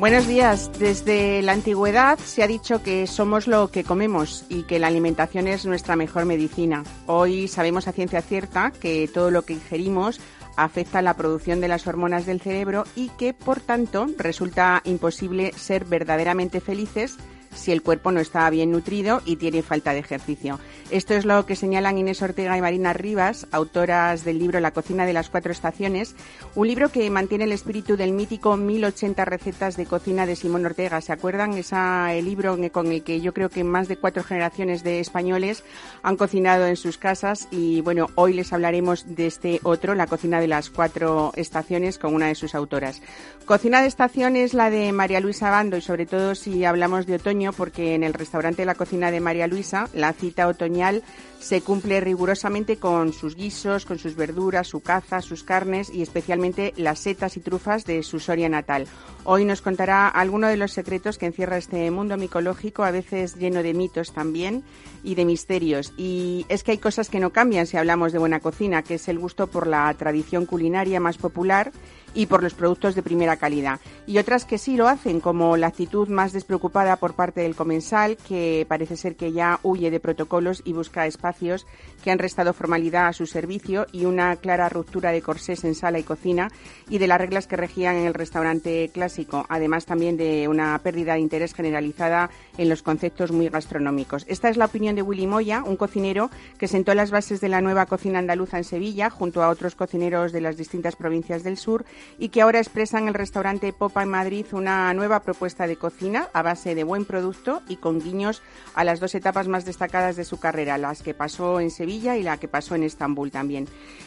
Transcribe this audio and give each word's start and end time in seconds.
Buenos 0.00 0.26
días. 0.26 0.70
Desde 0.78 1.42
la 1.42 1.52
antigüedad 1.52 2.18
se 2.18 2.42
ha 2.42 2.46
dicho 2.46 2.82
que 2.82 3.06
somos 3.06 3.46
lo 3.46 3.70
que 3.70 3.84
comemos 3.84 4.46
y 4.48 4.62
que 4.62 4.78
la 4.78 4.86
alimentación 4.86 5.46
es 5.46 5.66
nuestra 5.66 5.94
mejor 5.94 6.24
medicina. 6.24 6.84
Hoy 7.04 7.48
sabemos 7.48 7.86
a 7.86 7.92
ciencia 7.92 8.22
cierta 8.22 8.70
que 8.70 9.10
todo 9.12 9.30
lo 9.30 9.42
que 9.42 9.52
ingerimos 9.52 10.18
afecta 10.56 11.02
la 11.02 11.18
producción 11.18 11.60
de 11.60 11.68
las 11.68 11.86
hormonas 11.86 12.24
del 12.24 12.40
cerebro 12.40 12.84
y 12.96 13.10
que, 13.10 13.34
por 13.34 13.60
tanto, 13.60 14.06
resulta 14.16 14.80
imposible 14.86 15.52
ser 15.52 15.84
verdaderamente 15.84 16.62
felices 16.62 17.18
si 17.54 17.72
el 17.72 17.82
cuerpo 17.82 18.12
no 18.12 18.20
está 18.20 18.48
bien 18.50 18.70
nutrido 18.70 19.22
y 19.24 19.36
tiene 19.36 19.62
falta 19.62 19.92
de 19.92 19.98
ejercicio. 19.98 20.58
Esto 20.90 21.14
es 21.14 21.24
lo 21.24 21.46
que 21.46 21.56
señalan 21.56 21.98
Inés 21.98 22.20
Ortega 22.22 22.56
y 22.56 22.60
Marina 22.60 22.92
Rivas, 22.92 23.46
autoras 23.52 24.24
del 24.24 24.38
libro 24.38 24.58
La 24.60 24.72
cocina 24.72 25.06
de 25.06 25.12
las 25.12 25.30
cuatro 25.30 25.52
estaciones, 25.52 26.16
un 26.54 26.66
libro 26.66 26.90
que 26.90 27.08
mantiene 27.10 27.44
el 27.44 27.52
espíritu 27.52 27.96
del 27.96 28.12
mítico 28.12 28.56
1080 28.56 29.24
recetas 29.24 29.76
de 29.76 29.86
cocina 29.86 30.26
de 30.26 30.36
Simón 30.36 30.66
Ortega. 30.66 31.00
¿Se 31.00 31.12
acuerdan? 31.12 31.54
Ese 31.54 32.22
libro 32.22 32.58
con 32.72 32.90
el 32.90 33.02
que 33.02 33.20
yo 33.20 33.32
creo 33.32 33.50
que 33.50 33.64
más 33.64 33.88
de 33.88 33.96
cuatro 33.96 34.24
generaciones 34.24 34.82
de 34.82 35.00
españoles 35.00 35.62
han 36.02 36.16
cocinado 36.16 36.66
en 36.66 36.76
sus 36.76 36.98
casas 36.98 37.46
y 37.50 37.80
bueno, 37.82 38.08
hoy 38.16 38.32
les 38.32 38.52
hablaremos 38.52 39.14
de 39.14 39.26
este 39.26 39.60
otro, 39.62 39.94
La 39.94 40.06
cocina 40.06 40.40
de 40.40 40.48
las 40.48 40.70
cuatro 40.70 41.32
estaciones, 41.36 41.98
con 41.98 42.14
una 42.14 42.26
de 42.26 42.34
sus 42.34 42.54
autoras. 42.54 43.00
Cocina 43.44 43.80
de 43.80 43.88
estación 43.88 44.36
es 44.36 44.54
la 44.54 44.70
de 44.70 44.92
María 44.92 45.20
Luisa 45.20 45.50
Bando 45.50 45.76
y 45.76 45.80
sobre 45.80 46.06
todo 46.06 46.34
si 46.34 46.64
hablamos 46.64 47.06
de 47.06 47.14
otoño 47.16 47.39
porque 47.50 47.94
en 47.94 48.04
el 48.04 48.14
restaurante 48.14 48.64
La 48.64 48.74
Cocina 48.74 49.10
de 49.10 49.20
María 49.20 49.46
Luisa 49.46 49.88
la 49.94 50.12
cita 50.12 50.46
otoñal 50.46 51.02
se 51.40 51.62
cumple 51.62 52.00
rigurosamente 52.00 52.76
con 52.76 53.12
sus 53.12 53.34
guisos, 53.34 53.86
con 53.86 53.98
sus 53.98 54.14
verduras, 54.14 54.68
su 54.68 54.80
caza, 54.80 55.22
sus 55.22 55.42
carnes 55.42 55.90
y 55.92 56.02
especialmente 56.02 56.74
las 56.76 56.98
setas 56.98 57.36
y 57.36 57.40
trufas 57.40 57.86
de 57.86 58.02
su 58.02 58.20
Soria 58.20 58.48
natal. 58.48 58.86
Hoy 59.24 59.44
nos 59.44 59.62
contará 59.62 60.08
algunos 60.08 60.50
de 60.50 60.58
los 60.58 60.72
secretos 60.72 61.16
que 61.16 61.26
encierra 61.26 61.56
este 61.56 61.90
mundo 61.90 62.16
micológico, 62.18 62.84
a 62.84 62.90
veces 62.90 63.36
lleno 63.36 63.62
de 63.62 63.74
mitos 63.74 64.12
también 64.12 64.62
y 65.02 65.14
de 65.14 65.24
misterios. 65.24 65.94
Y 65.96 66.44
es 66.48 66.62
que 66.62 66.72
hay 66.72 66.78
cosas 66.78 67.08
que 67.08 67.20
no 67.20 67.30
cambian 67.30 67.66
si 67.66 67.78
hablamos 67.78 68.12
de 68.12 68.18
buena 68.18 68.40
cocina, 68.40 68.82
que 68.82 68.94
es 68.94 69.08
el 69.08 69.18
gusto 69.18 69.46
por 69.46 69.66
la 69.66 69.92
tradición 69.94 70.44
culinaria 70.44 71.00
más 71.00 71.16
popular 71.16 71.72
y 72.14 72.26
por 72.26 72.42
los 72.42 72.54
productos 72.54 72.94
de 72.94 73.02
primera 73.02 73.36
calidad. 73.36 73.80
Y 74.06 74.18
otras 74.18 74.44
que 74.44 74.58
sí 74.58 74.76
lo 74.76 74.88
hacen, 74.88 75.20
como 75.20 75.56
la 75.56 75.68
actitud 75.68 76.08
más 76.08 76.32
despreocupada 76.32 76.96
por 76.96 77.14
parte 77.14 77.42
del 77.42 77.54
comensal, 77.54 78.16
que 78.16 78.66
parece 78.68 78.96
ser 78.96 79.16
que 79.16 79.32
ya 79.32 79.60
huye 79.62 79.90
de 79.90 80.00
protocolos 80.00 80.62
y 80.64 80.72
busca 80.72 81.06
espacios 81.06 81.66
que 82.02 82.10
han 82.10 82.18
restado 82.18 82.52
formalidad 82.52 83.08
a 83.08 83.12
su 83.12 83.26
servicio 83.26 83.86
y 83.92 84.04
una 84.04 84.36
clara 84.36 84.68
ruptura 84.68 85.12
de 85.12 85.22
corsés 85.22 85.64
en 85.64 85.74
sala 85.74 85.98
y 85.98 86.02
cocina 86.02 86.50
y 86.88 86.98
de 86.98 87.06
las 87.06 87.20
reglas 87.20 87.46
que 87.46 87.56
regían 87.56 87.96
en 87.96 88.06
el 88.06 88.14
restaurante 88.14 88.90
clásico, 88.92 89.46
además 89.48 89.86
también 89.86 90.16
de 90.16 90.48
una 90.48 90.78
pérdida 90.78 91.14
de 91.14 91.20
interés 91.20 91.54
generalizada 91.54 92.30
en 92.58 92.68
los 92.68 92.82
conceptos 92.82 93.32
muy 93.32 93.48
gastronómicos. 93.48 94.24
Esta 94.28 94.48
es 94.48 94.56
la 94.56 94.66
opinión 94.66 94.96
de 94.96 95.02
Willy 95.02 95.26
Moya, 95.26 95.62
un 95.64 95.76
cocinero 95.76 96.30
que 96.58 96.68
sentó 96.68 96.94
las 96.94 97.10
bases 97.10 97.40
de 97.40 97.48
la 97.48 97.60
nueva 97.60 97.86
cocina 97.86 98.18
andaluza 98.18 98.58
en 98.58 98.64
Sevilla, 98.64 99.10
junto 99.10 99.42
a 99.42 99.48
otros 99.48 99.74
cocineros 99.74 100.32
de 100.32 100.40
las 100.40 100.56
distintas 100.56 100.96
provincias 100.96 101.42
del 101.42 101.56
sur, 101.56 101.84
y 102.18 102.28
que 102.28 102.42
ahora 102.42 102.58
expresa 102.58 102.98
en 102.98 103.08
el 103.08 103.14
restaurante 103.14 103.72
Popa 103.72 104.02
en 104.02 104.10
Madrid 104.10 104.46
una 104.52 104.92
nueva 104.94 105.20
propuesta 105.20 105.66
de 105.66 105.76
cocina 105.76 106.28
a 106.32 106.42
base 106.42 106.74
de 106.74 106.84
buen 106.84 107.04
producto 107.04 107.62
y 107.68 107.76
con 107.76 108.00
guiños 108.00 108.42
a 108.74 108.84
las 108.84 109.00
dos 109.00 109.14
etapas 109.14 109.48
más 109.48 109.64
destacadas 109.64 110.16
de 110.16 110.24
su 110.24 110.38
carrera, 110.38 110.78
las 110.78 111.02
que 111.02 111.14
pasó 111.14 111.60
en 111.60 111.70
Sevilla 111.70 112.16
y 112.16 112.22
la 112.22 112.38
que 112.38 112.48
pasó 112.48 112.74
en 112.74 112.82
Estambul 112.82 113.30
también. 113.30 113.66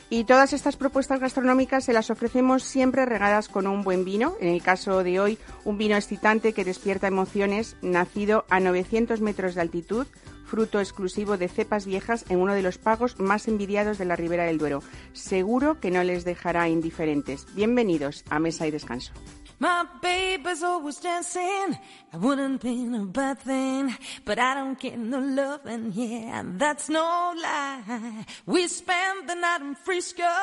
Y 0.09 0.25
todas 0.25 0.53
estas 0.53 0.75
propuestas 0.75 1.19
gastronómicas 1.19 1.85
se 1.85 1.93
las 1.93 2.09
ofrecemos 2.09 2.63
siempre 2.63 3.05
regadas 3.05 3.49
con 3.49 3.67
un 3.67 3.83
buen 3.83 4.05
vino, 4.05 4.35
en 4.39 4.49
el 4.49 4.61
caso 4.61 5.03
de 5.03 5.19
hoy 5.19 5.37
un 5.65 5.77
vino 5.77 5.95
excitante 5.95 6.53
que 6.53 6.65
despierta 6.65 7.07
emociones, 7.07 7.75
nacido 7.81 8.45
a 8.49 8.59
900 8.59 9.21
metros 9.21 9.55
de 9.55 9.61
altitud, 9.61 10.07
fruto 10.53 10.79
exclusivo 10.79 11.35
de 11.35 11.47
cepas 11.47 11.87
viejas 11.87 12.25
en 12.29 12.37
uno 12.37 12.53
de 12.53 12.61
los 12.61 12.77
pagos 12.77 13.19
más 13.19 13.47
envidiados 13.47 13.97
de 13.97 14.05
la 14.05 14.15
Ribera 14.15 14.43
del 14.43 14.59
Duero. 14.59 14.83
Seguro 15.11 15.79
que 15.79 15.89
no 15.89 16.03
les 16.03 16.25
dejará 16.25 16.69
indiferentes. 16.69 17.47
Bienvenidos 17.55 18.23
a 18.29 18.37
Mesa 18.37 18.67
y 18.67 18.69
Descanso. 18.69 19.13
My 19.63 19.85
baby's 20.01 20.61
always 20.61 20.97
dancing. 20.97 21.79
I 22.11 22.17
wouldn't 22.17 22.61
be 22.61 22.83
a 22.83 23.05
bad 23.05 23.39
thing, 23.39 23.95
but 24.25 24.37
I 24.37 24.55
don't 24.55 24.77
get 24.77 24.97
no 24.97 25.19
loving, 25.19 25.93
yeah, 25.93 26.43
that's 26.57 26.89
no 26.89 27.33
lie. 27.41 28.25
We 28.45 28.67
spend 28.67 29.29
the 29.29 29.35
night 29.35 29.61
in 29.61 29.75
Frisco 29.75 30.33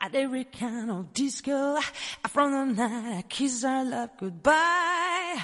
at 0.00 0.14
every 0.14 0.44
kind 0.44 0.90
of 0.90 1.12
disco. 1.12 1.80
From 2.30 2.52
the 2.52 2.64
night 2.82 3.18
I 3.18 3.22
kiss 3.28 3.62
our 3.62 3.84
love 3.84 4.08
goodbye. 4.18 5.36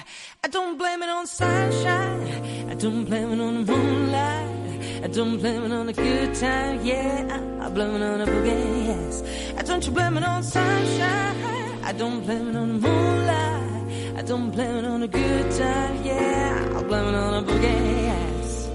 I 0.43 0.47
don't 0.49 0.79
blame 0.79 1.03
it 1.03 1.09
on 1.09 1.27
sunshine. 1.27 2.71
I 2.71 2.73
don't 2.73 3.05
blame 3.05 3.31
it 3.33 3.39
on 3.39 3.63
the 3.63 3.71
moonlight. 3.71 5.03
I 5.03 5.07
don't 5.07 5.37
blame 5.37 5.65
it 5.65 5.71
on 5.71 5.87
a 5.87 5.93
good 5.93 6.33
time, 6.33 6.83
yeah. 6.83 7.59
I 7.61 7.69
blame 7.69 7.93
it 7.93 8.01
on 8.01 8.21
a 8.21 8.25
boogie, 8.25 8.87
yes. 8.87 9.23
I 9.55 9.61
don't 9.61 9.93
blame 9.93 10.17
it 10.17 10.23
on 10.23 10.41
sunshine. 10.41 11.68
I 11.89 11.91
don't 11.93 12.23
blame 12.23 12.49
it 12.49 12.55
on 12.55 12.67
the 12.67 12.87
moonlight. 12.87 14.15
I 14.15 14.21
don't 14.21 14.51
blame 14.51 14.75
it 14.75 14.85
on 14.85 15.01
a 15.01 15.07
good 15.07 15.51
time, 15.57 16.03
yeah. 16.03 16.77
I 16.77 16.83
blame 16.83 17.07
it 17.07 17.15
on 17.15 17.33
a 17.33 17.47
boogie, 17.47 18.03
yes. 18.11 18.69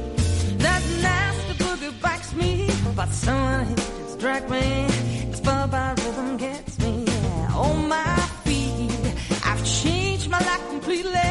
That 0.57 0.83
nasty 1.01 1.53
boogie 1.63 2.03
bites 2.03 2.35
me, 2.35 2.69
but 2.97 3.09
someone 3.11 3.67
here 3.67 3.77
just 3.77 4.19
drag 4.19 4.51
me. 4.51 4.87
It's 5.31 5.39
far 5.39 5.69
by 5.69 5.91
rhythm 5.91 6.39
gets 6.39 6.77
me, 6.81 7.05
yeah. 7.07 7.55
On 7.55 7.89
my 7.89 8.17
feet, 8.43 9.15
I've 9.45 9.65
changed 9.65 10.29
my 10.29 10.41
life 10.41 10.69
completely. 10.71 11.31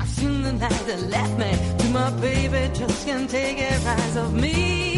I've 0.00 0.08
seen 0.08 0.40
the 0.40 0.52
night 0.54 0.82
that 0.86 1.02
left 1.10 1.38
me 1.38 1.52
to 1.80 1.88
my 1.90 2.10
baby, 2.22 2.74
just 2.74 3.06
can't 3.06 3.28
take 3.28 3.58
it 3.58 3.84
rise 3.84 4.16
of 4.16 4.32
me. 4.32 4.97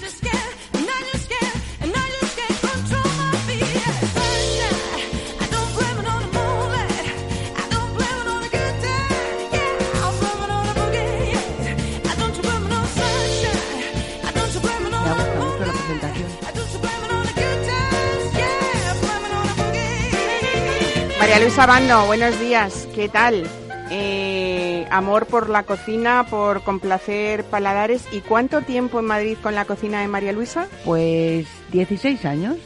María 21.21 21.37
Luisa 21.37 21.67
Bando, 21.67 22.07
buenos 22.07 22.39
días. 22.39 22.87
¿Qué 22.95 23.07
tal? 23.07 23.43
Eh, 23.91 24.87
amor 24.89 25.27
por 25.27 25.49
la 25.49 25.61
cocina, 25.61 26.25
por 26.27 26.63
complacer 26.63 27.43
paladares. 27.43 28.05
¿Y 28.11 28.21
cuánto 28.21 28.61
tiempo 28.61 28.97
en 28.97 29.05
Madrid 29.05 29.37
con 29.39 29.53
la 29.53 29.65
cocina 29.65 30.01
de 30.01 30.07
María 30.07 30.31
Luisa? 30.31 30.67
Pues 30.83 31.45
16 31.71 32.25
años, 32.25 32.57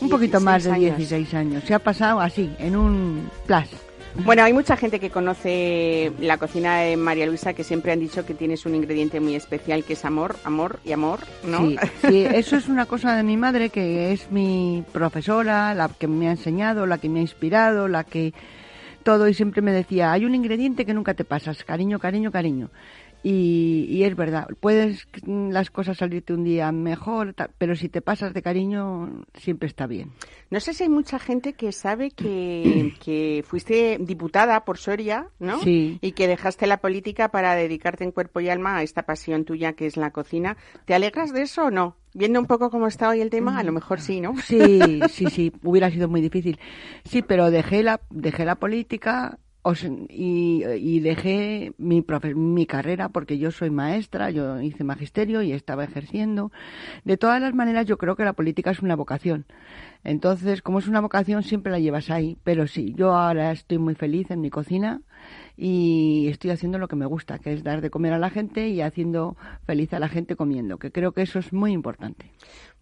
un 0.00 0.10
poquito 0.10 0.38
16 0.38 0.44
más 0.44 0.62
de 0.62 0.70
años. 0.70 0.96
16 0.96 1.34
años. 1.34 1.64
Se 1.64 1.74
ha 1.74 1.80
pasado 1.80 2.20
así, 2.20 2.54
en 2.60 2.76
un 2.76 3.28
plus. 3.46 3.66
Bueno, 4.16 4.44
hay 4.44 4.52
mucha 4.52 4.76
gente 4.76 5.00
que 5.00 5.10
conoce 5.10 6.12
la 6.20 6.38
cocina 6.38 6.78
de 6.78 6.96
María 6.96 7.26
Luisa 7.26 7.52
que 7.52 7.64
siempre 7.64 7.90
han 7.90 7.98
dicho 7.98 8.24
que 8.24 8.34
tienes 8.34 8.64
un 8.64 8.74
ingrediente 8.74 9.18
muy 9.18 9.34
especial 9.34 9.82
que 9.82 9.94
es 9.94 10.04
amor, 10.04 10.36
amor 10.44 10.78
y 10.84 10.92
amor, 10.92 11.20
¿no? 11.42 11.58
Sí, 11.58 11.76
sí, 12.06 12.24
eso 12.32 12.56
es 12.56 12.68
una 12.68 12.86
cosa 12.86 13.16
de 13.16 13.24
mi 13.24 13.36
madre 13.36 13.70
que 13.70 14.12
es 14.12 14.30
mi 14.30 14.84
profesora, 14.92 15.74
la 15.74 15.88
que 15.88 16.06
me 16.06 16.28
ha 16.28 16.32
enseñado, 16.32 16.86
la 16.86 16.98
que 16.98 17.08
me 17.08 17.18
ha 17.18 17.22
inspirado, 17.22 17.88
la 17.88 18.04
que 18.04 18.32
todo 19.02 19.28
y 19.28 19.34
siempre 19.34 19.62
me 19.62 19.72
decía, 19.72 20.12
hay 20.12 20.24
un 20.24 20.34
ingrediente 20.34 20.86
que 20.86 20.94
nunca 20.94 21.14
te 21.14 21.24
pasas, 21.24 21.62
cariño, 21.64 21.98
cariño, 21.98 22.30
cariño. 22.30 22.70
Y, 23.26 24.04
es 24.04 24.14
verdad, 24.16 24.48
puedes 24.60 25.08
las 25.26 25.70
cosas 25.70 25.96
salirte 25.96 26.34
un 26.34 26.44
día 26.44 26.70
mejor, 26.72 27.34
pero 27.56 27.74
si 27.74 27.88
te 27.88 28.02
pasas 28.02 28.34
de 28.34 28.42
cariño, 28.42 29.24
siempre 29.32 29.66
está 29.66 29.86
bien. 29.86 30.12
No 30.50 30.60
sé 30.60 30.74
si 30.74 30.82
hay 30.82 30.90
mucha 30.90 31.18
gente 31.18 31.54
que 31.54 31.72
sabe 31.72 32.10
que, 32.10 32.92
que 33.02 33.42
fuiste 33.46 33.96
diputada 33.98 34.66
por 34.66 34.76
Soria, 34.76 35.28
¿no? 35.38 35.58
Sí. 35.60 35.98
Y 36.02 36.12
que 36.12 36.28
dejaste 36.28 36.66
la 36.66 36.82
política 36.82 37.30
para 37.30 37.54
dedicarte 37.54 38.04
en 38.04 38.12
cuerpo 38.12 38.40
y 38.40 38.50
alma 38.50 38.76
a 38.76 38.82
esta 38.82 39.04
pasión 39.04 39.46
tuya 39.46 39.72
que 39.72 39.86
es 39.86 39.96
la 39.96 40.10
cocina. 40.10 40.58
¿Te 40.84 40.92
alegras 40.92 41.32
de 41.32 41.42
eso 41.42 41.64
o 41.64 41.70
no? 41.70 41.96
Viendo 42.12 42.38
un 42.38 42.46
poco 42.46 42.68
cómo 42.68 42.88
está 42.88 43.08
hoy 43.08 43.22
el 43.22 43.30
tema, 43.30 43.58
a 43.58 43.64
lo 43.64 43.72
mejor 43.72 44.02
sí, 44.02 44.20
¿no? 44.20 44.36
Sí, 44.36 45.00
sí, 45.08 45.30
sí, 45.30 45.50
hubiera 45.62 45.90
sido 45.90 46.08
muy 46.08 46.20
difícil. 46.20 46.60
Sí, 47.04 47.22
pero 47.22 47.50
dejé 47.50 47.82
la, 47.82 48.02
dejé 48.10 48.44
la 48.44 48.56
política 48.56 49.38
y, 50.10 51.00
dejé 51.00 51.72
mi, 51.78 52.04
mi 52.34 52.66
carrera 52.66 53.08
porque 53.08 53.38
yo 53.38 53.50
soy 53.50 53.70
maestra, 53.70 54.30
yo 54.30 54.60
hice 54.60 54.84
magisterio 54.84 55.42
y 55.42 55.52
estaba 55.52 55.84
ejerciendo. 55.84 56.52
De 57.04 57.16
todas 57.16 57.40
las 57.40 57.54
maneras, 57.54 57.86
yo 57.86 57.96
creo 57.96 58.16
que 58.16 58.24
la 58.24 58.34
política 58.34 58.70
es 58.70 58.80
una 58.80 58.96
vocación. 58.96 59.46
Entonces, 60.04 60.60
como 60.60 60.80
es 60.80 60.86
una 60.86 61.00
vocación, 61.00 61.42
siempre 61.42 61.72
la 61.72 61.78
llevas 61.78 62.10
ahí. 62.10 62.36
Pero 62.44 62.66
sí, 62.66 62.92
yo 62.94 63.14
ahora 63.14 63.52
estoy 63.52 63.78
muy 63.78 63.94
feliz 63.94 64.30
en 64.30 64.42
mi 64.42 64.50
cocina 64.50 65.00
y 65.56 66.28
estoy 66.28 66.50
haciendo 66.50 66.78
lo 66.78 66.88
que 66.88 66.96
me 66.96 67.06
gusta, 67.06 67.38
que 67.38 67.52
es 67.52 67.62
dar 67.62 67.80
de 67.80 67.90
comer 67.90 68.12
a 68.12 68.18
la 68.18 68.28
gente 68.28 68.68
y 68.68 68.82
haciendo 68.82 69.36
feliz 69.64 69.92
a 69.94 69.98
la 69.98 70.08
gente 70.08 70.36
comiendo, 70.36 70.78
que 70.78 70.90
creo 70.90 71.12
que 71.12 71.22
eso 71.22 71.38
es 71.38 71.52
muy 71.52 71.72
importante. 71.72 72.30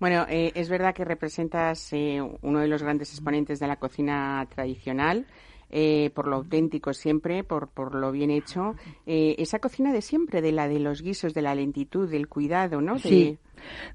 Bueno, 0.00 0.26
eh, 0.28 0.52
es 0.54 0.68
verdad 0.68 0.94
que 0.94 1.04
representas 1.04 1.92
eh, 1.92 2.20
uno 2.40 2.60
de 2.60 2.66
los 2.68 2.82
grandes 2.82 3.12
exponentes 3.12 3.60
de 3.60 3.68
la 3.68 3.76
cocina 3.76 4.46
tradicional. 4.52 5.26
Eh, 5.74 6.10
por 6.14 6.28
lo 6.28 6.36
auténtico 6.36 6.92
siempre, 6.92 7.44
por, 7.44 7.68
por 7.68 7.94
lo 7.94 8.12
bien 8.12 8.30
hecho. 8.30 8.74
Eh, 9.06 9.36
esa 9.38 9.58
cocina 9.58 9.90
de 9.90 10.02
siempre, 10.02 10.42
de 10.42 10.52
la 10.52 10.68
de 10.68 10.78
los 10.78 11.00
guisos, 11.00 11.32
de 11.32 11.40
la 11.40 11.54
lentitud, 11.54 12.10
del 12.10 12.28
cuidado, 12.28 12.82
¿no? 12.82 12.98
Sí. 12.98 13.38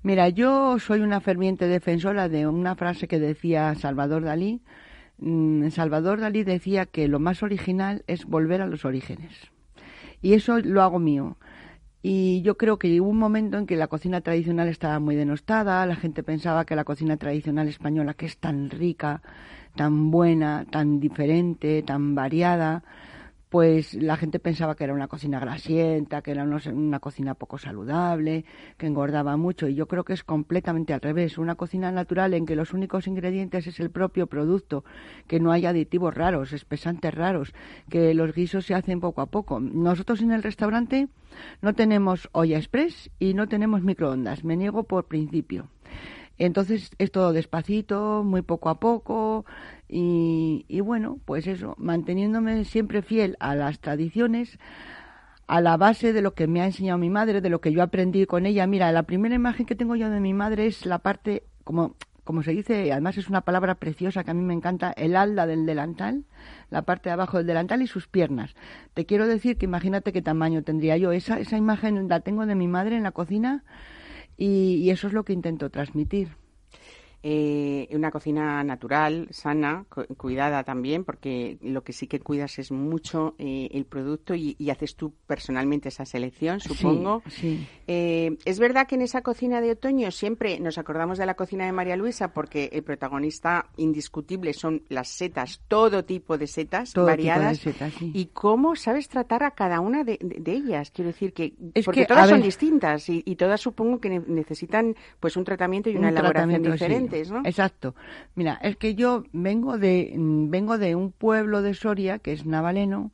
Mira, 0.01 0.29
yo 0.29 0.79
soy 0.79 1.01
una 1.01 1.21
ferviente 1.21 1.67
defensora 1.67 2.29
de 2.29 2.47
una 2.47 2.75
frase 2.75 3.07
que 3.07 3.19
decía 3.19 3.75
Salvador 3.75 4.23
Dalí. 4.23 4.61
Mm, 5.19 5.69
Salvador 5.69 6.19
Dalí 6.19 6.43
decía 6.43 6.87
que 6.87 7.07
lo 7.07 7.19
más 7.19 7.43
original 7.43 8.03
es 8.07 8.25
volver 8.25 8.63
a 8.63 8.67
los 8.67 8.83
orígenes. 8.83 9.51
Y 10.19 10.33
eso 10.33 10.57
lo 10.57 10.81
hago 10.81 10.97
mío. 10.97 11.37
Y 12.01 12.41
yo 12.41 12.57
creo 12.57 12.79
que 12.79 12.99
hubo 13.01 13.09
un 13.09 13.19
momento 13.19 13.57
en 13.57 13.67
que 13.67 13.75
la 13.75 13.87
cocina 13.87 14.21
tradicional 14.21 14.67
estaba 14.67 14.99
muy 14.99 15.15
denostada, 15.15 15.85
la 15.85 15.95
gente 15.95 16.23
pensaba 16.23 16.65
que 16.65 16.75
la 16.75 16.85
cocina 16.85 17.17
tradicional 17.17 17.67
española, 17.67 18.13
que 18.13 18.25
es 18.25 18.37
tan 18.37 18.69
rica, 18.69 19.21
tan 19.77 20.11
buena, 20.11 20.65
tan 20.69 20.99
diferente, 20.99 21.83
tan 21.83 22.15
variada, 22.15 22.83
pues 23.49 23.93
la 23.93 24.17
gente 24.17 24.39
pensaba 24.39 24.75
que 24.75 24.83
era 24.83 24.93
una 24.93 25.07
cocina 25.07 25.39
grasienta, 25.39 26.21
que 26.21 26.31
era 26.31 26.43
una 26.43 26.99
cocina 26.99 27.33
poco 27.33 27.57
saludable, 27.57 28.43
que 28.77 28.87
engordaba 28.87 29.37
mucho. 29.37 29.69
Y 29.69 29.75
yo 29.75 29.87
creo 29.87 30.03
que 30.03 30.11
es 30.11 30.23
completamente 30.25 30.93
al 30.93 30.99
revés. 30.99 31.37
Una 31.37 31.55
cocina 31.55 31.89
natural 31.91 32.33
en 32.33 32.45
que 32.45 32.57
los 32.57 32.73
únicos 32.73 33.07
ingredientes 33.07 33.65
es 33.67 33.79
el 33.79 33.89
propio 33.89 34.27
producto, 34.27 34.83
que 35.27 35.39
no 35.39 35.53
hay 35.53 35.65
aditivos 35.65 36.13
raros, 36.13 36.51
espesantes 36.51 37.13
raros, 37.13 37.53
que 37.89 38.13
los 38.13 38.33
guisos 38.35 38.65
se 38.65 38.73
hacen 38.75 38.99
poco 38.99 39.21
a 39.21 39.27
poco. 39.27 39.61
Nosotros 39.61 40.21
en 40.21 40.31
el 40.33 40.43
restaurante 40.43 41.07
no 41.61 41.73
tenemos 41.73 42.27
olla 42.33 42.57
express 42.57 43.09
y 43.17 43.33
no 43.33 43.47
tenemos 43.47 43.81
microondas. 43.81 44.43
Me 44.43 44.57
niego 44.57 44.83
por 44.83 45.05
principio. 45.05 45.69
Entonces 46.37 46.91
es 46.97 47.11
todo 47.11 47.33
despacito, 47.33 48.23
muy 48.23 48.41
poco 48.43 48.69
a 48.69 48.79
poco 48.79 49.45
y, 49.89 50.79
bueno, 50.81 51.19
pues 51.25 51.47
eso, 51.47 51.75
manteniéndome 51.77 52.65
siempre 52.65 53.01
fiel 53.01 53.37
a 53.39 53.55
las 53.55 53.79
tradiciones, 53.79 54.59
a 55.47 55.61
la 55.61 55.77
base 55.77 56.13
de 56.13 56.21
lo 56.21 56.33
que 56.33 56.47
me 56.47 56.61
ha 56.61 56.65
enseñado 56.65 56.99
mi 56.99 57.09
madre, 57.09 57.41
de 57.41 57.49
lo 57.49 57.61
que 57.61 57.71
yo 57.71 57.81
aprendí 57.81 58.25
con 58.25 58.45
ella. 58.45 58.67
Mira, 58.67 58.91
la 58.91 59.03
primera 59.03 59.33
imagen 59.33 59.65
que 59.65 59.75
tengo 59.75 59.95
yo 59.95 60.09
de 60.09 60.19
mi 60.19 60.33
madre 60.33 60.67
es 60.67 60.85
la 60.85 60.99
parte, 60.99 61.43
como, 61.63 61.95
como 62.23 62.43
se 62.43 62.51
dice, 62.51 62.91
además 62.91 63.17
es 63.17 63.29
una 63.29 63.41
palabra 63.41 63.75
preciosa 63.75 64.23
que 64.23 64.31
a 64.31 64.33
mí 64.33 64.43
me 64.43 64.53
encanta, 64.53 64.91
el 64.91 65.15
alda 65.15 65.47
del 65.47 65.65
delantal, 65.65 66.25
la 66.69 66.83
parte 66.83 67.09
de 67.09 67.13
abajo 67.13 67.37
del 67.37 67.47
delantal 67.47 67.81
y 67.81 67.87
sus 67.87 68.07
piernas. 68.07 68.55
Te 68.93 69.05
quiero 69.05 69.25
decir 69.25 69.57
que 69.57 69.65
imagínate 69.65 70.11
qué 70.11 70.21
tamaño 70.21 70.63
tendría 70.63 70.97
yo. 70.97 71.13
Esa, 71.13 71.39
esa 71.39 71.57
imagen 71.57 72.09
la 72.09 72.19
tengo 72.19 72.45
de 72.45 72.55
mi 72.55 72.67
madre 72.67 72.97
en 72.97 73.03
la 73.03 73.11
cocina 73.11 73.63
y, 74.37 74.89
eso 74.89 75.07
es 75.07 75.13
lo 75.13 75.23
que 75.23 75.33
intento 75.33 75.69
transmitir. 75.69 76.29
Eh, 77.23 77.87
una 77.91 78.11
cocina 78.11 78.63
natural, 78.63 79.27
sana, 79.31 79.85
cuidada 80.17 80.63
también, 80.63 81.03
porque 81.03 81.57
lo 81.61 81.83
que 81.83 81.91
sí 81.91 82.07
que 82.07 82.19
cuidas 82.19 82.59
es 82.59 82.71
mucho 82.71 83.35
eh, 83.39 83.69
el 83.71 83.85
producto 83.85 84.35
y, 84.35 84.55
haces 84.69 84.95
tú 84.95 85.13
personalmente 85.25 85.89
esa 85.89 86.05
selección, 86.05 86.59
supongo. 86.59 87.23
Sí, 87.29 87.65
eh, 87.87 88.37
es 88.45 88.59
verdad 88.59 88.85
que 88.85 88.95
en 88.95 89.01
esa 89.01 89.21
cocina 89.21 89.61
de 89.61 89.71
otoño 89.71 90.11
siempre 90.11 90.59
nos 90.59 90.77
acordamos 90.77 91.17
de 91.17 91.25
la 91.25 91.33
cocina 91.33 91.65
de 91.65 91.71
María 91.71 91.95
Luisa 91.95 92.33
porque 92.33 92.69
el 92.71 92.83
protagonista 92.83 93.67
indiscutible 93.77 94.53
son 94.53 94.83
las 94.89 95.07
setas, 95.07 95.61
todo 95.67 96.05
tipo 96.05 96.37
de 96.37 96.47
setas 96.47 96.93
variadas. 96.93 97.61
Y 98.01 98.27
cómo 98.27 98.75
sabes 98.75 99.07
tratar 99.07 99.43
a 99.43 99.51
cada 99.51 99.79
una 99.79 100.03
de, 100.03 100.19
ellas. 100.45 100.91
Quiero 100.91 101.07
decir 101.11 101.33
que, 101.33 101.53
porque 101.83 102.05
todas 102.05 102.29
son 102.29 102.41
distintas 102.41 103.09
y, 103.09 103.35
todas 103.35 103.61
supongo 103.61 103.99
que 103.99 104.19
necesitan 104.19 104.95
pues 105.19 105.37
un 105.37 105.43
tratamiento 105.43 105.89
y 105.89 105.95
una 105.95 106.09
elaboración 106.09 106.61
diferente. 106.61 107.06
Exacto. 107.45 107.95
Mira, 108.35 108.59
es 108.61 108.77
que 108.77 108.95
yo 108.95 109.23
vengo 109.33 109.77
de, 109.77 110.13
mm, 110.15 110.49
vengo 110.49 110.77
de 110.77 110.95
un 110.95 111.11
pueblo 111.11 111.61
de 111.61 111.73
Soria, 111.73 112.19
que 112.19 112.33
es 112.33 112.45
Navaleno, 112.45 113.11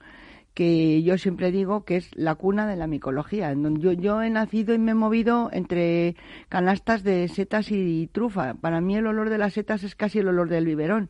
que 0.53 1.01
yo 1.01 1.17
siempre 1.17 1.51
digo 1.51 1.83
que 1.83 1.97
es 1.97 2.09
la 2.15 2.35
cuna 2.35 2.67
de 2.67 2.75
la 2.75 2.87
micología. 2.87 3.53
Yo, 3.53 3.91
yo 3.93 4.21
he 4.21 4.29
nacido 4.29 4.73
y 4.73 4.77
me 4.77 4.91
he 4.91 4.95
movido 4.95 5.49
entre 5.51 6.15
canastas 6.49 7.03
de 7.03 7.27
setas 7.27 7.71
y 7.71 8.07
trufa. 8.11 8.53
Para 8.53 8.81
mí 8.81 8.95
el 8.95 9.07
olor 9.07 9.29
de 9.29 9.37
las 9.37 9.53
setas 9.53 9.83
es 9.83 9.95
casi 9.95 10.19
el 10.19 10.27
olor 10.27 10.49
del 10.49 10.65
biberón. 10.65 11.09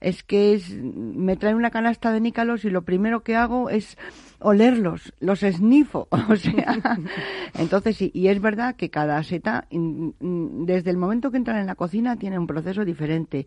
Es 0.00 0.24
que 0.24 0.54
es, 0.54 0.70
me 0.74 1.36
trae 1.36 1.54
una 1.54 1.70
canasta 1.70 2.12
de 2.12 2.20
nícalos 2.20 2.64
y 2.64 2.70
lo 2.70 2.82
primero 2.82 3.22
que 3.22 3.36
hago 3.36 3.70
es 3.70 3.96
olerlos, 4.42 5.12
los 5.20 5.42
esnifo, 5.42 6.08
o 6.28 6.36
sea, 6.36 6.80
entonces 7.58 7.96
sí, 7.96 8.10
y 8.14 8.28
es 8.28 8.40
verdad 8.40 8.76
que 8.76 8.90
cada 8.90 9.22
seta, 9.22 9.66
desde 9.70 10.90
el 10.90 10.96
momento 10.96 11.30
que 11.30 11.36
entran 11.36 11.58
en 11.58 11.66
la 11.66 11.74
cocina, 11.74 12.16
tiene 12.16 12.38
un 12.38 12.46
proceso 12.46 12.84
diferente 12.84 13.46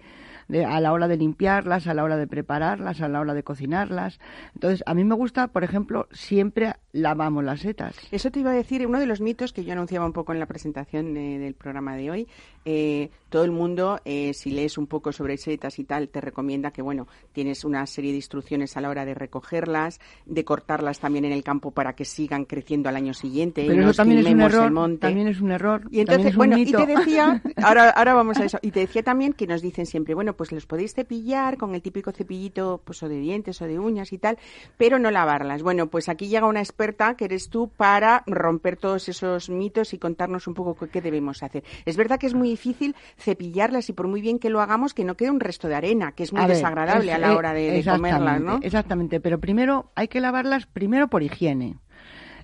a 0.68 0.80
la 0.80 0.94
hora 0.94 1.08
de 1.08 1.18
limpiarlas, 1.18 1.88
a 1.88 1.94
la 1.94 2.04
hora 2.04 2.18
de 2.18 2.28
prepararlas, 2.28 3.02
a 3.02 3.08
la 3.08 3.20
hora 3.20 3.34
de 3.34 3.44
cocinarlas. 3.44 4.20
Entonces, 4.54 4.84
a 4.86 4.94
mí 4.94 5.04
me 5.04 5.16
gusta, 5.16 5.48
por 5.48 5.64
ejemplo, 5.64 6.08
siempre 6.12 6.74
lavamos 6.92 7.44
las 7.44 7.62
setas. 7.62 7.96
Eso 8.12 8.32
te 8.32 8.40
iba 8.40 8.52
a 8.52 8.54
decir, 8.54 8.86
uno 8.86 9.00
de 9.00 9.06
los 9.06 9.22
mitos 9.22 9.54
que 9.54 9.64
yo 9.64 9.74
anunciaba 9.74 10.06
un 10.06 10.14
poco 10.14 10.34
en 10.34 10.40
la 10.40 10.46
presentación 10.46 11.14
del 11.14 11.54
programa 11.56 11.96
de 11.96 12.12
hoy, 12.12 12.28
eh, 12.64 13.10
todo 13.30 13.44
el 13.44 13.52
mundo, 13.52 14.00
eh, 14.06 14.34
si 14.34 14.50
lees 14.52 14.78
un 14.78 14.88
poco 14.88 15.12
sobre 15.12 15.38
setas 15.38 15.78
y 15.80 15.84
tal, 15.84 16.10
te 16.10 16.22
recomienda 16.22 16.72
que, 16.72 16.82
bueno, 16.82 17.08
tienes 17.34 17.66
una 17.66 17.86
serie 17.86 18.12
de 18.12 18.18
instrucciones 18.18 18.78
a 18.78 18.82
la 18.82 18.90
hora 18.90 19.06
de 19.06 19.14
recogerlas, 19.14 20.00
de 20.26 20.46
cortarlas 20.46 21.00
también 21.00 21.26
en 21.26 21.32
el 21.32 21.44
campo 21.44 21.72
para 21.72 21.94
que 21.94 22.06
sigan 22.06 22.46
creciendo 22.46 22.90
al 22.90 22.96
año 22.96 23.14
siguiente. 23.14 23.66
Pero 23.68 23.90
eso 23.90 23.94
también 23.94 24.20
es 24.20 24.34
un 24.34 24.42
error. 24.42 24.98
También 25.00 25.28
es 25.28 25.42
un 25.42 25.52
error. 25.52 25.88
Y 25.92 26.00
entonces, 26.00 26.36
bueno, 26.36 26.58
y 26.58 26.72
te 26.72 26.86
decía, 26.86 27.42
ahora, 27.64 27.90
ahora 27.90 28.14
vamos 28.14 28.38
a 28.38 28.46
eso, 28.46 28.58
y 28.62 28.72
te 28.72 28.82
decía 28.82 29.04
también 29.04 29.34
que 29.34 29.48
nos 29.48 29.62
dicen 29.62 29.86
siempre, 29.86 30.16
bueno, 30.16 30.35
pues 30.36 30.52
los 30.52 30.66
podéis 30.66 30.94
cepillar 30.94 31.58
con 31.58 31.76
el 31.76 31.82
típico 31.82 32.12
cepillito 32.12 32.82
pues 32.84 33.02
o 33.04 33.10
de 33.10 33.20
dientes 33.20 33.62
o 33.62 33.66
de 33.66 33.80
uñas 33.80 34.14
y 34.14 34.18
tal, 34.18 34.38
pero 34.78 35.00
no 35.00 35.12
lavarlas. 35.12 35.64
Bueno, 35.64 35.88
pues 35.88 36.10
aquí 36.10 36.28
llega 36.28 36.48
una 36.48 36.60
experta 36.60 37.16
que 37.16 37.26
eres 37.26 37.50
tú 37.50 37.70
para 37.70 38.24
romper 38.28 38.78
todos 38.78 39.10
esos 39.10 39.50
mitos 39.50 39.94
y 39.94 39.98
contarnos 39.98 40.48
un 40.48 40.54
poco 40.54 40.88
qué, 40.88 41.02
debemos 41.02 41.44
hacer. 41.44 41.64
Es 41.86 41.98
verdad 41.98 42.20
que 42.20 42.28
es 42.28 42.34
muy 42.34 42.50
difícil 42.50 42.96
cepillarlas 43.18 43.90
y 43.90 43.94
por 43.94 44.08
muy 44.08 44.22
bien 44.22 44.40
que 44.40 44.50
lo 44.50 44.62
hagamos 44.62 44.94
que 44.94 45.04
no 45.04 45.16
quede 45.16 45.32
un 45.32 45.40
resto 45.40 45.68
de 45.68 45.76
arena, 45.76 46.14
que 46.14 46.24
es 46.24 46.34
muy 46.34 46.46
desagradable 46.46 47.14
a 47.14 47.18
la 47.18 47.32
eh, 47.32 47.36
hora 47.36 47.54
de, 47.54 47.72
de 47.72 47.84
comerlas, 47.84 48.42
¿no? 48.42 48.60
Exactamente, 48.62 49.20
pero 49.20 49.40
primero 49.40 49.92
hay 49.96 50.08
que 50.08 50.20
lavarlas 50.20 50.66
primero 50.66 51.08
por 51.08 51.24
higiene. 51.24 51.78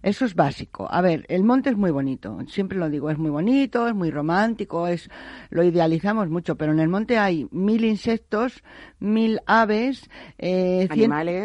Eso 0.04 0.26
es 0.26 0.36
básico. 0.36 0.88
A 0.90 1.02
ver, 1.02 1.26
el 1.30 1.44
monte 1.44 1.70
es 1.70 1.78
muy 1.78 1.92
bonito, 1.92 2.40
siempre 2.48 2.78
lo 2.78 2.90
digo, 2.90 3.12
es 3.12 3.20
muy 3.20 3.30
bonito, 3.30 3.88
es 3.88 3.94
muy 3.94 4.10
romántico, 4.10 4.88
es 4.88 5.10
lo 5.50 5.64
idealizamos 5.64 6.30
mucho, 6.30 6.56
pero 6.56 6.72
en 6.72 6.80
el 6.80 6.90
monte 6.90 7.20
hay 7.20 7.48
mil 7.52 7.86
insectos, 7.86 8.64
mil 9.00 9.40
aves, 9.46 10.10
eh, 10.40 10.88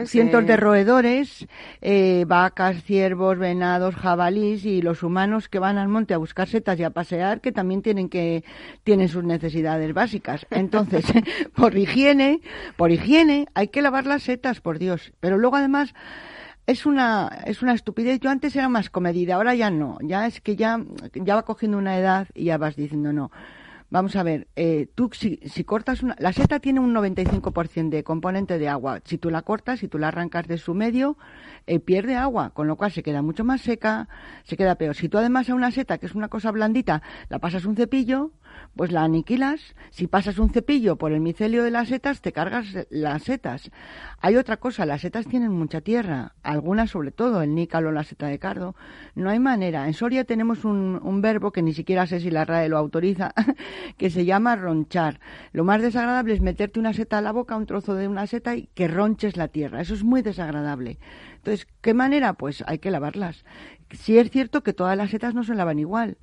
cientos 0.07 0.47
de 0.47 0.53
eh. 0.55 0.57
roedores, 0.57 1.47
eh, 1.83 2.25
vacas, 2.27 2.83
ciervos, 2.83 3.39
venados, 3.39 3.95
jabalís 3.95 4.65
y 4.65 4.81
los 4.81 5.03
humanos 5.03 5.49
que 5.49 5.59
van 5.59 5.77
al 5.77 5.89
monte 5.89 6.15
a 6.15 6.19
buscar 6.19 6.49
setas 6.49 6.79
y 6.81 6.85
a 6.85 6.91
pasear 6.91 7.43
que 7.43 7.53
también 7.53 7.83
tienen 7.83 8.09
que 8.09 8.43
tienen 8.85 9.09
sus 9.09 9.25
necesidades 9.25 9.93
básicas. 9.93 10.47
Entonces, 10.51 11.05
por 11.55 11.77
higiene, 11.77 12.41
por 12.77 12.91
higiene 12.91 13.47
hay 13.55 13.69
que 13.69 13.83
lavar 13.83 14.07
las 14.07 14.23
setas, 14.23 14.61
por 14.63 14.79
Dios. 14.79 15.13
Pero 15.21 15.37
luego 15.37 15.57
además 15.57 15.93
es 16.67 16.87
una, 16.87 17.29
es 17.47 17.63
una 17.63 17.75
estupidez. 17.75 18.21
Yo 18.21 18.31
antes 18.31 18.55
era 18.57 18.69
más 18.69 18.91
comedida, 18.91 19.37
ahora 19.37 19.55
ya 19.55 19.71
no. 19.71 19.99
Ya 20.03 20.27
es 20.27 20.41
que 20.41 20.57
ya, 20.57 20.81
ya 21.15 21.35
va 21.37 21.45
cogiendo 21.45 21.79
una 21.79 21.99
edad 21.99 22.29
y 22.35 22.45
ya 22.47 22.59
vas 22.59 22.77
diciendo 22.77 23.13
no. 23.13 23.31
Vamos 23.89 24.17
a 24.17 24.25
ver, 24.25 24.49
eh, 24.57 24.89
tú 24.97 25.11
si, 25.13 25.39
si, 25.45 25.63
cortas 25.63 26.03
una... 26.03 26.17
La 26.19 26.33
seta 26.33 26.59
tiene 26.59 26.81
un 26.81 26.93
95% 26.93 27.89
de 27.89 28.03
componente 28.03 28.59
de 28.59 28.69
agua. 28.69 29.01
Si 29.05 29.17
tú 29.17 29.31
la 29.31 29.43
cortas, 29.43 29.79
si 29.79 29.87
tú 29.87 29.99
la 29.99 30.09
arrancas 30.09 30.49
de 30.49 30.59
su 30.59 30.75
medio, 30.75 31.17
eh, 31.69 31.79
pierde 31.79 32.17
agua, 32.17 32.51
con 32.51 32.67
lo 32.67 32.77
cual 32.77 32.91
se 32.91 33.05
queda 33.05 33.23
mucho 33.23 33.45
más 33.45 33.61
seca, 33.61 34.09
se 34.43 34.57
queda 34.57 34.75
peor. 34.75 34.97
Si 34.97 35.09
tú 35.09 35.19
además 35.19 35.49
a 35.51 35.55
una 35.55 35.71
seta, 35.71 35.99
que 35.99 36.07
es 36.07 36.17
una 36.17 36.29
cosa 36.29 36.51
blandita, 36.51 37.01
la 37.29 37.39
pasas 37.39 37.65
un 37.65 37.77
cepillo, 37.77 38.33
pues 38.75 38.93
la 38.93 39.03
aniquilas. 39.03 39.75
Si 39.91 40.07
pasas 40.07 40.39
un 40.39 40.51
cepillo 40.51 40.97
por 40.97 41.13
el 41.13 41.21
micelio 41.21 41.63
de 41.65 41.71
las 41.71 41.89
setas, 41.89 42.21
te 42.21 42.33
cargas 42.33 42.67
las 42.91 43.23
setas. 43.23 43.71
Hay 44.21 44.37
otra 44.37 44.57
cosa, 44.59 44.87
las 44.87 45.01
setas 45.01 45.27
tienen 45.27 45.53
mucha 45.53 45.81
tierra, 45.81 46.35
algunas 46.43 46.91
sobre 46.91 47.11
todo, 47.11 47.43
el 47.43 47.55
nícalo, 47.55 47.93
la 47.93 48.05
seta 48.05 48.27
de 48.27 48.39
cardo. 48.39 48.75
No 49.15 49.31
hay 49.31 49.39
manera. 49.39 49.87
En 49.87 49.95
Soria 49.95 50.25
tenemos 50.25 50.65
un, 50.65 51.01
un 51.03 51.21
verbo 51.21 51.53
que 51.53 51.63
ni 51.63 51.73
siquiera 51.73 52.07
sé 52.07 52.21
si 52.21 52.31
la 52.31 52.45
RAE 52.45 52.69
lo 52.69 52.79
autoriza, 52.79 53.33
que 53.97 54.11
se 54.11 54.25
llama 54.25 54.57
ronchar. 54.57 55.21
Lo 55.53 55.65
más 55.65 55.83
desagradable 55.83 56.35
es 56.35 56.41
meterte 56.41 56.81
una 56.81 56.93
seta 56.93 57.19
a 57.19 57.23
la 57.23 57.33
boca, 57.33 57.57
un 57.57 57.67
trozo 57.67 57.95
de 57.95 58.09
una 58.09 58.27
seta 58.27 58.57
y 58.57 58.69
que 58.75 58.89
ronches 58.89 59.37
la 59.37 59.49
tierra. 59.49 59.81
Eso 59.81 59.95
es 59.95 60.05
muy 60.05 60.23
desagradable. 60.23 60.99
Entonces, 61.37 61.67
¿qué 61.81 61.95
manera? 61.95 62.35
Pues 62.35 62.65
hay 62.67 62.79
que 62.79 62.91
lavarlas. 62.91 63.45
Si 63.91 64.19
es 64.19 64.31
cierto 64.31 64.63
que 64.63 64.73
todas 64.73 64.97
las 64.97 65.11
setas 65.11 65.35
no 65.35 65.45
se 65.45 65.55
lavan 65.55 65.79
igual. 65.79 66.19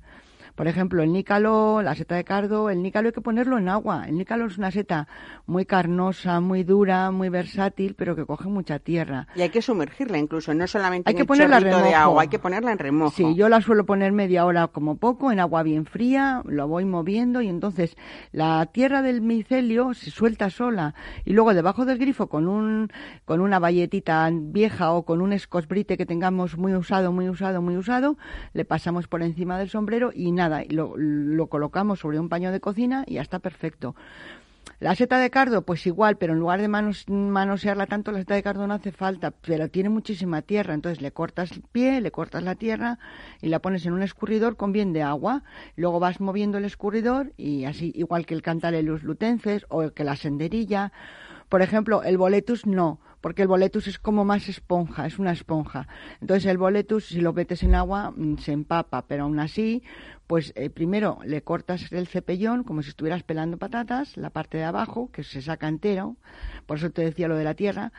Por 0.54 0.68
ejemplo, 0.68 1.02
el 1.02 1.12
nícalo, 1.12 1.82
la 1.82 1.96
seta 1.96 2.14
de 2.14 2.22
cardo, 2.22 2.70
el 2.70 2.80
nícalo 2.80 3.08
hay 3.08 3.12
que 3.12 3.20
ponerlo 3.20 3.58
en 3.58 3.68
agua. 3.68 4.04
El 4.06 4.16
nícalo 4.16 4.46
es 4.46 4.56
una 4.56 4.70
seta 4.70 5.08
muy 5.46 5.66
carnosa, 5.66 6.38
muy 6.40 6.62
dura, 6.62 7.10
muy 7.10 7.28
versátil, 7.28 7.94
pero 7.96 8.14
que 8.14 8.24
coge 8.24 8.48
mucha 8.48 8.78
tierra. 8.78 9.26
Y 9.34 9.42
hay 9.42 9.50
que 9.50 9.60
sumergirla 9.62 10.16
incluso, 10.18 10.54
no 10.54 10.66
solamente 10.68 11.10
hay 11.10 11.14
en 11.14 11.18
que 11.18 11.24
ponerla 11.24 11.58
de 11.60 11.94
agua, 11.94 12.22
hay 12.22 12.28
que 12.28 12.38
ponerla 12.38 12.70
en 12.70 12.78
remojo. 12.78 13.16
Sí, 13.16 13.34
yo 13.34 13.48
la 13.48 13.60
suelo 13.60 13.84
poner 13.84 14.12
media 14.12 14.44
hora 14.44 14.68
como 14.68 14.96
poco, 14.96 15.32
en 15.32 15.40
agua 15.40 15.64
bien 15.64 15.86
fría, 15.86 16.42
lo 16.44 16.68
voy 16.68 16.84
moviendo 16.84 17.42
y 17.42 17.48
entonces 17.48 17.96
la 18.30 18.64
tierra 18.66 19.02
del 19.02 19.22
micelio 19.22 19.92
se 19.94 20.10
suelta 20.10 20.50
sola 20.50 20.94
y 21.24 21.32
luego 21.32 21.52
debajo 21.52 21.84
del 21.84 21.98
grifo 21.98 22.28
con 22.28 22.46
un 22.46 22.92
con 23.24 23.40
una 23.40 23.58
valletita 23.58 24.30
vieja 24.32 24.92
o 24.92 25.04
con 25.04 25.20
un 25.20 25.32
escosbrite 25.32 25.96
que 25.96 26.06
tengamos 26.06 26.56
muy 26.56 26.74
usado, 26.74 27.10
muy 27.10 27.28
usado, 27.28 27.60
muy 27.60 27.76
usado, 27.76 28.16
le 28.52 28.64
pasamos 28.64 29.08
por 29.08 29.22
encima 29.22 29.58
del 29.58 29.68
sombrero 29.68 30.12
y 30.14 30.30
nada 30.30 30.43
nada, 30.48 30.62
lo, 30.68 30.96
lo 30.96 31.46
colocamos 31.46 32.00
sobre 32.00 32.20
un 32.20 32.28
paño 32.28 32.52
de 32.52 32.60
cocina 32.60 33.04
y 33.06 33.14
ya 33.14 33.22
está 33.22 33.38
perfecto. 33.38 33.94
La 34.80 34.94
seta 34.94 35.18
de 35.18 35.30
cardo, 35.30 35.62
pues 35.62 35.86
igual, 35.86 36.16
pero 36.16 36.32
en 36.32 36.40
lugar 36.40 36.60
de 36.60 36.68
manos, 36.68 37.08
manosearla 37.08 37.86
tanto, 37.86 38.12
la 38.12 38.18
seta 38.18 38.34
de 38.34 38.42
cardo 38.42 38.66
no 38.66 38.74
hace 38.74 38.92
falta, 38.92 39.30
pero 39.30 39.68
tiene 39.68 39.88
muchísima 39.88 40.42
tierra. 40.42 40.74
Entonces 40.74 41.00
le 41.00 41.12
cortas 41.12 41.52
el 41.52 41.62
pie, 41.62 42.00
le 42.00 42.10
cortas 42.10 42.42
la 42.42 42.54
tierra 42.54 42.98
y 43.40 43.48
la 43.48 43.60
pones 43.60 43.86
en 43.86 43.92
un 43.92 44.02
escurridor 44.02 44.56
con 44.56 44.72
bien 44.72 44.92
de 44.92 45.02
agua. 45.02 45.42
Luego 45.76 46.00
vas 46.00 46.20
moviendo 46.20 46.58
el 46.58 46.64
escurridor 46.64 47.32
y 47.36 47.64
así, 47.64 47.92
igual 47.94 48.26
que 48.26 48.34
el 48.34 48.42
cantalelus 48.42 49.04
lutenses 49.04 49.64
o 49.68 49.90
que 49.90 50.04
la 50.04 50.16
senderilla. 50.16 50.92
Por 51.54 51.62
ejemplo, 51.62 52.02
el 52.02 52.18
boletus 52.18 52.66
no, 52.66 52.98
porque 53.20 53.42
el 53.42 53.46
boletus 53.46 53.86
es 53.86 54.00
como 54.00 54.24
más 54.24 54.48
esponja, 54.48 55.06
es 55.06 55.20
una 55.20 55.30
esponja. 55.30 55.86
Entonces 56.20 56.46
el 56.46 56.58
boletus, 56.58 57.04
si 57.04 57.20
lo 57.20 57.32
metes 57.32 57.62
en 57.62 57.76
agua, 57.76 58.10
mm, 58.10 58.38
se 58.38 58.50
empapa, 58.50 59.06
pero 59.06 59.22
aún 59.22 59.38
así 59.38 59.84
pues 60.26 60.52
eh, 60.56 60.68
primero 60.68 61.20
le 61.24 61.42
cortas 61.42 61.92
el 61.92 62.08
cepellón 62.08 62.64
como 62.64 62.82
si 62.82 62.88
estuvieras 62.88 63.22
pelando 63.22 63.56
patatas, 63.56 64.16
la 64.16 64.30
parte 64.30 64.58
de 64.58 64.64
abajo, 64.64 65.12
que 65.12 65.22
se 65.22 65.42
saca 65.42 65.68
entero, 65.68 66.16
por 66.66 66.78
eso 66.78 66.90
te 66.90 67.02
decía 67.02 67.28
lo 67.28 67.36
de 67.36 67.44
la 67.44 67.54
tierra, 67.54 67.92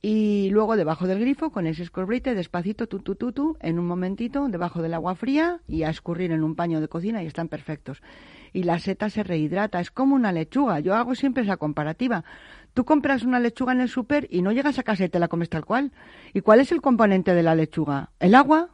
y 0.00 0.50
luego 0.50 0.76
debajo 0.76 1.06
del 1.06 1.18
grifo 1.18 1.50
con 1.50 1.66
ese 1.66 1.82
escorbrite 1.82 2.34
despacito 2.34 2.86
tu 2.86 3.00
tu 3.00 3.16
tu 3.16 3.56
en 3.60 3.78
un 3.78 3.86
momentito 3.86 4.46
debajo 4.48 4.80
del 4.80 4.94
agua 4.94 5.16
fría 5.16 5.60
y 5.66 5.82
a 5.82 5.90
escurrir 5.90 6.30
en 6.30 6.44
un 6.44 6.54
paño 6.54 6.80
de 6.80 6.88
cocina 6.88 7.22
y 7.22 7.26
están 7.26 7.48
perfectos 7.48 8.00
y 8.52 8.62
la 8.62 8.78
seta 8.78 9.10
se 9.10 9.24
rehidrata 9.24 9.80
es 9.80 9.90
como 9.90 10.14
una 10.14 10.30
lechuga 10.30 10.78
yo 10.78 10.94
hago 10.94 11.16
siempre 11.16 11.42
esa 11.42 11.56
comparativa 11.56 12.24
tú 12.78 12.84
compras 12.84 13.24
una 13.24 13.40
lechuga 13.40 13.72
en 13.72 13.80
el 13.80 13.88
súper 13.88 14.28
y 14.30 14.40
no 14.40 14.52
llegas 14.52 14.78
a 14.78 14.84
casa 14.84 15.04
y 15.04 15.08
te 15.08 15.18
la 15.18 15.26
comes 15.26 15.50
tal 15.50 15.64
cual. 15.64 15.90
Y 16.32 16.42
cuál 16.42 16.60
es 16.60 16.70
el 16.70 16.80
componente 16.80 17.34
de 17.34 17.42
la 17.42 17.56
lechuga 17.56 18.10
el 18.20 18.36
agua 18.36 18.68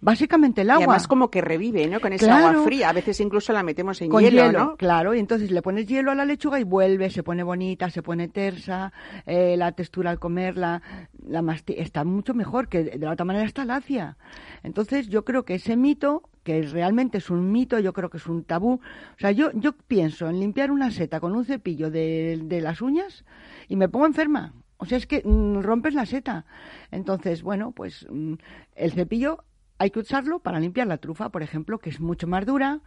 Básicamente 0.00 0.60
el 0.60 0.70
agua. 0.70 0.80
Y 0.80 0.84
además 0.84 1.08
como 1.08 1.30
que 1.30 1.40
revive, 1.40 1.88
¿no? 1.88 2.00
Con 2.00 2.12
esa 2.12 2.38
agua 2.38 2.62
fría. 2.62 2.90
A 2.90 2.92
veces 2.92 3.18
incluso 3.20 3.52
la 3.52 3.62
metemos 3.62 4.00
en 4.00 4.10
hielo, 4.12 4.52
¿no? 4.52 4.76
Claro, 4.76 5.14
y 5.14 5.18
entonces 5.18 5.50
le 5.50 5.60
pones 5.60 5.86
hielo 5.86 6.12
a 6.12 6.14
la 6.14 6.24
lechuga 6.24 6.60
y 6.60 6.64
vuelve, 6.64 7.10
se 7.10 7.22
pone 7.22 7.42
bonita, 7.42 7.90
se 7.90 8.02
pone 8.02 8.28
tersa, 8.28 8.92
eh, 9.26 9.56
la 9.56 9.72
textura 9.72 10.10
al 10.10 10.18
comerla, 10.18 10.82
la 11.26 11.44
está 11.66 12.04
mucho 12.04 12.32
mejor, 12.34 12.68
que 12.68 12.84
de 12.84 12.98
la 12.98 13.12
otra 13.12 13.24
manera 13.24 13.44
está 13.44 13.64
lacia. 13.64 14.16
Entonces 14.62 15.08
yo 15.08 15.24
creo 15.24 15.44
que 15.44 15.54
ese 15.54 15.76
mito, 15.76 16.22
que 16.44 16.62
realmente 16.62 17.18
es 17.18 17.28
un 17.30 17.50
mito, 17.50 17.78
yo 17.80 17.92
creo 17.92 18.08
que 18.08 18.18
es 18.18 18.26
un 18.26 18.44
tabú. 18.44 18.74
O 18.74 19.18
sea, 19.18 19.32
yo, 19.32 19.50
yo 19.54 19.72
pienso 19.72 20.28
en 20.28 20.38
limpiar 20.38 20.70
una 20.70 20.92
seta 20.92 21.18
con 21.18 21.34
un 21.34 21.44
cepillo 21.44 21.90
de, 21.90 22.40
de 22.44 22.60
las 22.60 22.82
uñas 22.82 23.24
y 23.66 23.74
me 23.74 23.88
pongo 23.88 24.06
enferma. 24.06 24.54
O 24.78 24.86
sea, 24.86 24.96
es 24.96 25.06
que 25.06 25.22
mm, 25.24 25.60
rompes 25.60 25.94
la 25.94 26.06
seta. 26.06 26.46
Entonces, 26.92 27.42
bueno, 27.42 27.72
pues 27.72 28.06
mm, 28.10 28.34
el 28.76 28.92
cepillo 28.92 29.44
hay 29.78 29.90
que 29.90 30.00
usarlo 30.00 30.40
para 30.40 30.58
limpiar 30.58 30.88
la 30.88 30.98
trufa, 30.98 31.28
por 31.28 31.42
ejemplo, 31.42 31.78
que 31.78 31.90
es 31.90 32.00
mucho 32.00 32.26
más 32.26 32.44
dura, 32.44 32.80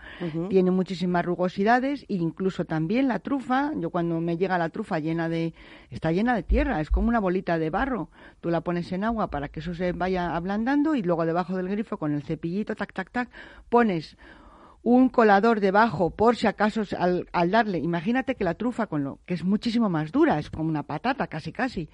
tiene 0.50 0.72
muchísimas 0.72 1.26
rugosidades 1.26 2.04
e 2.04 2.16
incluso 2.16 2.66
también 2.66 3.08
la 3.08 3.20
trufa, 3.20 3.72
yo 3.76 3.90
cuando 3.90 4.20
me 4.20 4.38
llega 4.38 4.58
la 4.58 4.70
trufa 4.70 5.00
llena 5.00 5.30
de 5.30 5.54
está 5.90 6.12
llena 6.12 6.36
de 6.36 6.44
tierra, 6.44 6.82
es 6.82 6.90
como 6.90 7.08
una 7.08 7.20
bolita 7.20 7.58
de 7.58 7.70
barro. 7.70 8.10
Tú 8.42 8.50
la 8.50 8.62
pones 8.62 8.92
en 8.92 9.06
agua 9.06 9.30
para 9.30 9.48
que 9.48 9.62
eso 9.62 9.74
se 9.74 9.94
vaya 9.94 10.36
ablandando 10.36 10.96
y 10.96 11.02
luego 11.02 11.26
debajo 11.26 11.56
del 11.56 11.70
grifo 11.70 11.98
con 11.98 12.14
el 12.14 12.24
cepillito 12.24 12.76
tac 12.76 12.94
tac 12.94 13.10
tac 13.10 13.30
pones 13.70 14.18
un 14.84 15.10
colador 15.10 15.60
debajo 15.60 16.10
por 16.10 16.36
si 16.36 16.48
acaso 16.48 16.84
al, 16.98 17.30
al 17.32 17.52
darle, 17.52 17.78
imagínate 17.78 18.36
que 18.36 18.44
la 18.44 18.56
trufa 18.56 18.88
con 18.88 19.04
lo 19.04 19.20
que 19.26 19.36
es 19.36 19.44
muchísimo 19.44 19.90
más 19.90 20.12
dura, 20.12 20.40
es 20.40 20.50
como 20.50 20.68
una 20.68 20.84
patata 20.84 21.28
casi 21.28 21.52
casi 21.52 21.90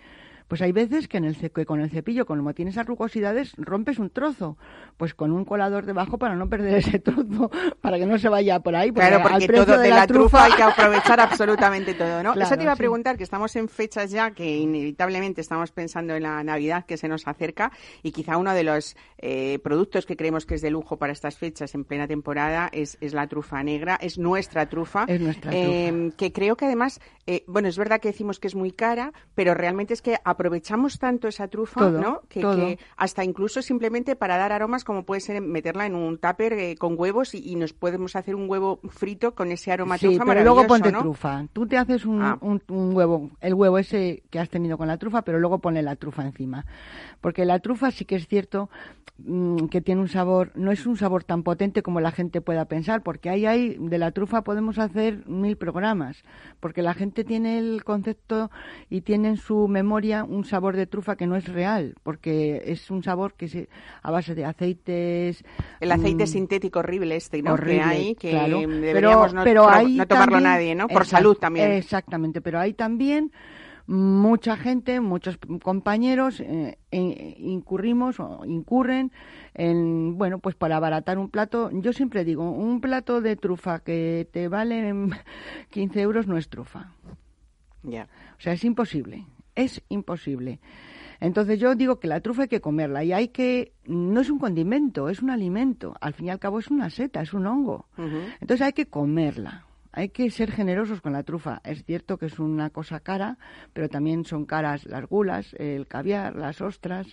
pues 0.48 0.62
hay 0.62 0.72
veces 0.72 1.08
que, 1.08 1.18
en 1.18 1.25
el, 1.25 1.51
con 1.66 1.82
el 1.82 1.89
cepillo, 1.89 2.25
como 2.25 2.54
tienes 2.54 2.77
arrugosidades, 2.77 3.54
rompes 3.58 4.00
un 4.00 4.10
trozo. 4.10 4.58
Pues 4.98 5.13
con 5.13 5.32
un 5.32 5.46
colador 5.46 5.86
debajo 5.86 6.18
para 6.18 6.36
no 6.36 6.50
perder 6.50 6.75
ese 6.75 7.00
trozo, 7.00 7.51
para 7.82 7.98
que 7.98 8.06
no 8.06 8.18
se 8.18 8.30
vaya 8.30 8.60
por 8.60 8.75
ahí. 8.75 8.92
claro, 8.92 9.22
porque 9.22 9.48
todo 9.48 9.77
de, 9.77 9.89
la, 9.89 10.08
trufa, 10.08 10.46
hay 10.46 10.54
que 10.54 10.63
aprovechar 10.63 11.20
absolutamente 11.20 11.94
todo, 11.94 12.24
¿no? 12.24 12.34
Eso 12.42 12.56
te 12.56 12.63
iba 12.63 12.72
a 12.72 12.77
preguntar, 12.77 13.18
que 13.18 13.24
estamos 13.24 13.56
en 13.56 13.68
fechas 13.68 14.12
ya 14.12 14.32
que 14.32 14.58
inevitablemente 14.58 15.42
estamos 15.42 15.72
pensando 15.72 16.16
en 16.16 16.24
la 16.24 16.44
Navidad 16.44 16.86
que 16.86 16.98
se 16.98 17.08
nos 17.08 17.27
acerca 17.27 17.72
y 18.04 18.12
quizá 18.12 18.38
uno 18.38 18.54
de 18.54 18.63
los 18.63 18.96
eh, 19.18 19.60
productos 19.63 20.06
que 20.06 20.16
creemos 20.16 20.46
que 20.46 20.56
es 20.56 20.62
de 20.62 20.72
lujo 20.72 20.98
para 20.98 21.12
estas 21.13 21.38
fechas 21.38 21.75
en 21.75 21.84
plena 21.84 22.08
temporada 22.08 22.70
es, 22.72 22.98
es 23.01 23.13
la 23.13 23.27
trufa 23.27 23.62
negra, 23.63 23.98
es 24.01 24.18
nuestra 24.18 24.68
trufa. 24.70 25.06
Es 25.08 25.20
nuestra 25.20 25.51
trufa. 25.51 25.68
Eh, 25.68 26.12
que 26.18 26.32
creo 26.32 26.56
que 26.56 26.66
además, 26.66 27.01
eh, 27.25 27.44
bueno, 27.48 27.68
es 27.68 27.77
verdad 27.77 28.00
que 28.00 28.10
decimos 28.10 28.39
que 28.39 28.48
es 28.48 28.56
muy 28.56 28.72
cara, 28.72 29.13
pero 29.36 29.54
realmente 29.54 29.94
es 29.94 30.01
que 30.01 30.18
aprovechamos 30.38 31.00
tanto 31.00 31.27
esa 31.27 31.48
trufa, 31.48 31.89
¿no? 31.89 32.22
Que, 32.29 32.77
hasta 32.96 33.24
incluso 33.24 33.63
simplemente 33.63 34.15
para 34.15 34.38
dar 34.38 34.51
aromas, 34.51 34.84
como 34.84 35.03
puede 35.03 35.20
ser 35.20 35.41
meterla 35.41 35.88
en 35.88 35.96
un 35.96 36.20
tupper 36.20 36.53
eh, 36.53 36.75
con 36.77 36.94
huevos 36.98 37.34
y, 37.34 37.56
nos 37.56 37.74
podemos 37.74 38.15
hacer 38.15 38.36
un 38.36 38.48
huevo 38.48 38.79
frito 38.89 39.34
con 39.34 39.51
ese 39.51 39.72
aroma 39.72 39.98
sí, 39.98 40.06
trufa 40.06 40.25
pero 40.25 40.44
luego 40.44 40.67
ponte 40.67 40.91
trufa. 40.91 41.48
Tú 41.53 41.65
te 41.65 41.77
haces 41.77 42.03
ah. 42.06 42.38
un, 42.39 42.62
un, 42.67 42.96
huevo, 42.96 43.32
el 43.41 43.56
huevo 43.56 43.79
ese 43.79 44.22
que 44.29 44.38
has 44.38 44.50
tenido 44.50 44.77
con 44.77 44.88
la 44.88 44.98
trufa, 44.98 45.24
pero 45.24 45.39
luego 45.39 45.58
ponle 45.58 45.82
la 45.82 45.96
trufa 45.96 46.22
encima. 46.22 46.65
Porque 47.20 47.46
la 47.46 47.60
trufa 47.60 47.89
sí 47.89 48.06
que 48.06 48.15
es 48.15 48.27
cierto 48.27 48.70
mm, 49.17 49.67
que 49.70 49.82
tiene 49.82 50.01
un 50.01 50.08
sabor, 50.08 50.51
no 50.53 50.72
es 50.72 50.86
un 50.86 50.98
sabor 50.98 51.24
tan 51.24 51.41
potente 51.41 51.82
como 51.82 52.00
la 52.00 52.12
gente 52.12 52.41
pueda 52.41 52.65
pensar, 52.65 53.01
porque 53.01 53.32
ahí 53.32 53.48
hay, 53.48 53.75
de 53.79 53.98
la 53.98 54.12
trufa 54.12 54.44
podemos 54.44 54.77
hacer 54.77 55.27
mil 55.27 55.58
programas, 55.58 56.24
porque 56.60 56.84
la 56.84 56.94
gente 56.94 57.24
tiene 57.24 57.58
el 57.58 57.84
concepto 57.84 58.51
y 58.89 59.01
tiene 59.01 59.29
en 59.29 59.38
su 59.38 59.67
memoria 59.67 60.24
un 60.27 60.46
sabor 60.46 60.75
de 60.75 60.88
trufa 60.88 61.15
que 61.15 61.27
no 61.27 61.36
es 61.36 61.48
real, 61.48 61.96
porque 62.03 62.63
es 62.65 62.91
un 62.91 63.03
sabor 63.03 63.34
que 63.34 63.48
se 63.48 63.69
a 64.01 64.12
base 64.12 64.36
de 64.36 64.46
aceites. 64.46 65.43
El 65.79 65.91
aceite 65.91 66.25
mm, 66.25 66.27
sintético 66.27 66.79
horrible 66.79 67.15
este, 67.15 67.41
¿no? 67.41 67.55
que 67.55 67.81
hay, 67.81 68.15
que 68.15 68.34
deberíamos 68.34 69.34
no, 69.34 69.43
no, 69.43 70.07
tomarlo 70.07 70.39
nadie, 70.39 70.75
¿no? 70.75 70.88
Por 70.88 71.05
salud 71.05 71.38
también. 71.38 71.72
Exactamente, 71.72 72.41
pero 72.41 72.60
hay 72.60 72.74
también 72.74 73.31
mucha 73.88 74.57
gente, 74.57 75.00
muchos 75.00 75.39
compañeros 75.63 76.41
eh, 76.41 76.77
incurrimos 76.91 78.19
o 78.19 78.43
incurren 78.46 79.12
en, 79.53 80.17
bueno, 80.17 80.39
pues 80.39 80.55
para 80.55 80.75
abaratar 80.75 81.17
un 81.17 81.29
plato. 81.29 81.69
Yo 81.72 81.93
siempre 81.93 82.25
digo, 82.25 82.51
un 82.51 82.81
plato 82.81 83.22
de 83.22 83.38
trufa 83.38 83.79
que 83.79 84.27
te 84.31 84.50
vale 84.50 84.93
15 85.72 86.01
euros 86.01 86.27
no 86.27 86.38
es 86.38 86.50
trufa. 86.50 86.91
Ya. 87.84 88.07
O 88.38 88.41
sea, 88.41 88.53
es 88.53 88.63
imposible, 88.65 89.25
es 89.57 89.81
imposible. 89.89 90.61
Entonces 91.19 91.59
yo 91.59 91.75
digo 91.75 91.99
que 91.99 92.07
la 92.07 92.21
trufa 92.21 92.43
hay 92.43 92.47
que 92.47 92.61
comerla 92.61 93.03
y 93.03 93.11
hay 93.11 93.29
que, 93.29 93.73
no 93.85 94.21
es 94.21 94.29
un 94.29 94.39
condimento, 94.39 95.09
es 95.09 95.21
un 95.21 95.31
alimento. 95.31 95.95
Al 95.99 96.13
fin 96.13 96.27
y 96.27 96.29
al 96.29 96.39
cabo 96.39 96.59
es 96.59 96.69
una 96.69 96.89
seta, 96.89 97.21
es 97.21 97.33
un 97.33 97.47
hongo. 97.47 97.87
Entonces 98.39 98.65
hay 98.65 98.73
que 98.73 98.85
comerla 98.85 99.65
hay 99.97 100.09
que 100.09 100.29
ser 100.29 100.51
generosos 100.51 101.01
con 101.01 101.13
la 101.13 101.23
trufa. 101.23 101.59
Es 101.63 101.83
cierto 101.83 102.19
que 102.19 102.27
es 102.27 102.37
una 102.37 102.69
cosa 102.69 102.99
cara, 102.99 103.39
pero 103.73 103.89
también 103.89 104.25
son 104.25 104.45
caras 104.45 104.85
las 104.85 105.07
gulas, 105.07 105.55
el 105.57 105.87
caviar, 105.87 106.35
las 106.35 106.61
ostras 106.61 107.07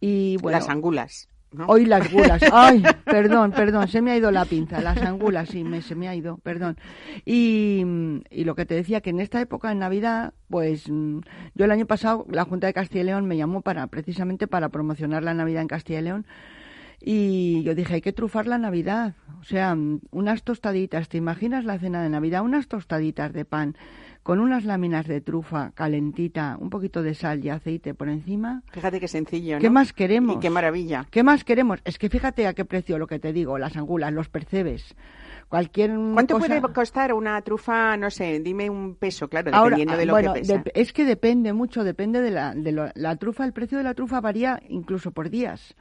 y 0.00 0.38
bueno, 0.38 0.58
las 0.58 0.70
angulas. 0.70 1.28
Hoy 1.66 1.86
las 1.86 2.12
gulas. 2.12 2.42
Ay, 2.52 2.82
perdón, 3.04 3.52
perdón, 3.52 3.88
se 3.88 4.02
me 4.02 4.10
ha 4.10 4.16
ido 4.16 4.30
la 4.30 4.44
pinza. 4.44 4.80
Las 4.80 5.00
angulas, 5.02 5.48
sí, 5.48 5.64
me, 5.64 5.80
se 5.82 5.94
me 5.94 6.08
ha 6.08 6.14
ido, 6.14 6.38
perdón. 6.38 6.76
Y, 7.24 7.84
y 8.30 8.44
lo 8.44 8.54
que 8.54 8.66
te 8.66 8.74
decía, 8.74 9.00
que 9.00 9.10
en 9.10 9.20
esta 9.20 9.40
época, 9.40 9.72
en 9.72 9.78
Navidad, 9.78 10.34
pues 10.48 10.88
mm, 10.88 11.20
yo 11.54 11.64
el 11.64 11.70
año 11.70 11.86
pasado, 11.86 12.26
la 12.30 12.44
Junta 12.44 12.66
de 12.66 12.74
Castilla 12.74 13.00
y 13.00 13.04
León 13.06 13.26
me 13.26 13.36
llamó 13.36 13.62
para, 13.62 13.86
precisamente 13.86 14.46
para 14.46 14.68
promocionar 14.68 15.22
la 15.22 15.34
Navidad 15.34 15.62
en 15.62 15.68
Castilla 15.68 16.00
y 16.00 16.02
León. 16.02 16.26
Y 17.00 17.62
yo 17.62 17.74
dije, 17.74 17.94
hay 17.94 18.00
que 18.00 18.12
trufar 18.12 18.46
la 18.46 18.58
Navidad. 18.58 19.14
O 19.40 19.44
sea, 19.44 19.76
unas 20.10 20.42
tostaditas, 20.42 21.08
¿te 21.08 21.16
imaginas 21.16 21.64
la 21.64 21.78
cena 21.78 22.02
de 22.02 22.08
Navidad? 22.08 22.42
Unas 22.42 22.66
tostaditas 22.66 23.32
de 23.32 23.44
pan 23.44 23.76
con 24.24 24.40
unas 24.40 24.64
láminas 24.64 25.06
de 25.06 25.20
trufa 25.22 25.70
calentita, 25.74 26.58
un 26.60 26.68
poquito 26.70 27.02
de 27.02 27.14
sal 27.14 27.42
y 27.44 27.48
aceite 27.48 27.94
por 27.94 28.08
encima. 28.10 28.62
Fíjate 28.72 29.00
qué 29.00 29.08
sencillo, 29.08 29.54
¿no? 29.56 29.60
¿Qué 29.60 29.70
más 29.70 29.92
queremos? 29.94 30.36
Y 30.36 30.40
qué 30.40 30.50
maravilla. 30.50 31.06
¿Qué 31.10 31.22
más 31.22 31.44
queremos? 31.44 31.80
Es 31.84 31.98
que 31.98 32.10
fíjate 32.10 32.46
a 32.46 32.52
qué 32.52 32.64
precio 32.66 32.98
lo 32.98 33.06
que 33.06 33.18
te 33.20 33.32
digo, 33.32 33.56
las 33.58 33.76
angulas, 33.76 34.12
los 34.12 34.28
percebes. 34.28 34.94
Cualquier 35.48 35.92
¿Cuánto 36.12 36.34
cosa- 36.38 36.60
puede 36.60 36.74
costar 36.74 37.14
una 37.14 37.40
trufa? 37.40 37.96
No 37.96 38.10
sé, 38.10 38.40
dime 38.40 38.68
un 38.68 38.96
peso, 38.96 39.28
claro, 39.28 39.50
dependiendo 39.50 39.96
de 39.96 40.04
lo 40.04 40.12
bueno, 40.12 40.34
que 40.34 40.40
pesa. 40.40 40.62
es 40.74 40.92
que 40.92 41.06
depende 41.06 41.54
mucho, 41.54 41.82
depende 41.84 42.20
de 42.20 42.30
la, 42.30 42.54
de 42.54 42.72
lo- 42.72 42.90
la 42.96 43.16
trufa. 43.16 43.46
El 43.46 43.54
precio 43.54 43.78
de 43.78 43.84
la 43.84 43.94
trufa 43.94 44.20
varía 44.20 44.60
incluso 44.68 45.10
por 45.12 45.30
días. 45.30 45.74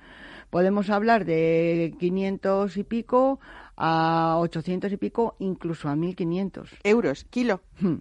Podemos 0.50 0.90
hablar 0.90 1.26
de 1.26 1.94
500 2.00 2.78
y 2.78 2.84
pico 2.84 3.40
a 3.76 4.38
800 4.40 4.92
y 4.92 4.98
pico, 4.98 5.36
incluso 5.40 5.90
a 5.90 5.96
1500. 5.96 6.70
Euros, 6.84 7.24
kilo. 7.26 7.62
Hmm. 7.80 7.96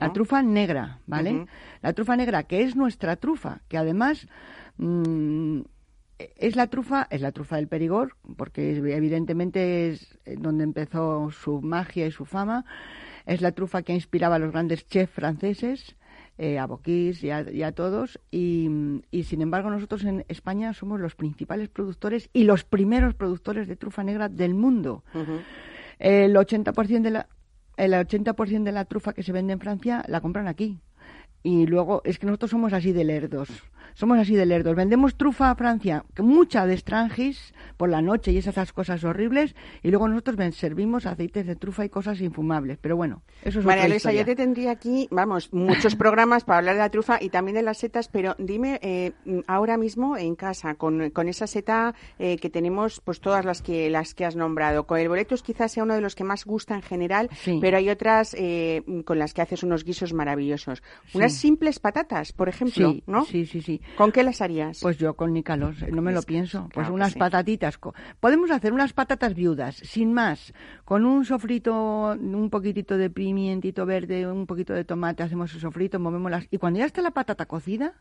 La 0.00 0.12
trufa 0.12 0.42
negra, 0.42 0.98
¿vale? 1.06 1.46
La 1.80 1.92
trufa 1.92 2.16
negra, 2.16 2.42
que 2.42 2.62
es 2.62 2.74
nuestra 2.74 3.14
trufa, 3.16 3.60
que 3.68 3.78
además 3.78 4.26
mm, 4.78 5.60
es 6.18 6.56
la 6.56 6.66
trufa, 6.66 7.06
es 7.08 7.20
la 7.20 7.30
trufa 7.30 7.54
del 7.56 7.68
Perigord, 7.68 8.10
porque 8.36 8.72
es- 8.72 8.78
evidentemente 8.78 9.90
es 9.90 10.18
eh, 10.24 10.34
donde 10.38 10.64
empezó 10.64 11.30
su 11.30 11.60
magia 11.62 12.04
y 12.06 12.10
su 12.10 12.24
fama. 12.24 12.64
Es 13.26 13.40
la 13.40 13.52
trufa 13.52 13.82
que 13.82 13.94
inspiraba 13.94 14.34
a 14.36 14.38
los 14.40 14.50
grandes 14.50 14.86
chefs 14.88 15.12
franceses, 15.14 15.94
eh, 16.38 16.58
a 16.58 16.66
Bocuse 16.66 17.26
y 17.26 17.30
a, 17.30 17.50
y 17.50 17.62
a 17.62 17.72
todos. 17.72 18.20
Y, 18.30 18.68
y, 19.10 19.24
sin 19.24 19.42
embargo 19.42 19.70
nosotros 19.70 20.04
en 20.04 20.24
España 20.28 20.72
somos 20.74 21.00
los 21.00 21.14
principales 21.14 21.68
productores 21.68 22.30
y 22.32 22.44
los 22.44 22.64
primeros 22.64 23.14
productores 23.14 23.68
de 23.68 23.76
trufa 23.76 24.04
negra 24.04 24.28
del 24.28 24.54
mundo. 24.54 25.02
El 25.98 26.34
80% 26.34 27.02
de 27.02 27.10
la 27.10 27.28
el 27.76 27.92
80% 27.92 28.62
de 28.62 28.72
la 28.72 28.86
trufa 28.86 29.12
que 29.12 29.22
se 29.22 29.32
vende 29.32 29.52
en 29.52 29.60
Francia 29.60 30.04
la 30.08 30.20
compran 30.20 30.48
aquí. 30.48 30.78
Y 31.42 31.66
luego 31.66 32.00
es 32.04 32.18
que 32.18 32.26
nosotros 32.26 32.50
somos 32.50 32.72
así 32.72 32.92
de 32.92 33.04
lerdos. 33.04 33.48
Somos 33.96 34.18
así 34.18 34.34
de 34.36 34.44
lerdos. 34.44 34.76
Vendemos 34.76 35.16
trufa 35.16 35.50
a 35.50 35.54
Francia, 35.54 36.04
mucha 36.18 36.66
de 36.66 36.74
estrangis 36.74 37.54
por 37.78 37.88
la 37.88 38.02
noche 38.02 38.30
y 38.30 38.36
esas 38.36 38.70
cosas 38.74 39.02
horribles, 39.04 39.54
y 39.82 39.88
luego 39.88 40.06
nosotros 40.06 40.36
servimos 40.54 41.06
aceites 41.06 41.46
de 41.46 41.56
trufa 41.56 41.86
y 41.86 41.88
cosas 41.88 42.20
infumables. 42.20 42.76
Pero 42.78 42.94
bueno, 42.96 43.22
eso 43.42 43.60
es 43.60 43.64
María 43.64 43.84
otra 43.84 43.88
Luisa, 43.94 44.10
historia. 44.10 44.20
yo 44.20 44.26
te 44.26 44.36
tendría 44.36 44.70
aquí, 44.72 45.08
vamos, 45.10 45.50
muchos 45.54 45.96
programas 45.96 46.44
para 46.44 46.58
hablar 46.58 46.74
de 46.74 46.80
la 46.82 46.90
trufa 46.90 47.16
y 47.22 47.30
también 47.30 47.54
de 47.54 47.62
las 47.62 47.78
setas, 47.78 48.08
pero 48.08 48.36
dime 48.38 48.78
eh, 48.82 49.12
ahora 49.46 49.78
mismo 49.78 50.18
en 50.18 50.36
casa, 50.36 50.74
con, 50.74 51.08
con 51.08 51.28
esa 51.28 51.46
seta 51.46 51.94
eh, 52.18 52.36
que 52.36 52.50
tenemos, 52.50 53.00
pues 53.00 53.20
todas 53.20 53.46
las 53.46 53.62
que 53.62 53.88
las 53.88 54.12
que 54.14 54.26
has 54.26 54.36
nombrado, 54.36 54.86
con 54.86 54.98
el 55.00 55.08
boletus 55.08 55.42
quizás 55.42 55.72
sea 55.72 55.84
uno 55.84 55.94
de 55.94 56.02
los 56.02 56.14
que 56.14 56.22
más 56.24 56.44
gusta 56.44 56.74
en 56.74 56.82
general, 56.82 57.30
Sí. 57.32 57.58
pero 57.62 57.78
hay 57.78 57.88
otras 57.88 58.34
eh, 58.38 58.82
con 59.06 59.18
las 59.18 59.32
que 59.32 59.40
haces 59.40 59.62
unos 59.62 59.84
guisos 59.84 60.12
maravillosos. 60.12 60.82
Unas 61.14 61.32
simples 61.32 61.78
patatas, 61.78 62.32
por 62.32 62.50
ejemplo, 62.50 62.90
Sí, 62.92 63.02
¿no? 63.06 63.24
sí, 63.24 63.46
sí, 63.46 63.62
sí. 63.62 63.80
¿Con 63.96 64.12
qué 64.12 64.22
las 64.22 64.40
harías? 64.40 64.80
Pues 64.82 64.98
yo 64.98 65.14
con 65.14 65.32
Nicalos, 65.32 65.76
no 65.90 66.02
me 66.02 66.12
lo 66.12 66.22
pienso. 66.22 66.62
Pues 66.74 66.84
claro 66.86 66.94
unas 66.94 67.12
sí. 67.12 67.18
patatitas. 67.18 67.78
co- 67.78 67.94
Podemos 68.20 68.50
hacer 68.50 68.72
unas 68.72 68.92
patatas 68.92 69.34
viudas, 69.34 69.76
sin 69.76 70.12
más, 70.12 70.52
con 70.84 71.06
un 71.06 71.24
sofrito, 71.24 72.12
un 72.20 72.50
poquitito 72.50 72.98
de 72.98 73.08
pimientito 73.10 73.86
verde, 73.86 74.26
un 74.30 74.46
poquito 74.46 74.74
de 74.74 74.84
tomate, 74.84 75.22
hacemos 75.22 75.54
el 75.54 75.60
sofrito, 75.60 75.98
movemos 75.98 76.30
las... 76.30 76.46
Y 76.50 76.58
cuando 76.58 76.78
ya 76.80 76.84
está 76.86 77.00
la 77.00 77.12
patata 77.12 77.46
cocida, 77.46 77.94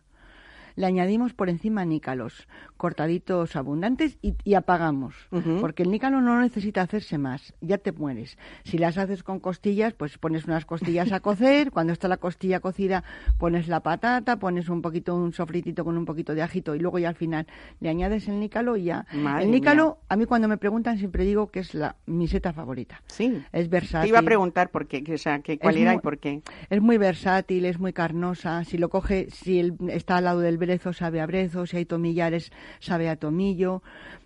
le 0.76 0.86
añadimos 0.86 1.34
por 1.34 1.50
encima 1.50 1.86
nícalos, 1.86 2.48
cortaditos 2.78 3.56
abundantes 3.56 4.18
y, 4.22 4.36
y 4.44 4.54
apagamos. 4.54 5.16
Porque 5.60 5.84
el 5.84 5.92
nícalo 5.92 6.22
no 6.22 6.40
necesita 6.42 6.82
hacerse 6.82 7.18
más, 7.18 7.54
ya 7.62 7.78
te 7.78 7.92
mueres. 7.92 8.38
Si 8.64 8.78
las 8.78 8.98
haces 8.98 9.24
con 9.24 9.40
costillas, 9.40 9.94
pues 9.94 10.18
pones 10.18 10.46
unas 10.46 10.66
costillas 10.66 11.12
a 11.12 11.20
cocer, 11.22 11.72
cuando 11.72 11.94
está 11.94 12.08
la 12.08 12.18
costilla 12.18 12.60
cocida 12.60 13.04
pones 13.38 13.68
la 13.68 13.80
patata, 13.82 14.38
pones 14.38 14.70
un 14.70 14.82
poquito, 14.82 15.16
un 15.16 15.34
sofritito 15.34 15.84
con 15.84 15.98
un 15.98 16.06
poquito 16.06 16.36
de 16.36 16.42
ajito 16.42 16.76
y 16.76 16.80
luego 16.80 17.00
ya 17.00 17.10
al 17.10 17.16
final 17.16 17.48
le 17.80 17.90
añades 17.90 18.28
el 18.28 18.40
nícalo 18.40 18.78
y 18.78 18.84
ya. 18.86 19.06
Madre 19.14 19.46
el 19.46 19.52
nícalo, 19.52 20.00
a 20.10 20.16
mí 20.16 20.26
cuando 20.26 20.48
me 20.48 20.58
preguntan 20.58 20.98
siempre 20.98 21.24
digo 21.26 21.48
que 21.48 21.60
es 21.62 21.74
la, 21.74 21.96
mi 22.06 22.28
seta 22.28 22.54
favorita. 22.54 23.02
sí. 23.08 23.42
Es 23.52 23.70
versátil. 23.70 24.04
Te 24.04 24.10
iba 24.10 24.20
a 24.20 24.24
preguntar 24.24 24.70
por 24.70 24.88
qué, 24.88 25.04
o 25.14 25.18
sea, 25.18 25.40
que, 25.40 25.58
cuál 25.58 25.76
Es 25.76 25.82
era 25.82 25.92
muy- 25.92 26.00
y 26.00 26.02
por 26.02 26.18
qué. 26.20 26.42
Es 26.70 26.82
muy 26.82 26.98
versátil, 26.98 27.66
es 27.66 27.80
muy 27.80 27.94
carnosa. 27.94 28.64
Si 28.64 28.78
lo 28.78 28.90
coge, 28.90 29.30
si 29.32 29.60
el- 29.60 29.76
está 29.90 30.18
al 30.18 30.26
lado 30.26 30.40
del 30.42 30.58
brezo, 30.66 30.94
sabe 30.94 31.22
a 31.22 31.26
brezo. 31.26 31.66
Si 31.66 31.78
hay 31.78 31.86
tomillares, 31.86 32.52
sabe 32.80 33.10
a 33.10 33.16
tomillo. 33.16 33.82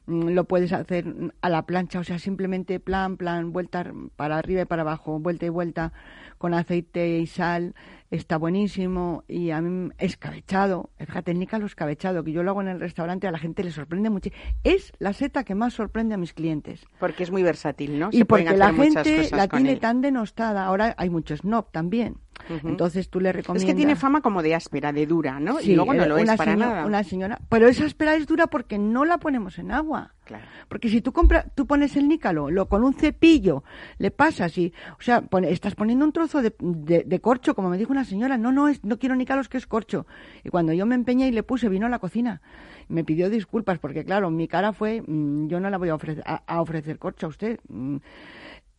Mm, 0.08 0.30
Lo 0.30 0.46
puedes 0.46 0.74
hacer 0.74 1.06
a 1.42 1.50
la 1.50 1.64
plancha, 1.66 2.00
o 2.00 2.04
sea, 2.04 2.18
simplemente 2.20 2.80
plan, 2.80 3.18
plan, 3.18 3.52
vuelta 3.54 3.86
para 4.16 4.38
arriba 4.38 4.62
y 4.62 4.66
para 4.66 4.82
abajo, 4.82 5.20
vuelta 5.20 5.46
y 5.46 5.50
vuelta, 5.50 5.94
con 6.38 6.54
aceite 6.54 7.20
y 7.20 7.28
sal. 7.28 7.76
Está 8.12 8.38
buenísimo 8.38 9.24
y 9.28 9.52
a 9.52 9.62
mí 9.62 9.92
escabechado. 10.00 10.90
Fíjate, 10.98 11.30
el 11.30 11.38
nícalo 11.38 11.68
escabechado, 11.68 12.24
que 12.24 12.32
yo 12.32 12.42
lo 12.42 12.50
hago 12.52 12.62
en 12.62 12.70
el 12.70 12.80
restaurante, 12.80 13.28
a 13.28 13.32
la 13.32 13.38
gente 13.38 13.64
le 13.64 13.70
sorprende 13.70 14.10
mucho. 14.10 14.32
Es 14.64 14.92
la 14.98 15.14
seta 15.14 15.44
que 15.44 15.54
más 15.54 15.74
sorprende 15.76 16.16
a 16.16 16.18
mis 16.18 16.34
clientes. 16.34 16.88
Porque 17.00 17.22
es 17.22 17.30
muy 17.30 17.44
versátil, 17.44 18.00
¿no? 18.00 18.10
Y 18.12 18.18
Se 18.20 18.26
porque 18.26 18.58
la 18.58 18.74
gente 18.74 19.30
la 19.32 19.48
tiene 19.48 19.74
él. 19.74 19.80
tan 19.80 20.02
denostada. 20.02 20.66
Ahora 20.66 20.96
hay 20.98 21.12
mucho 21.12 21.38
snob 21.38 21.72
también. 21.72 22.16
Entonces 22.64 23.10
tú 23.10 23.20
le 23.20 23.30
Es 23.30 23.36
recomiendas. 23.36 23.66
que 23.70 23.76
tiene 23.76 23.96
fama 23.96 24.22
como 24.22 24.42
de 24.42 24.56
áspera, 24.56 24.92
de 24.92 25.06
dura, 25.06 25.40
¿no? 25.40 25.60
Sí, 25.60 25.72
y 25.72 25.76
luego 25.76 25.94
no 25.94 26.04
eh, 26.04 26.08
lo 26.08 26.18
es 26.18 26.24
una 26.24 26.36
para 26.38 26.56
nada. 26.56 26.86
Una 26.86 27.04
señora, 27.04 27.40
pero 27.50 27.68
esa 27.68 27.86
espera 27.86 28.16
es 28.16 28.26
dura 28.28 28.48
porque 28.48 28.78
no 28.78 29.06
la 29.06 29.18
ponemos 29.18 29.60
en 29.60 29.72
agua. 29.72 30.14
Claro. 30.26 30.46
Porque 30.68 30.90
si 30.90 31.02
tú 31.02 31.12
compras, 31.12 31.46
tú 31.56 31.66
pones 31.66 31.96
el 31.96 32.08
nícalo, 32.08 32.52
lo 32.52 32.68
con 32.70 32.84
un 32.84 32.94
cepillo, 32.94 33.64
le 33.98 34.12
pasas 34.12 34.56
y, 34.60 34.72
o 35.00 35.02
sea, 35.02 35.22
pone- 35.22 35.50
estás 35.52 35.74
poniendo 35.74 36.06
un 36.06 36.12
trozo 36.12 36.42
de, 36.44 36.54
de- 36.60 37.04
de 37.04 37.20
corcho, 37.20 37.56
como 37.56 37.70
me 37.70 37.78
dijo 37.80 37.92
una 37.92 38.06
señora, 38.06 38.38
no, 38.38 38.52
no, 38.52 38.68
es, 38.68 38.84
no 38.84 39.00
quiero 39.00 39.16
nícalos, 39.16 39.50
que 39.50 39.58
es 39.58 39.66
corcho. 39.66 40.06
Y 40.44 40.50
cuando 40.50 40.72
yo 40.74 40.86
me 40.86 40.94
empeñé 40.96 41.28
y 41.28 41.32
le 41.32 41.42
puse, 41.42 41.68
vino 41.70 41.88
a 41.88 41.90
la 41.90 41.98
cocina. 42.00 42.42
Me 42.90 43.04
pidió 43.04 43.30
disculpas 43.30 43.80
porque, 43.80 44.04
claro, 44.06 44.30
mi 44.30 44.48
cara 44.48 44.72
fue, 44.74 45.02
mm, 45.06 45.48
yo 45.48 45.60
no 45.60 45.70
la 45.72 45.78
voy 45.80 45.90
a 45.90 45.96
ofrecer, 45.96 46.24
a, 46.28 46.42
a 46.46 46.62
ofrecer 46.62 47.00
corcho 47.00 47.26
a 47.26 47.30
usted. 47.30 47.60
Mm, 47.68 47.98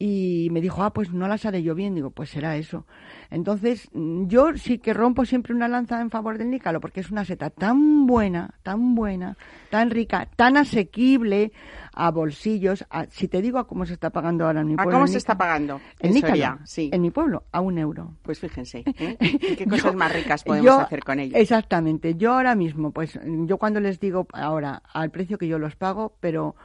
y 0.02 0.48
me 0.50 0.62
dijo, 0.62 0.82
ah, 0.82 0.94
pues 0.94 1.12
no 1.12 1.28
las 1.28 1.44
haré 1.44 1.62
yo 1.62 1.74
bien. 1.74 1.94
Digo, 1.94 2.10
pues 2.10 2.30
será 2.30 2.56
eso. 2.56 2.86
Entonces, 3.30 3.86
mm, 3.92 4.28
yo 4.28 4.56
sí 4.56 4.78
que 4.78 4.94
rompo 4.94 5.26
siempre 5.26 5.52
una 5.54 5.68
lanza 5.68 6.00
en 6.00 6.08
favor 6.10 6.38
del 6.38 6.48
nícalo, 6.48 6.80
porque 6.80 7.00
es 7.00 7.10
una 7.10 7.26
seta 7.26 7.50
tan 7.50 8.06
buena, 8.06 8.54
tan 8.62 8.94
buena, 8.94 9.36
tan 9.68 9.90
rica, 9.90 10.26
tan 10.36 10.56
asequible 10.56 11.52
a 11.92 12.10
bolsillos. 12.10 12.86
a- 12.88 13.04
si 13.10 13.28
te 13.28 13.42
digo 13.42 13.58
a 13.58 13.66
cómo 13.66 13.84
se 13.84 13.92
está 13.92 14.08
pagando 14.08 14.46
ahora 14.46 14.62
en 14.62 14.68
mi 14.68 14.72
¿A 14.72 14.76
pueblo. 14.76 14.92
cómo 14.92 15.04
el 15.04 15.10
se 15.12 15.18
está 15.18 15.36
pagando? 15.36 15.80
El 15.98 16.14
nícalo, 16.14 16.32
Soria, 16.32 16.58
sí. 16.64 16.88
en 16.92 17.02
mi 17.02 17.10
pueblo, 17.10 17.44
a 17.52 17.60
un 17.60 17.76
euro. 17.76 18.14
Pues 18.22 18.38
fíjense, 18.40 18.82
¿eh? 18.86 19.16
¿Y 19.20 19.54
qué 19.56 19.66
cosas 19.66 19.92
Yo- 19.92 19.98
más 19.98 20.12
ricas 20.14 20.42
podemos 20.44 20.64
yo- 20.66 20.80
hacer 20.80 21.04
con 21.04 21.20
ellos? 21.20 21.38
Exactamente. 21.38 22.14
Yo 22.14 22.32
ahora 22.32 22.54
mismo, 22.54 22.90
pues 22.92 23.20
yo 23.22 23.58
cuando 23.58 23.80
les 23.80 24.00
digo 24.00 24.26
ahora 24.32 24.82
al 24.94 25.10
precio 25.10 25.36
que 25.36 25.46
yo 25.46 25.58
los 25.58 25.76
pago, 25.76 26.16
pero 26.20 26.56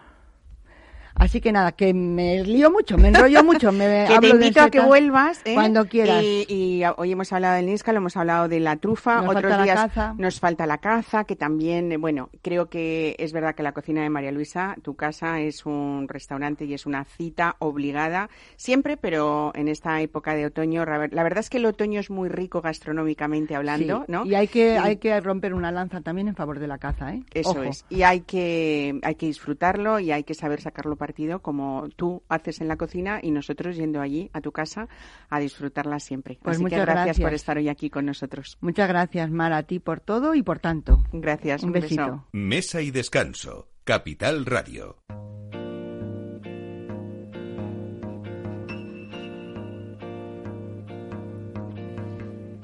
así 1.16 1.42
que 1.42 1.52
nada, 1.52 1.72
que 1.72 1.94
me 1.94 2.44
lío 2.44 2.72
mucho, 2.72 2.98
me 2.98 3.08
enrollo 3.10 3.44
mucho, 3.44 3.72
me 3.72 3.86
Que 4.06 4.08
te 4.08 4.14
hablo 4.14 4.28
de 4.38 4.46
invito 4.46 4.62
a 4.62 4.70
que 4.70 4.80
vuelvas 4.80 5.42
¿eh? 5.46 5.54
cuando 5.54 5.86
quieras. 5.88 6.24
Y, 6.24 6.46
y 6.50 6.84
hoy 6.98 7.12
hemos 7.12 7.32
hablado 7.34 7.56
del 7.56 7.66
níscalo, 7.68 7.98
hemos 7.98 8.16
hablado 8.18 8.48
de 8.48 8.60
la 8.60 8.76
trufa, 8.78 9.22
Nos 9.22 9.36
otros 9.36 9.44
falta 9.44 9.58
la 9.58 9.64
días 9.64 9.76
caza. 9.82 10.16
nos 10.18 10.40
falta 10.40 10.66
la 10.66 10.78
caza, 10.80 11.24
que 11.24 11.36
también, 11.36 11.92
eh, 11.92 11.98
bueno, 11.98 12.30
creo 12.42 12.70
que 12.70 13.16
es 13.20 13.34
verdad 13.34 13.56
que 13.56 13.64
la 13.64 13.72
cocina 13.72 14.02
de 14.04 14.10
María 14.10 14.32
Luisa, 14.32 14.76
tu 14.82 14.96
casa, 14.96 15.40
es 15.42 15.66
un 15.66 16.08
restaurante 16.08 16.66
y 16.66 16.74
es 16.74 16.86
una 16.86 17.04
cita 17.06 17.56
obligada 17.60 18.30
siempre, 18.58 18.98
pero 18.98 19.52
en 19.56 19.68
esta 19.68 20.02
época 20.02 20.36
de 20.36 20.46
otoño, 20.46 20.86
la 20.86 20.98
ver- 20.98 21.14
la 21.14 21.24
verdad 21.24 21.40
es 21.40 21.50
que 21.50 21.58
el 21.58 21.66
otoño 21.66 22.00
es 22.00 22.10
muy 22.10 22.30
rico 22.30 22.62
gastronómicamente 22.62 23.56
hablando, 23.56 24.00
Sí, 24.06 24.12
¿no? 24.12 24.26
Y 24.26 24.36
hay 24.36 24.48
que, 24.48 24.74
Y- 24.76 24.78
hay 24.78 24.98
que 24.98 25.20
romper 25.22 25.54
una 25.54 25.72
lanza 25.72 26.02
también 26.02 26.28
en 26.28 26.36
favor 26.36 26.60
de 26.60 26.68
la 26.68 26.78
caza, 26.78 27.14
¿eh? 27.14 27.24
Eso 27.34 27.52
Ojo. 27.52 27.64
es. 27.64 27.86
Y 27.90 28.04
hay 28.04 28.22
que, 28.22 29.00
hay 29.04 29.16
que 29.16 29.26
disfrutarlo 29.28 30.00
y 30.00 30.12
hay 30.12 30.24
que 30.24 30.34
saber 30.34 30.62
sacarlo 30.62 30.96
partido 31.06 31.40
como 31.48 31.88
tú 31.96 32.24
haces 32.30 32.62
en 32.62 32.68
la 32.68 32.78
cocina 32.78 33.20
y 33.22 33.30
nosotros 33.32 33.76
yendo 33.78 34.02
allí 34.02 34.30
a 34.34 34.42
tu 34.42 34.52
casa 34.52 34.88
a 35.30 35.40
disfrutarla 35.40 36.00
siempre. 36.00 36.40
Pues 36.42 36.56
Así 36.56 36.64
que 36.66 36.72
muchas 36.72 36.86
gracias, 36.86 37.18
por 37.18 37.22
gracias. 37.30 37.42
estar 37.42 37.58
hoy 37.58 37.70
aquí 37.70 37.90
con 37.92 38.06
nosotros. 38.06 38.58
Muchas 38.62 38.88
gracias, 38.88 39.30
Mara, 39.30 39.58
a 39.58 39.64
ti 39.64 39.78
por 39.80 40.00
todo 40.00 40.34
y 40.34 40.42
por 40.42 40.58
tanto. 40.60 41.04
Gracias. 41.14 41.62
Un 41.62 41.70
Un, 41.70 41.74
beso. 41.74 41.84
besito. 41.86 42.26
Mesa 42.32 42.82
y 42.82 42.90
descanso. 42.92 43.68
Capital 43.84 44.46
Radio. 44.48 44.96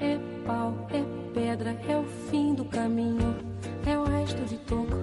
É 0.00 0.18
pau, 0.46 0.74
é 0.90 1.02
pedra, 1.34 1.70
é 1.88 1.96
o 1.96 2.04
fim 2.30 2.54
do 2.54 2.64
caminho, 2.64 3.36
é 3.86 3.96
o 3.98 4.04
resto 4.04 4.42
de 4.44 4.56
toco, 4.58 4.96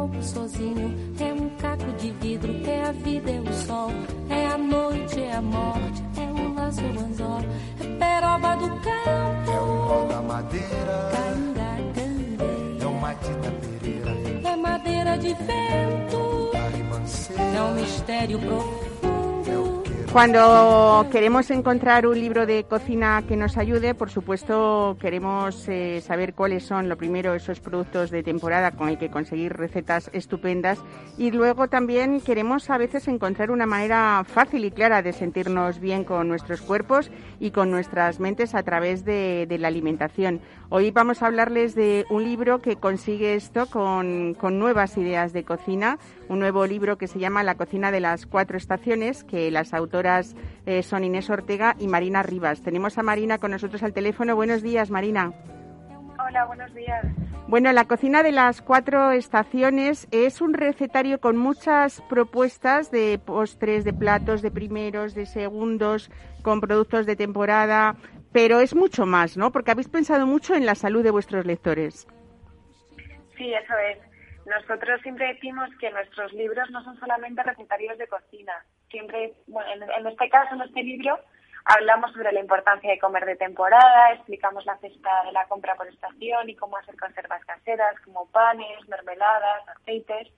corpo 0.00 0.22
sozinho. 0.22 0.94
É 1.20 1.32
um 1.32 1.48
caco 1.58 1.92
de 1.98 2.10
vidro, 2.12 2.52
é 2.66 2.84
a 2.84 2.92
vida, 2.92 3.30
é 3.30 3.40
o 3.40 3.52
sol. 3.52 3.90
É 4.28 4.46
a 4.46 4.56
noite, 4.56 5.20
é 5.20 5.34
a 5.34 5.42
morte, 5.42 6.02
é 6.16 6.40
o 6.40 6.54
laço, 6.54 6.80
o 6.80 7.00
anzol. 7.00 7.40
É 7.80 7.86
peroba 7.98 8.56
do 8.56 8.68
campo. 8.80 9.50
É 9.50 9.60
o 9.60 9.88
pau 9.88 10.08
da 10.08 10.22
madeira. 10.22 11.10
É 12.80 12.86
o 12.86 12.94
matita 12.94 13.50
pereira. 13.60 14.10
É 14.48 14.56
madeira 14.56 15.18
de 15.18 15.34
vento. 15.34 16.50
É 17.56 17.62
um 17.62 17.74
mistério 17.74 18.38
profundo. 18.38 18.99
Cuando 20.12 21.06
queremos 21.12 21.52
encontrar 21.52 22.04
un 22.04 22.18
libro 22.18 22.44
de 22.44 22.64
cocina 22.64 23.22
que 23.28 23.36
nos 23.36 23.56
ayude, 23.56 23.94
por 23.94 24.10
supuesto 24.10 24.96
queremos 25.00 25.68
eh, 25.68 26.00
saber 26.00 26.34
cuáles 26.34 26.64
son, 26.64 26.88
lo 26.88 26.96
primero, 26.96 27.32
esos 27.36 27.60
productos 27.60 28.10
de 28.10 28.24
temporada 28.24 28.72
con 28.72 28.88
el 28.88 28.98
que 28.98 29.08
conseguir 29.08 29.52
recetas 29.52 30.10
estupendas 30.12 30.80
y 31.16 31.30
luego 31.30 31.68
también 31.68 32.20
queremos 32.20 32.70
a 32.70 32.78
veces 32.78 33.06
encontrar 33.06 33.52
una 33.52 33.66
manera 33.66 34.24
fácil 34.26 34.64
y 34.64 34.72
clara 34.72 35.00
de 35.00 35.12
sentirnos 35.12 35.78
bien 35.78 36.02
con 36.02 36.26
nuestros 36.26 36.60
cuerpos 36.60 37.08
y 37.38 37.52
con 37.52 37.70
nuestras 37.70 38.18
mentes 38.18 38.56
a 38.56 38.64
través 38.64 39.04
de, 39.04 39.46
de 39.48 39.58
la 39.58 39.68
alimentación. 39.68 40.40
Hoy 40.70 40.90
vamos 40.90 41.22
a 41.22 41.26
hablarles 41.26 41.76
de 41.76 42.04
un 42.10 42.24
libro 42.24 42.60
que 42.60 42.76
consigue 42.76 43.34
esto 43.34 43.66
con, 43.66 44.34
con 44.34 44.58
nuevas 44.58 44.96
ideas 44.96 45.32
de 45.32 45.44
cocina, 45.44 45.98
un 46.28 46.40
nuevo 46.40 46.66
libro 46.66 46.98
que 46.98 47.08
se 47.08 47.18
llama 47.18 47.42
La 47.42 47.56
cocina 47.56 47.90
de 47.90 48.00
las 48.00 48.26
cuatro 48.26 48.56
estaciones, 48.56 49.24
que 49.24 49.50
las 49.50 49.74
autoras 49.74 49.99
eh, 50.66 50.82
son 50.82 51.04
Inés 51.04 51.30
Ortega 51.30 51.76
y 51.78 51.88
Marina 51.88 52.22
Rivas. 52.22 52.62
Tenemos 52.62 52.98
a 52.98 53.02
Marina 53.02 53.38
con 53.38 53.50
nosotros 53.50 53.82
al 53.82 53.92
teléfono. 53.92 54.36
Buenos 54.36 54.62
días, 54.62 54.90
Marina. 54.90 55.32
Hola, 56.26 56.44
buenos 56.46 56.74
días. 56.74 57.04
Bueno, 57.48 57.72
la 57.72 57.86
cocina 57.86 58.22
de 58.22 58.30
las 58.30 58.62
cuatro 58.62 59.10
estaciones 59.10 60.06
es 60.12 60.40
un 60.40 60.54
recetario 60.54 61.20
con 61.20 61.36
muchas 61.36 62.00
propuestas 62.02 62.92
de 62.92 63.18
postres, 63.18 63.84
de 63.84 63.92
platos, 63.92 64.40
de 64.40 64.52
primeros, 64.52 65.14
de 65.14 65.26
segundos, 65.26 66.10
con 66.42 66.60
productos 66.60 67.06
de 67.06 67.16
temporada, 67.16 67.96
pero 68.32 68.60
es 68.60 68.74
mucho 68.74 69.06
más, 69.06 69.36
¿no? 69.36 69.50
Porque 69.50 69.72
habéis 69.72 69.88
pensado 69.88 70.26
mucho 70.26 70.54
en 70.54 70.64
la 70.64 70.76
salud 70.76 71.02
de 71.02 71.10
vuestros 71.10 71.44
lectores. 71.44 72.06
Sí, 73.36 73.52
eso 73.52 73.74
es. 73.90 73.98
Nosotros 74.46 75.00
siempre 75.02 75.34
decimos 75.34 75.68
que 75.80 75.90
nuestros 75.90 76.32
libros 76.32 76.70
no 76.70 76.84
son 76.84 76.98
solamente 77.00 77.42
recetarios 77.42 77.98
de 77.98 78.06
cocina. 78.06 78.52
Siempre, 78.90 79.34
bueno, 79.46 79.86
en, 79.96 80.06
este 80.06 80.28
caso, 80.28 80.54
en 80.54 80.62
este 80.62 80.82
libro, 80.82 81.18
hablamos 81.64 82.12
sobre 82.12 82.32
la 82.32 82.40
importancia 82.40 82.90
de 82.90 82.98
comer 82.98 83.24
de 83.24 83.36
temporada, 83.36 84.12
explicamos 84.14 84.64
la 84.66 84.76
cesta 84.78 85.10
de 85.24 85.32
la 85.32 85.46
compra 85.46 85.76
por 85.76 85.86
estación 85.86 86.48
y 86.48 86.56
cómo 86.56 86.76
hacer 86.76 86.96
conservas 86.96 87.44
caseras 87.44 87.94
como 88.04 88.26
panes, 88.26 88.88
mermeladas, 88.88 89.68
aceites. 89.68 90.28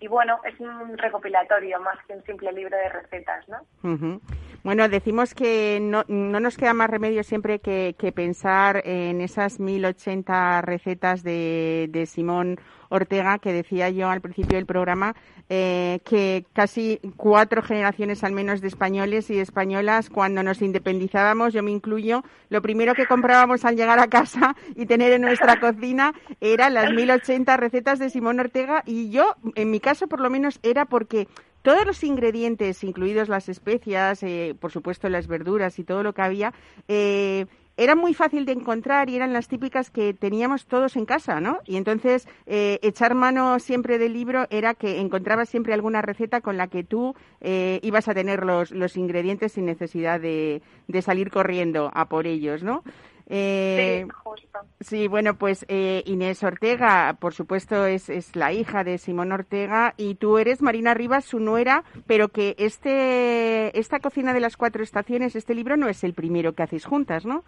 Y 0.00 0.08
bueno, 0.08 0.38
es 0.44 0.58
un 0.60 0.98
recopilatorio 0.98 1.80
más 1.80 1.96
que 2.06 2.14
un 2.14 2.22
simple 2.24 2.52
libro 2.52 2.76
de 2.76 2.88
recetas, 2.90 3.48
¿no? 3.48 3.62
Ujú. 3.82 4.20
Bueno, 4.64 4.88
decimos 4.88 5.34
que 5.34 5.78
no, 5.80 6.04
no 6.08 6.40
nos 6.40 6.56
queda 6.56 6.72
más 6.72 6.90
remedio 6.90 7.22
siempre 7.22 7.58
que, 7.58 7.94
que 7.98 8.12
pensar 8.12 8.82
en 8.84 9.20
esas 9.20 9.60
1080 9.60 10.62
recetas 10.62 11.22
de, 11.22 11.86
de 11.90 12.06
Simón 12.06 12.58
Ortega 12.88 13.38
que 13.38 13.52
decía 13.52 13.90
yo 13.90 14.08
al 14.08 14.20
principio 14.20 14.56
del 14.56 14.66
programa, 14.66 15.14
eh, 15.48 16.00
que 16.04 16.46
casi 16.52 17.00
cuatro 17.16 17.62
generaciones 17.62 18.24
al 18.24 18.32
menos 18.32 18.60
de 18.60 18.68
españoles 18.68 19.30
y 19.30 19.38
españolas, 19.38 20.08
cuando 20.10 20.42
nos 20.42 20.62
independizábamos, 20.62 21.52
yo 21.52 21.62
me 21.62 21.70
incluyo, 21.70 22.22
lo 22.48 22.62
primero 22.62 22.94
que 22.94 23.06
comprábamos 23.06 23.64
al 23.64 23.76
llegar 23.76 23.98
a 23.98 24.08
casa 24.08 24.56
y 24.74 24.86
tener 24.86 25.12
en 25.12 25.22
nuestra 25.22 25.60
cocina 25.60 26.14
eran 26.40 26.74
las 26.74 26.92
1080 26.92 27.56
recetas 27.56 27.98
de 27.98 28.10
Simón 28.10 28.40
Ortega 28.40 28.82
y 28.86 29.10
yo, 29.10 29.34
en 29.54 29.70
mi 29.70 29.80
caso 29.80 30.06
por 30.06 30.20
lo 30.20 30.30
menos, 30.30 30.60
era 30.62 30.86
porque 30.86 31.28
todos 31.64 31.86
los 31.86 32.04
ingredientes, 32.04 32.84
incluidos 32.84 33.28
las 33.30 33.48
especias, 33.48 34.22
eh, 34.22 34.54
por 34.60 34.70
supuesto 34.70 35.08
las 35.08 35.26
verduras 35.26 35.78
y 35.78 35.84
todo 35.84 36.02
lo 36.02 36.12
que 36.12 36.22
había, 36.22 36.52
eh, 36.88 37.46
era 37.76 37.94
muy 37.94 38.14
fácil 38.14 38.46
de 38.46 38.52
encontrar 38.52 39.10
y 39.10 39.16
eran 39.16 39.32
las 39.32 39.48
típicas 39.48 39.90
que 39.90 40.14
teníamos 40.14 40.66
todos 40.66 40.96
en 40.96 41.06
casa, 41.06 41.40
¿no? 41.40 41.58
Y 41.64 41.76
entonces 41.76 42.28
eh, 42.46 42.78
echar 42.82 43.14
mano 43.14 43.58
siempre 43.58 43.98
del 43.98 44.12
libro 44.12 44.46
era 44.50 44.74
que 44.74 45.00
encontrabas 45.00 45.48
siempre 45.48 45.74
alguna 45.74 46.02
receta 46.02 46.40
con 46.40 46.56
la 46.56 46.68
que 46.68 46.84
tú 46.84 47.14
eh, 47.40 47.80
ibas 47.82 48.08
a 48.08 48.14
tener 48.14 48.44
los, 48.44 48.70
los 48.70 48.96
ingredientes 48.96 49.52
sin 49.52 49.66
necesidad 49.66 50.20
de, 50.20 50.62
de 50.88 51.02
salir 51.02 51.30
corriendo 51.30 51.90
a 51.94 52.06
por 52.08 52.26
ellos, 52.26 52.62
¿no? 52.62 52.82
Eh, 53.26 54.04
sí, 54.04 54.10
justo. 54.22 54.58
Sí, 54.80 55.08
bueno, 55.08 55.36
pues 55.36 55.64
eh, 55.68 56.02
Inés 56.06 56.42
Ortega, 56.42 57.16
por 57.18 57.32
supuesto, 57.32 57.86
es, 57.86 58.10
es 58.10 58.36
la 58.36 58.52
hija 58.52 58.84
de 58.84 58.98
Simón 58.98 59.32
Ortega 59.32 59.94
y 59.96 60.16
tú 60.16 60.36
eres 60.36 60.60
Marina 60.60 60.92
Rivas, 60.92 61.24
su 61.24 61.40
nuera, 61.40 61.84
pero 62.06 62.28
que 62.28 62.54
este, 62.58 63.78
esta 63.78 64.00
cocina 64.00 64.34
de 64.34 64.40
las 64.40 64.56
cuatro 64.56 64.82
estaciones, 64.82 65.36
este 65.36 65.54
libro 65.54 65.76
no 65.76 65.88
es 65.88 66.04
el 66.04 66.12
primero 66.12 66.52
que 66.52 66.64
hacéis 66.64 66.84
juntas, 66.84 67.24
¿no? 67.24 67.44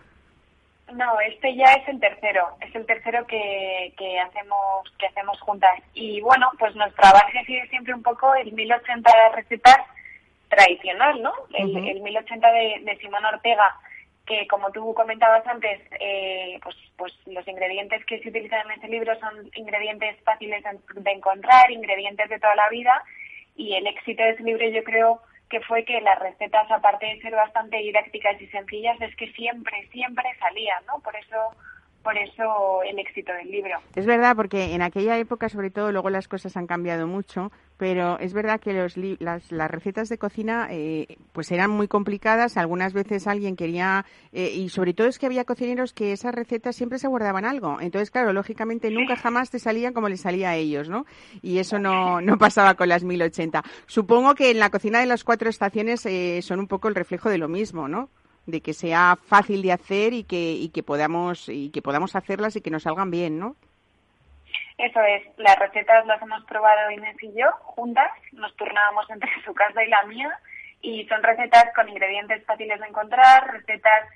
No, 0.93 1.21
este 1.21 1.55
ya 1.57 1.65
es 1.73 1.89
el 1.89 1.99
tercero, 1.99 2.57
es 2.61 2.75
el 2.75 2.87
tercero 2.87 3.27
que, 3.27 3.93
que 3.99 4.21
hacemos 4.21 4.95
que 4.99 5.07
hacemos 5.07 5.41
juntas. 5.41 5.81
Y 5.95 6.21
bueno, 6.21 6.51
pues 6.59 6.77
nuestra 6.77 7.13
base 7.13 7.45
sido 7.45 7.67
siempre 7.67 7.93
un 7.93 8.03
poco 8.03 8.35
el 8.37 8.53
1080 8.53 9.11
de 9.11 9.37
recetas 9.37 9.81
tradicional, 10.49 11.21
¿no? 11.23 11.33
El, 11.55 11.77
el 11.89 12.01
1080 12.01 12.53
de, 12.53 12.81
de 12.85 12.97
Simón 12.99 13.25
Ortega, 13.25 13.75
que 14.27 14.47
como 14.47 14.71
tú 14.71 14.95
comentabas 14.95 15.45
antes, 15.47 15.81
eh, 16.01 16.59
pues, 16.63 16.77
pues 16.97 17.13
los 17.27 17.47
ingredientes 17.49 18.05
que 18.07 18.21
se 18.21 18.29
utilizan 18.29 18.71
en 18.71 18.79
ese 18.79 18.89
libro 18.89 19.19
son 19.19 19.51
ingredientes 19.55 20.17
fáciles 20.25 20.63
de 20.95 21.11
encontrar, 21.11 21.71
ingredientes 21.71 22.29
de 22.29 22.39
toda 22.39 22.55
la 22.55 22.69
vida, 22.69 23.03
y 23.57 23.75
el 23.75 23.87
éxito 23.87 24.23
de 24.23 24.31
ese 24.31 24.43
libro 24.45 24.69
yo 24.69 24.85
creo 24.85 25.21
que 25.49 25.61
fue 25.61 25.85
que 25.85 26.01
las 26.01 26.19
recetas, 26.19 26.71
aparte 26.71 27.07
de 27.07 27.21
ser 27.21 27.33
bastante 27.35 27.77
didácticas 27.79 28.41
y 28.41 28.47
sencillas, 28.49 29.01
es 29.01 29.15
que 29.17 29.31
siempre, 29.33 29.89
siempre 29.93 30.25
salían, 30.39 30.85
¿no? 30.87 30.99
Por 31.01 31.15
eso, 31.17 31.37
por 32.03 32.17
eso 32.17 32.83
el 32.83 32.99
éxito 32.99 33.33
del 33.33 33.51
libro. 33.51 33.79
Es 33.95 34.07
verdad, 34.07 34.35
porque 34.35 34.75
en 34.75 34.83
aquella 34.83 35.19
época, 35.19 35.49
sobre 35.49 35.71
todo, 35.71 35.93
luego 35.93 36.11
las 36.11 36.29
cosas 36.29 36.57
han 36.57 36.67
cambiado 36.67 37.07
mucho, 37.07 37.53
pero 37.77 38.19
es 38.19 38.33
verdad 38.33 38.61
que 38.61 38.73
los 38.73 38.97
las, 38.97 39.53
las 39.53 39.71
recetas 39.71 40.09
de 40.09 40.19
cocina 40.19 40.69
eh, 40.71 41.19
pues 41.33 41.53
eran 41.53 41.71
muy 41.71 41.89
complicadas. 41.89 42.57
Algunas 42.57 42.93
veces 42.93 43.27
alguien 43.27 43.57
quería, 43.57 44.07
eh, 44.33 44.51
y 44.55 44.69
sobre 44.71 44.95
todo 44.95 45.09
es 45.09 45.19
que 45.19 45.27
había 45.27 45.45
cocineros 45.45 45.93
que 45.93 46.13
esas 46.13 46.35
recetas 46.35 46.77
siempre 46.77 46.99
se 46.99 47.09
guardaban 47.09 47.45
algo. 47.45 47.81
Entonces, 47.81 48.11
claro, 48.11 48.33
lógicamente 48.33 48.91
nunca 48.91 49.17
jamás 49.17 49.51
te 49.51 49.59
salían 49.59 49.93
como 49.93 50.09
les 50.09 50.21
salía 50.21 50.51
a 50.51 50.57
ellos, 50.57 50.89
¿no? 50.89 51.05
Y 51.43 51.59
eso 51.59 51.79
no, 51.79 52.21
no 52.21 52.39
pasaba 52.39 52.75
con 52.75 52.89
las 52.89 53.05
1080. 53.05 53.63
Supongo 53.87 54.35
que 54.35 54.51
en 54.51 54.59
la 54.59 54.71
cocina 54.71 55.01
de 55.01 55.07
las 55.07 55.25
cuatro 55.25 55.51
estaciones 55.51 56.07
eh, 56.07 56.41
son 56.43 56.61
un 56.61 56.69
poco 56.69 56.89
el 56.89 56.95
reflejo 56.95 57.29
de 57.29 57.39
lo 57.39 57.49
mismo, 57.49 57.89
¿no? 57.89 58.09
de 58.47 58.61
que 58.61 58.75
sea 58.75 59.19
fácil 59.21 59.61
de 59.61 59.73
hacer 59.73 60.13
y 60.13 60.23
que, 60.23 60.53
y 60.53 60.69
que 60.69 60.85
podamos 60.85 61.49
y 61.49 61.71
que 61.71 61.83
podamos 61.83 62.15
hacerlas 62.15 62.55
y 62.55 62.61
que 62.61 62.71
nos 62.71 62.85
salgan 62.85 63.11
bien, 63.11 63.41
¿no? 63.41 63.57
Eso 64.79 65.01
es, 65.01 65.23
las 65.39 65.59
recetas 65.59 66.05
las 66.07 66.21
hemos 66.21 66.45
probado 66.45 66.91
Inés 66.91 67.17
y 67.23 67.33
yo 67.33 67.51
juntas, 67.63 68.11
nos 68.33 68.55
turnábamos 68.57 69.09
entre 69.11 69.31
su 69.45 69.55
casa 69.55 69.83
y 69.83 69.89
la 69.89 70.03
mía 70.05 70.39
y 70.83 71.07
son 71.07 71.23
recetas 71.23 71.67
con 71.75 71.89
ingredientes 71.89 72.45
fáciles 72.45 72.79
de 72.81 72.87
encontrar, 72.87 73.51
recetas 73.53 74.09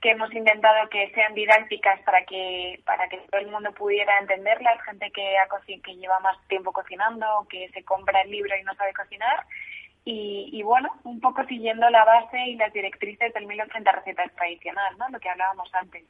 que 0.00 0.10
hemos 0.10 0.32
intentado 0.32 0.88
que 0.90 1.10
sean 1.14 1.34
didácticas 1.34 1.98
para 2.02 2.24
que 2.26 2.80
para 2.84 3.08
que 3.08 3.16
todo 3.16 3.40
el 3.40 3.48
mundo 3.48 3.72
pudiera 3.72 4.18
entenderlas, 4.18 4.80
gente 4.82 5.10
que 5.10 5.38
ha 5.38 5.48
que 5.82 5.96
lleva 5.96 6.20
más 6.20 6.36
tiempo 6.46 6.72
cocinando, 6.72 7.46
que 7.48 7.68
se 7.70 7.82
compra 7.84 8.20
el 8.20 8.30
libro 8.30 8.54
y 8.56 8.62
no 8.62 8.74
sabe 8.74 8.92
cocinar 8.92 9.44
y, 10.06 10.50
y 10.52 10.62
bueno, 10.62 10.90
un 11.04 11.18
poco 11.18 11.44
siguiendo 11.46 11.88
la 11.88 12.04
base 12.04 12.38
y 12.46 12.56
las 12.56 12.70
directrices 12.74 13.32
del 13.32 13.46
1080 13.46 13.90
recetas 13.92 14.34
tradicional, 14.34 14.94
¿no? 14.98 15.08
Lo 15.08 15.18
que 15.18 15.30
hablábamos 15.30 15.70
antes. 15.72 16.04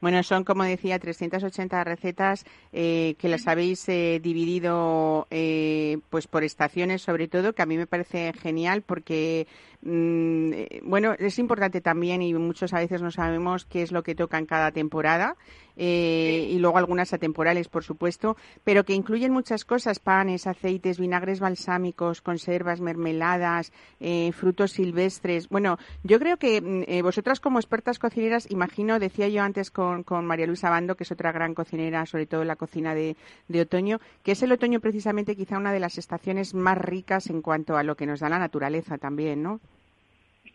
Bueno, 0.00 0.22
son, 0.22 0.44
como 0.44 0.64
decía, 0.64 0.98
380 0.98 1.84
recetas 1.84 2.44
eh, 2.72 3.14
que 3.18 3.28
las 3.28 3.46
habéis 3.48 3.88
eh, 3.88 4.20
dividido 4.22 5.26
eh, 5.30 5.98
pues 6.10 6.26
por 6.26 6.44
estaciones, 6.44 7.00
sobre 7.00 7.26
todo, 7.26 7.54
que 7.54 7.62
a 7.62 7.66
mí 7.66 7.78
me 7.78 7.86
parece 7.86 8.34
genial 8.34 8.82
porque, 8.82 9.46
mm, 9.82 10.52
eh, 10.52 10.80
bueno, 10.84 11.14
es 11.18 11.38
importante 11.38 11.80
también 11.80 12.22
y 12.22 12.34
muchos 12.34 12.72
a 12.72 12.78
veces 12.78 13.02
no 13.02 13.10
sabemos 13.10 13.64
qué 13.64 13.82
es 13.82 13.92
lo 13.92 14.02
que 14.02 14.14
toca 14.14 14.38
en 14.38 14.46
cada 14.46 14.72
temporada. 14.72 15.36
eh, 15.76 16.48
y 16.50 16.58
luego 16.58 16.78
algunas 16.78 17.12
atemporales, 17.12 17.68
por 17.68 17.84
supuesto, 17.84 18.36
pero 18.64 18.84
que 18.84 18.94
incluyen 18.94 19.32
muchas 19.32 19.64
cosas, 19.64 19.98
panes, 19.98 20.46
aceites, 20.46 20.98
vinagres 20.98 21.40
balsámicos, 21.40 22.22
conservas, 22.22 22.80
mermeladas, 22.80 23.72
eh, 24.00 24.32
frutos 24.32 24.72
silvestres. 24.72 25.48
Bueno, 25.48 25.78
yo 26.02 26.18
creo 26.18 26.38
que 26.38 26.60
mm, 26.60 26.82
eh, 26.86 27.02
vosotras 27.02 27.40
como 27.40 27.58
expertas 27.58 27.98
cocineras, 27.98 28.50
imagino, 28.50 28.98
decía 28.98 29.28
yo 29.28 29.42
antes 29.42 29.70
con, 29.70 30.04
María 30.24 30.46
Luisa 30.46 30.70
Bando, 30.70 30.96
que 30.96 31.04
es 31.04 31.12
otra 31.12 31.32
gran 31.32 31.54
cocinera, 31.54 32.06
sobre 32.06 32.26
todo 32.26 32.42
en 32.42 32.48
la 32.48 32.56
cocina 32.56 32.94
de, 32.94 33.16
de 33.48 33.60
otoño, 33.60 34.00
que 34.22 34.32
es 34.32 34.42
el 34.42 34.52
otoño 34.52 34.80
precisamente 34.80 35.36
quizá 35.36 35.58
una 35.58 35.72
de 35.72 35.80
las 35.80 35.98
estaciones 35.98 36.54
más 36.54 36.78
ricas 36.78 37.28
en 37.28 37.42
cuanto 37.42 37.76
a 37.76 37.82
lo 37.82 37.96
que 37.96 38.06
nos 38.06 38.20
da 38.20 38.28
la 38.28 38.38
naturaleza 38.38 38.98
también, 38.98 39.42
¿no? 39.42 39.60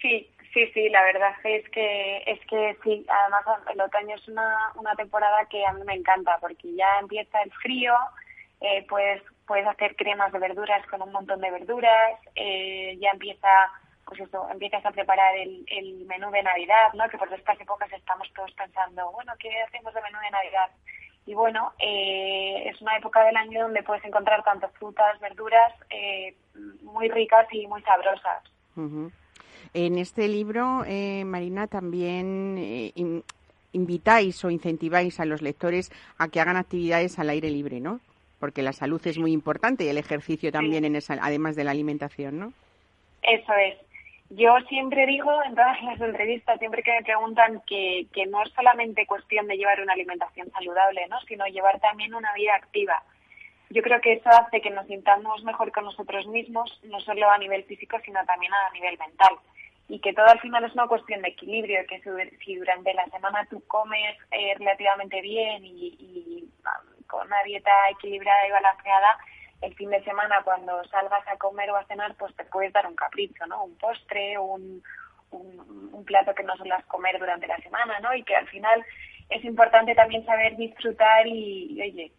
Sí, 0.01 0.29
sí, 0.53 0.67
sí, 0.73 0.89
la 0.89 1.03
verdad 1.03 1.33
es 1.43 1.67
que 1.69 2.23
es 2.25 2.39
que 2.47 2.77
sí, 2.83 3.05
además 3.07 3.43
el 3.71 3.81
otoño 3.81 4.15
es 4.15 4.27
una, 4.27 4.71
una 4.75 4.95
temporada 4.95 5.45
que 5.45 5.65
a 5.65 5.73
mí 5.73 5.83
me 5.85 5.93
encanta 5.93 6.37
porque 6.39 6.73
ya 6.73 6.99
empieza 6.99 7.41
el 7.41 7.51
frío 7.51 7.93
eh, 8.61 8.85
puedes, 8.87 9.23
puedes 9.47 9.67
hacer 9.67 9.95
cremas 9.95 10.31
de 10.31 10.39
verduras 10.39 10.85
con 10.87 11.01
un 11.01 11.11
montón 11.11 11.41
de 11.41 11.49
verduras, 11.49 12.19
eh, 12.35 12.95
ya 13.01 13.09
empieza, 13.09 13.49
pues 14.05 14.19
eso, 14.19 14.47
empiezas 14.51 14.85
a 14.85 14.91
preparar 14.91 15.35
el, 15.35 15.65
el 15.67 16.05
menú 16.05 16.29
de 16.29 16.43
Navidad, 16.43 16.93
¿no? 16.93 17.09
Que 17.09 17.17
por 17.17 17.33
estas 17.33 17.59
épocas 17.59 17.91
estamos 17.91 18.31
todos 18.33 18.51
pensando, 18.53 19.11
bueno, 19.13 19.33
¿qué 19.39 19.49
hacemos 19.63 19.93
de 19.95 20.01
menú 20.01 20.19
de 20.19 20.29
Navidad? 20.29 20.69
Y 21.25 21.33
bueno, 21.33 21.73
eh, 21.79 22.63
es 22.67 22.79
una 22.81 22.97
época 22.97 23.23
del 23.23 23.35
año 23.35 23.63
donde 23.63 23.83
puedes 23.83 24.05
encontrar 24.05 24.43
tanto 24.43 24.69
frutas, 24.69 25.19
verduras 25.19 25.73
eh, 25.89 26.35
muy 26.83 27.09
ricas 27.09 27.47
y 27.51 27.65
muy 27.65 27.81
sabrosas. 27.81 28.43
Ujú. 28.75 29.11
En 29.73 29.97
este 29.97 30.27
libro, 30.27 30.83
eh, 30.85 31.23
Marina, 31.25 31.67
también 31.67 32.57
eh, 32.57 32.91
in- 32.95 33.23
invitáis 33.71 34.43
o 34.43 34.49
incentiváis 34.49 35.19
a 35.19 35.25
los 35.25 35.41
lectores 35.41 35.91
a 36.17 36.27
que 36.27 36.41
hagan 36.41 36.57
actividades 36.57 37.19
al 37.19 37.29
aire 37.29 37.49
libre, 37.49 37.79
¿no? 37.79 37.99
Porque 38.39 38.63
la 38.63 38.73
salud 38.73 38.99
es 39.07 39.17
muy 39.17 39.31
importante 39.31 39.83
y 39.85 39.87
el 39.87 39.97
ejercicio 39.97 40.51
también, 40.51 40.83
en 40.83 40.95
esa, 40.95 41.17
además 41.21 41.55
de 41.55 41.63
la 41.63 41.71
alimentación, 41.71 42.39
¿no? 42.39 42.53
Eso 43.21 43.53
es. 43.53 43.77
Yo 44.31 44.55
siempre 44.69 45.05
digo 45.05 45.29
en 45.45 45.55
todas 45.55 45.81
las 45.83 45.99
entrevistas, 46.01 46.57
siempre 46.59 46.83
que 46.83 46.91
me 46.93 47.03
preguntan 47.03 47.61
que, 47.67 48.07
que 48.13 48.25
no 48.25 48.41
es 48.43 48.51
solamente 48.53 49.05
cuestión 49.05 49.45
de 49.47 49.57
llevar 49.57 49.81
una 49.81 49.93
alimentación 49.93 50.49
saludable, 50.51 51.05
¿no? 51.09 51.19
sino 51.27 51.45
llevar 51.47 51.79
también 51.81 52.13
una 52.13 52.33
vida 52.33 52.55
activa. 52.55 53.03
Yo 53.69 53.81
creo 53.81 53.99
que 54.01 54.13
eso 54.13 54.29
hace 54.29 54.61
que 54.61 54.69
nos 54.69 54.87
sintamos 54.87 55.43
mejor 55.43 55.71
con 55.73 55.83
nosotros 55.83 56.27
mismos, 56.27 56.79
no 56.83 56.99
solo 57.01 57.29
a 57.29 57.37
nivel 57.37 57.63
físico, 57.65 57.97
sino 58.05 58.23
también 58.25 58.53
a 58.53 58.73
nivel 58.73 58.97
mental. 58.97 59.33
Y 59.91 59.99
que 59.99 60.13
todo 60.13 60.25
al 60.27 60.39
final 60.39 60.63
es 60.63 60.73
una 60.73 60.87
cuestión 60.87 61.21
de 61.21 61.27
equilibrio, 61.35 61.85
que 61.85 62.01
si- 62.45 62.55
durante 62.55 62.93
la 62.93 63.05
semana 63.07 63.45
tú 63.49 63.61
comes 63.67 64.15
eh, 64.31 64.55
relativamente 64.57 65.19
bien 65.19 65.65
y, 65.65 65.87
y, 65.99 66.49
ah, 66.63 66.79
con 67.07 67.27
una 67.27 67.43
dieta 67.43 67.71
equilibrada 67.89 68.47
y 68.47 68.51
balanceada, 68.51 69.17
el 69.61 69.75
fin 69.75 69.89
de 69.89 70.01
semana 70.05 70.41
cuando 70.45 70.81
salgas 70.85 71.27
a 71.27 71.35
comer 71.37 71.69
o 71.71 71.75
a 71.75 71.83
cenar, 71.87 72.15
pues 72.15 72.33
te 72.37 72.45
puedes 72.45 72.71
dar 72.71 72.87
un 72.87 72.95
capricho, 72.95 73.45
¿no? 73.47 73.65
Un 73.65 73.77
postre, 73.77 74.37
un, 74.37 74.81
un, 75.31 76.05
plato 76.05 76.33
que 76.33 76.43
no 76.43 76.55
suelas 76.55 76.85
comer 76.85 77.19
durante 77.19 77.47
la 77.47 77.57
semana, 77.57 77.99
¿no? 77.99 78.13
Y 78.15 78.23
que 78.23 78.35
al 78.37 78.47
final 78.47 78.85
es 79.29 79.43
importante 79.43 79.93
también 79.93 80.25
saber 80.25 80.55
disfrutar 80.55 81.27
y, 81.27 81.67
y, 81.73 81.81
oye, 81.81 82.11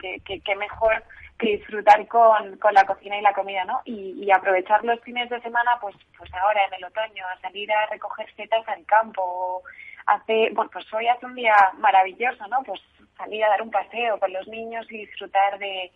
que, 0.00 0.20
que, 0.20 0.40
que 0.40 0.56
mejor 0.56 1.04
que 1.38 1.56
disfrutar 1.56 2.06
con, 2.06 2.56
con 2.58 2.74
la 2.74 2.86
cocina 2.86 3.18
y 3.18 3.22
la 3.22 3.32
comida, 3.32 3.64
¿no? 3.64 3.80
Y, 3.84 4.30
aprovechar 4.30 4.84
los 4.84 5.00
fines 5.00 5.28
de 5.30 5.40
semana, 5.40 5.78
pues, 5.80 5.96
pues 6.16 6.32
ahora 6.34 6.64
en 6.66 6.74
el 6.74 6.84
otoño, 6.84 7.26
a 7.26 7.40
salir 7.40 7.70
a 7.72 7.86
recoger 7.86 8.32
setas 8.34 8.66
al 8.68 8.84
campo, 8.86 9.62
hace, 10.06 10.50
bueno, 10.52 10.70
pues 10.72 10.92
hoy 10.92 11.08
hace 11.08 11.26
un 11.26 11.34
día 11.34 11.54
maravilloso, 11.78 12.46
¿no? 12.48 12.62
Pues 12.62 12.80
salir 13.16 13.44
a 13.44 13.48
dar 13.48 13.62
un 13.62 13.70
paseo 13.70 14.18
con 14.18 14.32
los 14.32 14.46
niños 14.48 14.86
y 14.90 14.98
disfrutar 14.98 15.58
de, 15.58 15.92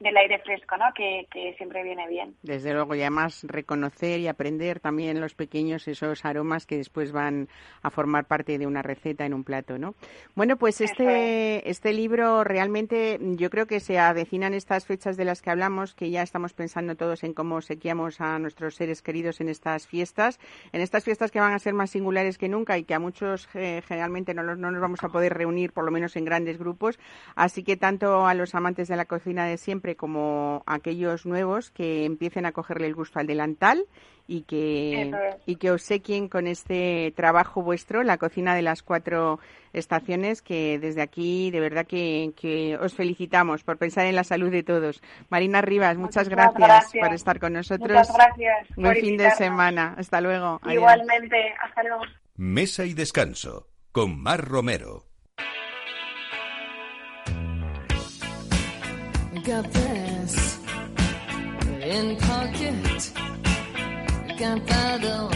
del 0.00 0.16
aire 0.16 0.38
fresco, 0.38 0.76
¿no? 0.76 0.84
Que, 0.94 1.26
que 1.30 1.54
siempre 1.54 1.82
viene 1.82 2.06
bien. 2.08 2.36
Desde 2.42 2.72
luego, 2.72 2.94
y 2.94 3.00
además 3.00 3.44
reconocer 3.48 4.20
y 4.20 4.28
aprender 4.28 4.78
también 4.78 5.20
los 5.20 5.34
pequeños 5.34 5.88
esos 5.88 6.24
aromas 6.24 6.66
que 6.66 6.76
después 6.76 7.10
van 7.10 7.48
a 7.82 7.90
formar 7.90 8.26
parte 8.26 8.58
de 8.58 8.66
una 8.66 8.82
receta 8.82 9.26
en 9.26 9.34
un 9.34 9.42
plato, 9.42 9.76
¿no? 9.76 9.94
Bueno, 10.36 10.56
pues 10.56 10.80
este, 10.80 11.68
este 11.68 11.92
libro 11.92 12.44
realmente 12.44 13.18
yo 13.20 13.50
creo 13.50 13.66
que 13.66 13.80
se 13.80 13.98
avecinan 13.98 14.54
estas 14.54 14.86
fechas 14.86 15.16
de 15.16 15.24
las 15.24 15.42
que 15.42 15.50
hablamos, 15.50 15.94
que 15.94 16.10
ya 16.10 16.22
estamos 16.22 16.52
pensando 16.52 16.94
todos 16.94 17.24
en 17.24 17.34
cómo 17.34 17.60
sequiamos 17.60 18.20
a 18.20 18.38
nuestros 18.38 18.76
seres 18.76 19.02
queridos 19.02 19.40
en 19.40 19.48
estas 19.48 19.88
fiestas, 19.88 20.38
en 20.72 20.80
estas 20.80 21.02
fiestas 21.02 21.32
que 21.32 21.40
van 21.40 21.54
a 21.54 21.58
ser 21.58 21.74
más 21.74 21.90
singulares 21.90 22.38
que 22.38 22.48
nunca 22.48 22.78
y 22.78 22.84
que 22.84 22.94
a 22.94 23.00
muchos 23.00 23.48
eh, 23.54 23.82
generalmente 23.86 24.32
no, 24.32 24.44
no 24.44 24.70
nos 24.70 24.80
vamos 24.80 25.02
a 25.02 25.08
poder 25.08 25.34
reunir, 25.34 25.72
por 25.72 25.84
lo 25.84 25.90
menos 25.90 26.14
en 26.14 26.24
grandes 26.24 26.56
grupos. 26.56 27.00
Así 27.34 27.64
que 27.64 27.76
tanto 27.76 28.26
a 28.28 28.34
los 28.34 28.54
amantes 28.54 28.86
de 28.86 28.94
la 28.94 29.04
cocina 29.04 29.46
de 29.46 29.56
siempre 29.56 29.87
como 29.96 30.62
aquellos 30.66 31.26
nuevos 31.26 31.70
que 31.70 32.04
empiecen 32.04 32.46
a 32.46 32.52
cogerle 32.52 32.86
el 32.86 32.94
gusto 32.94 33.18
al 33.18 33.26
delantal 33.26 33.84
y 34.26 34.42
que, 34.42 35.10
y 35.46 35.56
que 35.56 35.70
obsequien 35.70 36.28
con 36.28 36.46
este 36.46 37.12
trabajo 37.16 37.62
vuestro, 37.62 38.02
la 38.02 38.18
cocina 38.18 38.54
de 38.54 38.60
las 38.60 38.82
cuatro 38.82 39.40
estaciones, 39.72 40.42
que 40.42 40.78
desde 40.78 41.00
aquí 41.00 41.50
de 41.50 41.60
verdad 41.60 41.86
que, 41.86 42.32
que 42.36 42.76
os 42.76 42.94
felicitamos 42.94 43.64
por 43.64 43.78
pensar 43.78 44.06
en 44.06 44.14
la 44.14 44.24
salud 44.24 44.50
de 44.50 44.62
todos. 44.62 45.02
Marina 45.30 45.62
Rivas, 45.62 45.96
muchas 45.96 46.28
gracias, 46.28 46.58
gracias. 46.58 47.06
por 47.06 47.14
estar 47.14 47.40
con 47.40 47.54
nosotros. 47.54 47.88
Muchas 47.88 48.14
gracias. 48.14 48.68
Buen 48.76 48.96
fin 48.96 49.16
de 49.16 49.30
semana. 49.30 49.94
Hasta 49.96 50.20
luego. 50.20 50.60
Adiós. 50.62 50.74
Igualmente, 50.74 51.54
hasta 51.62 51.82
luego. 51.82 52.02
Mesa 52.36 52.84
y 52.84 52.92
descanso 52.92 53.68
con 53.92 54.20
Mar 54.20 54.44
Romero. 54.46 55.08
Got 59.48 59.72
this 59.72 60.58
in 61.80 62.16
pocket. 62.16 63.12
Gunpowder. 64.38 65.30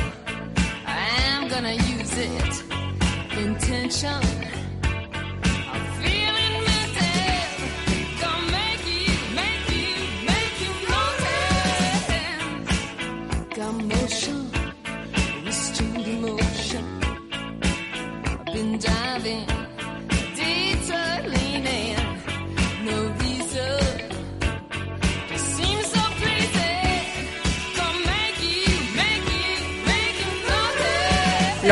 I'm 0.86 1.48
gonna 1.48 1.72
use 1.72 2.12
it. 2.18 2.62
Intention. 3.38 4.51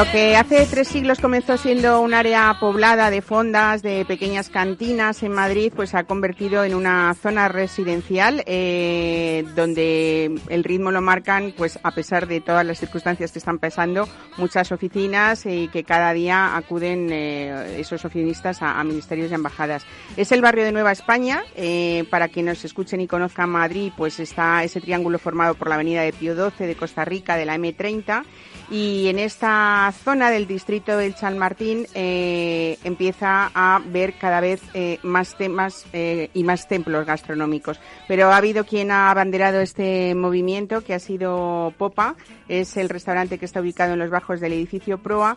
Lo 0.00 0.10
que 0.10 0.34
hace 0.34 0.64
tres 0.64 0.88
siglos 0.88 1.20
comenzó 1.20 1.58
siendo 1.58 2.00
un 2.00 2.14
área 2.14 2.56
poblada 2.58 3.10
de 3.10 3.20
fondas, 3.20 3.82
de 3.82 4.06
pequeñas 4.06 4.48
cantinas 4.48 5.22
en 5.22 5.32
Madrid, 5.32 5.74
pues 5.76 5.90
se 5.90 5.98
ha 5.98 6.04
convertido 6.04 6.64
en 6.64 6.74
una 6.74 7.12
zona 7.12 7.48
residencial 7.48 8.42
eh, 8.46 9.44
donde 9.54 10.40
el 10.48 10.64
ritmo 10.64 10.90
lo 10.90 11.02
marcan, 11.02 11.52
pues 11.54 11.78
a 11.82 11.90
pesar 11.90 12.26
de 12.28 12.40
todas 12.40 12.64
las 12.64 12.78
circunstancias 12.78 13.30
que 13.30 13.40
están 13.40 13.58
pasando, 13.58 14.08
muchas 14.38 14.72
oficinas 14.72 15.44
y 15.44 15.68
que 15.68 15.84
cada 15.84 16.14
día 16.14 16.56
acuden 16.56 17.10
eh, 17.12 17.78
esos 17.78 18.02
oficinistas 18.06 18.62
a, 18.62 18.82
ministerios 18.82 19.30
y 19.30 19.34
embajadas. 19.34 19.84
Es 20.16 20.32
el 20.32 20.40
barrio 20.40 20.64
de 20.64 20.72
Nueva 20.72 20.92
España. 20.92 21.42
eh, 21.56 22.04
para 22.08 22.28
que 22.28 22.42
nos 22.42 22.64
escuchen 22.64 23.02
y 23.02 23.06
conozcan 23.06 23.50
Madrid, 23.50 23.92
pues 23.94 24.18
está 24.18 24.64
ese 24.64 24.80
triángulo 24.80 25.18
formado 25.18 25.52
por 25.52 25.68
la 25.68 25.74
avenida 25.74 26.00
de 26.00 26.14
Pío 26.14 26.34
XII, 26.34 26.66
de 26.66 26.74
Costa 26.74 27.04
Rica, 27.04 27.36
de 27.36 27.44
la 27.44 27.58
M30 27.58 28.24
y 28.70 29.09
en 29.09 29.18
esta 29.18 29.92
zona 30.04 30.30
del 30.30 30.46
distrito 30.46 30.96
del 30.96 31.16
Chalmartín 31.16 31.87
eh, 31.94 32.78
empieza 32.85 33.50
a 33.52 33.80
ver 33.85 34.14
cada 34.14 34.40
vez 34.40 34.62
eh, 34.74 34.98
más 35.02 35.37
temas 35.37 35.87
eh, 35.92 36.30
y 36.35 36.44
más 36.44 36.68
templos 36.68 37.04
gastronómicos. 37.04 37.80
Pero 38.06 38.30
ha 38.30 38.37
habido 38.37 38.64
quien 38.64 38.92
ha 38.92 39.11
abanderado 39.11 39.61
este 39.61 40.14
movimiento, 40.14 40.83
que 40.83 40.94
ha 40.94 41.00
sido 41.00 41.74
Popa, 41.78 42.14
es 42.48 42.76
el 42.76 42.88
restaurante 42.88 43.38
que 43.38 43.44
está 43.44 43.61
ubicado 43.61 43.94
en 43.94 43.98
los 43.98 44.11
bajos 44.11 44.40
del 44.40 44.52
edificio 44.52 44.98
Proa 44.98 45.37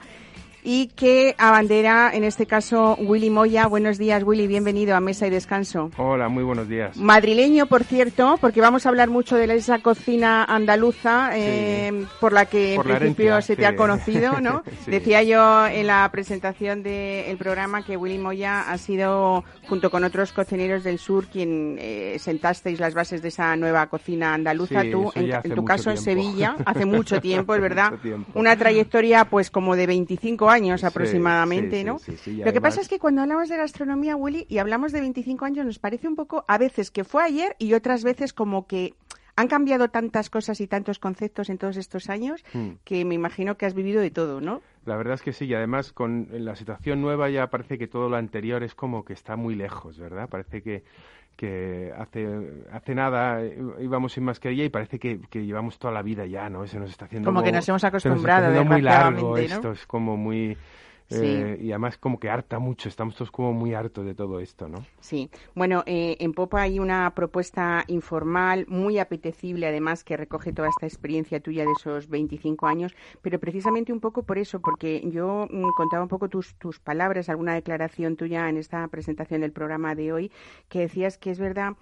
y 0.63 0.87
que 0.87 1.35
abandera, 1.37 2.11
en 2.13 2.23
este 2.23 2.45
caso, 2.45 2.95
Willy 2.99 3.29
Moya. 3.29 3.67
Buenos 3.67 3.97
días, 3.97 4.23
Willy, 4.23 4.47
bienvenido 4.47 4.95
a 4.95 4.99
Mesa 4.99 5.27
y 5.27 5.29
Descanso. 5.29 5.91
Hola, 5.97 6.29
muy 6.29 6.43
buenos 6.43 6.69
días. 6.69 6.95
Madrileño, 6.97 7.65
por 7.65 7.83
cierto, 7.83 8.37
porque 8.39 8.61
vamos 8.61 8.85
a 8.85 8.89
hablar 8.89 9.09
mucho 9.09 9.35
de 9.35 9.53
esa 9.53 9.79
cocina 9.79 10.45
andaluza 10.45 11.31
eh, 11.33 12.05
por 12.21 12.31
la 12.31 12.45
que 12.45 12.73
Por 12.77 12.85
en 12.85 12.93
la 12.93 12.99
principio 12.99 13.31
herencia, 13.33 13.55
se 13.55 13.55
te 13.55 13.65
ha 13.65 13.75
conocido, 13.75 14.39
¿no? 14.39 14.63
Sí. 14.83 14.91
Decía 14.91 15.23
yo 15.23 15.67
en 15.67 15.87
la 15.87 16.09
presentación 16.11 16.83
del 16.83 17.37
programa 17.37 17.85
que 17.85 17.95
Willy 17.95 18.17
Moya 18.17 18.61
ha 18.69 18.77
sido, 18.77 19.43
junto 19.67 19.89
con 19.89 20.03
otros 20.03 20.33
cocineros 20.33 20.83
del 20.83 20.99
sur, 20.99 21.27
quien 21.27 21.77
eh, 21.79 22.17
sentasteis 22.19 22.79
las 22.79 22.93
bases 22.93 23.21
de 23.21 23.29
esa 23.29 23.55
nueva 23.55 23.87
cocina 23.87 24.33
andaluza. 24.33 24.81
Tú, 24.91 25.11
en, 25.15 25.55
tu 25.55 25.63
caso 25.63 25.91
en. 25.91 25.97
Sevilla, 25.97 26.55
hace 26.65 26.85
mucho 26.85 27.21
tiempo, 27.21 27.55
es 27.55 27.61
verdad. 27.61 27.93
Una 28.33 28.57
trayectoria, 28.57 29.25
pues, 29.25 29.49
como 29.49 29.75
de 29.75 29.87
25 29.87 30.49
años 30.49 30.52
Sí, 30.79 30.85
aproximadamente, 30.85 31.79
sí, 31.79 31.83
¿no? 31.83 31.99
sí, 31.99 32.17
sí, 32.17 32.31
y 32.31 32.43
Lo 32.43 32.53
que 32.53 32.61
pasa 32.61 32.81
es 32.81 32.87
que 32.87 32.99
cuando 32.99 33.21
hablamos 33.21 33.49
de 33.49 33.57
gastronomía, 33.57 34.15
Willy, 34.15 34.45
y 34.49 34.57
hablamos 34.57 34.91
de 34.91 35.01
25 35.01 35.45
años, 35.45 35.65
nos 35.65 35.79
parece 35.79 36.07
un 36.07 36.15
poco, 36.15 36.45
a 36.47 36.57
veces 36.57 36.91
que 36.91 37.03
fue 37.03 37.23
ayer 37.23 37.55
y 37.59 37.73
otras 37.73 38.03
veces 38.03 38.33
como 38.33 38.67
que 38.67 38.93
han 39.35 39.47
cambiado 39.47 39.89
tantas 39.89 40.29
cosas 40.29 40.61
y 40.61 40.67
tantos 40.67 40.99
conceptos 40.99 41.49
en 41.49 41.57
todos 41.57 41.77
estos 41.77 42.09
años 42.09 42.43
Hmm. 42.53 42.73
que 42.83 43.03
me 43.03 43.15
imagino 43.15 43.57
que 43.57 43.65
has 43.65 43.73
vivido 43.73 43.99
de 44.01 44.11
todo, 44.11 44.41
¿no? 44.41 44.61
La 44.85 44.95
verdad 44.95 45.15
es 45.15 45.21
que 45.23 45.33
sí, 45.33 45.45
y 45.45 45.53
además 45.55 45.91
con 45.91 46.27
la 46.31 46.55
situación 46.55 47.01
nueva 47.01 47.29
ya 47.29 47.47
parece 47.47 47.77
que 47.79 47.87
todo 47.87 48.09
lo 48.09 48.17
anterior 48.17 48.61
es 48.63 48.75
como 48.75 49.03
que 49.05 49.13
está 49.13 49.35
muy 49.35 49.55
lejos, 49.55 49.97
¿verdad? 49.97 50.29
Parece 50.29 50.61
que, 50.61 50.83
que 51.35 51.91
hace, 51.97 52.27
hace 52.71 52.95
nada 52.95 53.41
eh, 53.41 53.57
íbamos 53.79 54.13
sin 54.13 54.23
mascarilla 54.23 54.63
y 54.63 54.69
parece 54.69 54.99
que, 54.99 55.19
que 55.29 55.45
llevamos 55.45 55.79
toda 55.79 55.93
la 55.93 56.01
vida 56.01 56.25
ya, 56.25 56.49
¿no? 56.49 56.65
Se 56.67 56.79
nos 56.79 56.89
está 56.91 57.05
haciendo 57.05 57.29
Como 57.29 57.43
que 57.43 57.51
nos 57.51 57.67
hemos 57.67 57.81
se 57.81 57.87
está 57.87 57.97
acostumbrado, 57.97 58.47
haciendo 58.47 58.71
muy 58.71 58.81
largo 58.81 59.29
¿no? 59.31 59.37
esto, 59.37 59.71
es 59.71 59.85
como 59.85 60.17
muy... 60.17 60.57
Eh, 61.13 61.57
y 61.61 61.71
además 61.71 61.97
como 61.97 62.19
que 62.19 62.29
harta 62.29 62.59
mucho, 62.59 62.89
estamos 62.89 63.15
todos 63.15 63.31
como 63.31 63.53
muy 63.53 63.73
hartos 63.73 64.05
de 64.05 64.15
todo 64.15 64.39
esto, 64.39 64.67
¿no? 64.67 64.85
Sí, 64.99 65.29
bueno, 65.55 65.83
eh, 65.85 66.17
en 66.19 66.33
Popa 66.33 66.61
hay 66.61 66.79
una 66.79 67.13
propuesta 67.15 67.83
informal 67.87 68.65
muy 68.67 68.99
apetecible, 68.99 69.67
además, 69.67 70.03
que 70.03 70.17
recoge 70.17 70.53
toda 70.53 70.69
esta 70.69 70.85
experiencia 70.85 71.39
tuya 71.39 71.63
de 71.65 71.71
esos 71.77 72.09
25 72.09 72.67
años, 72.67 72.95
pero 73.21 73.39
precisamente 73.39 73.93
un 73.93 73.99
poco 73.99 74.23
por 74.23 74.37
eso, 74.37 74.59
porque 74.59 75.01
yo 75.11 75.47
mm, 75.49 75.69
contaba 75.75 76.03
un 76.03 76.09
poco 76.09 76.29
tus, 76.29 76.55
tus 76.55 76.79
palabras, 76.79 77.29
alguna 77.29 77.53
declaración 77.53 78.15
tuya 78.15 78.49
en 78.49 78.57
esta 78.57 78.87
presentación 78.87 79.41
del 79.41 79.51
programa 79.51 79.95
de 79.95 80.13
hoy, 80.13 80.31
que 80.69 80.79
decías 80.79 81.17
que 81.17 81.31
es 81.31 81.39
verdad 81.39 81.73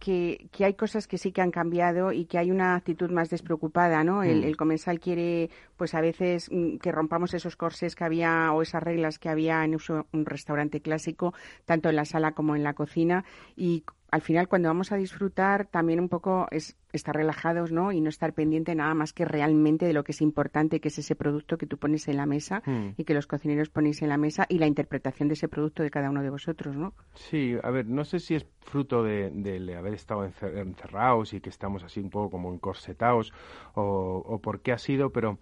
que, 0.00 0.48
que, 0.50 0.64
hay 0.64 0.74
cosas 0.74 1.06
que 1.06 1.18
sí 1.18 1.30
que 1.30 1.42
han 1.42 1.52
cambiado 1.52 2.10
y 2.10 2.24
que 2.24 2.38
hay 2.38 2.50
una 2.50 2.74
actitud 2.74 3.10
más 3.10 3.30
despreocupada, 3.30 4.02
¿no? 4.02 4.24
El, 4.24 4.40
Mm. 4.40 4.44
el 4.44 4.56
comensal 4.56 4.98
quiere, 4.98 5.50
pues 5.76 5.94
a 5.94 6.00
veces, 6.00 6.48
mm, 6.50 6.78
que 6.78 6.90
rompamos 6.90 7.34
esos 7.34 7.54
corsés 7.54 7.94
que 7.94 8.04
había 8.04 8.52
o 8.52 8.62
esas 8.62 8.82
reglas 8.82 9.18
que 9.18 9.28
había 9.28 9.64
en 9.64 9.76
un 10.12 10.26
restaurante 10.26 10.80
clásico, 10.80 11.34
tanto 11.66 11.88
en 11.90 11.96
la 11.96 12.04
sala 12.04 12.32
como 12.32 12.56
en 12.56 12.64
la 12.64 12.74
cocina. 12.74 13.24
Y 13.56 13.84
al 14.10 14.20
final, 14.22 14.48
cuando 14.48 14.68
vamos 14.68 14.92
a 14.92 14.96
disfrutar, 14.96 15.66
también 15.66 16.00
un 16.00 16.08
poco 16.08 16.46
es 16.50 16.76
estar 16.92 17.14
relajados, 17.14 17.70
¿no? 17.72 17.92
Y 17.92 18.00
no 18.00 18.08
estar 18.08 18.32
pendiente 18.32 18.74
nada 18.74 18.94
más 18.94 19.12
que 19.12 19.24
realmente 19.24 19.86
de 19.86 19.92
lo 19.92 20.02
que 20.04 20.12
es 20.12 20.20
importante, 20.20 20.80
que 20.80 20.88
es 20.88 20.98
ese 20.98 21.14
producto 21.14 21.56
que 21.58 21.66
tú 21.66 21.78
pones 21.78 22.08
en 22.08 22.16
la 22.16 22.26
mesa 22.26 22.62
Mm. 22.66 22.88
y 22.96 23.04
que 23.04 23.14
los 23.14 23.26
cocineros 23.26 23.68
ponéis 23.70 24.02
en 24.02 24.08
la 24.08 24.16
mesa 24.16 24.46
y 24.48 24.58
la 24.58 24.66
interpretación 24.66 25.28
de 25.28 25.34
ese 25.34 25.48
producto 25.48 25.82
de 25.82 25.90
cada 25.90 26.10
uno 26.10 26.22
de 26.22 26.30
vosotros, 26.30 26.76
¿no? 26.76 26.94
Sí, 27.14 27.56
a 27.62 27.70
ver, 27.70 27.86
no 27.86 28.04
sé 28.04 28.18
si 28.18 28.34
es 28.34 28.46
fruto 28.60 29.02
de, 29.02 29.30
de 29.30 29.76
haber 29.76 29.94
estado 29.94 30.24
encer- 30.26 30.58
encerrados 30.58 31.32
y 31.32 31.40
que 31.40 31.48
estamos 31.50 31.84
así 31.84 32.00
un 32.00 32.10
poco 32.10 32.30
como 32.30 32.52
encorsetados 32.52 33.32
o, 33.74 34.22
o 34.26 34.38
por 34.40 34.60
qué 34.60 34.72
ha 34.72 34.78
sido, 34.78 35.10
pero 35.10 35.38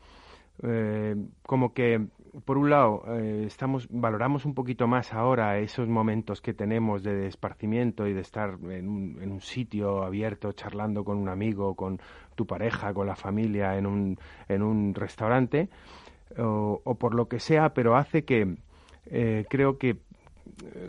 eh, 0.63 1.17
como 1.43 1.73
que 1.73 2.07
por 2.45 2.59
un 2.59 2.71
lado 2.71 3.05
eh, 3.09 3.45
estamos 3.47 3.89
valoramos 3.91 4.45
un 4.45 4.55
poquito 4.55 4.87
más 4.87 5.13
ahora 5.13 5.59
esos 5.59 5.89
momentos 5.89 6.41
que 6.41 6.53
tenemos 6.53 7.03
de 7.03 7.27
esparcimiento 7.27 8.07
y 8.07 8.13
de 8.13 8.21
estar 8.21 8.59
en 8.71 8.89
un, 8.89 9.19
en 9.23 9.33
un 9.33 9.41
sitio 9.41 10.03
abierto 10.03 10.53
charlando 10.53 11.05
con 11.05 11.17
un 11.17 11.29
amigo, 11.29 11.75
con 11.75 12.01
tu 12.35 12.47
pareja, 12.47 12.93
con 12.93 13.07
la 13.07 13.17
familia 13.17 13.77
en 13.77 13.87
un, 13.87 14.19
en 14.49 14.63
un 14.63 14.95
restaurante 14.95 15.69
o, 16.39 16.81
o 16.85 16.95
por 16.97 17.15
lo 17.15 17.29
que 17.29 17.41
sea, 17.41 17.73
pero 17.73 17.97
hace 17.97 18.25
que 18.25 18.57
eh, 19.07 19.47
creo 19.49 19.79
que 19.79 19.97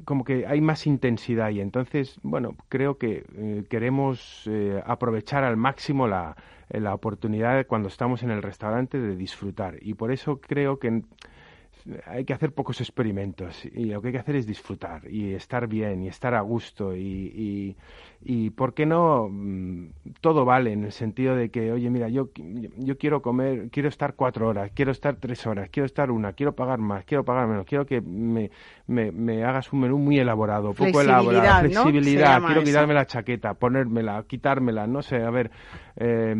como 0.06 0.24
que 0.24 0.46
hay 0.46 0.62
más 0.62 0.88
intensidad 0.88 1.50
y 1.50 1.62
entonces, 1.62 2.20
bueno, 2.24 2.56
creo 2.70 2.98
que 2.98 3.26
eh, 3.36 3.64
queremos 3.70 4.44
eh, 4.48 4.82
aprovechar 4.86 5.44
al 5.44 5.58
máximo 5.58 6.08
la, 6.08 6.36
la 6.70 6.94
oportunidad 6.94 7.66
cuando 7.68 7.88
estamos 7.88 8.24
en 8.24 8.32
el 8.32 8.42
restaurante 8.42 9.00
de 9.00 9.16
disfrutar. 9.16 9.76
Y 9.82 9.94
por 9.94 10.12
eso 10.12 10.40
creo 10.40 10.80
que 10.80 11.04
hay 12.06 12.26
que 12.26 12.34
hacer 12.34 12.52
pocos 12.54 12.82
experimentos 12.82 13.66
y 13.66 13.86
lo 13.86 14.02
que 14.02 14.08
hay 14.10 14.14
que 14.14 14.20
hacer 14.20 14.36
es 14.36 14.46
disfrutar 14.46 15.10
y 15.10 15.34
estar 15.34 15.68
bien 15.68 16.04
y 16.04 16.08
estar 16.08 16.34
a 16.36 16.42
gusto 16.42 16.96
y, 16.96 17.02
y, 17.02 17.76
y 18.22 18.50
¿por 18.52 18.74
qué 18.74 18.86
no? 18.86 19.28
Mm, 19.30 19.88
Todo 20.22 20.46
vale 20.46 20.74
en 20.74 20.84
el 20.84 20.92
sentido 20.92 21.36
de 21.36 21.50
que, 21.50 21.72
oye, 21.72 21.90
mira, 21.90 22.10
yo, 22.10 22.30
yo 22.78 22.98
quiero 22.98 23.22
comer, 23.22 23.70
quiero 23.72 23.90
estar 23.90 24.14
cuatro 24.16 24.48
horas, 24.48 24.72
quiero 24.74 24.92
estar 24.92 25.16
tres 25.16 25.46
horas, 25.48 25.70
quiero 25.72 25.86
estar 25.86 26.12
una, 26.12 26.34
quiero 26.34 26.54
pagar 26.54 26.80
más, 26.80 27.06
quiero 27.06 27.24
pagar 27.24 27.48
menos, 27.48 27.66
quiero 27.66 27.86
que 27.86 28.02
me, 28.02 28.52
me, 28.88 29.12
me 29.12 29.44
hagas 29.44 29.72
un 29.74 29.80
menú 29.82 29.98
muy 29.98 30.20
elaborado, 30.20 30.74
poco 30.74 31.02
elaborado, 31.02 31.62
Flexibilidad, 31.62 32.40
quiero 32.44 32.62
eso. 32.62 32.64
quitarme 32.70 32.94
la 32.94 33.06
chaqueta, 33.06 33.54
ponérmela, 33.54 34.24
quitármela, 34.28 34.86
no 34.88 35.02
sé, 35.02 35.18
a 35.24 35.30
ver, 35.30 35.50
eh, 35.96 36.36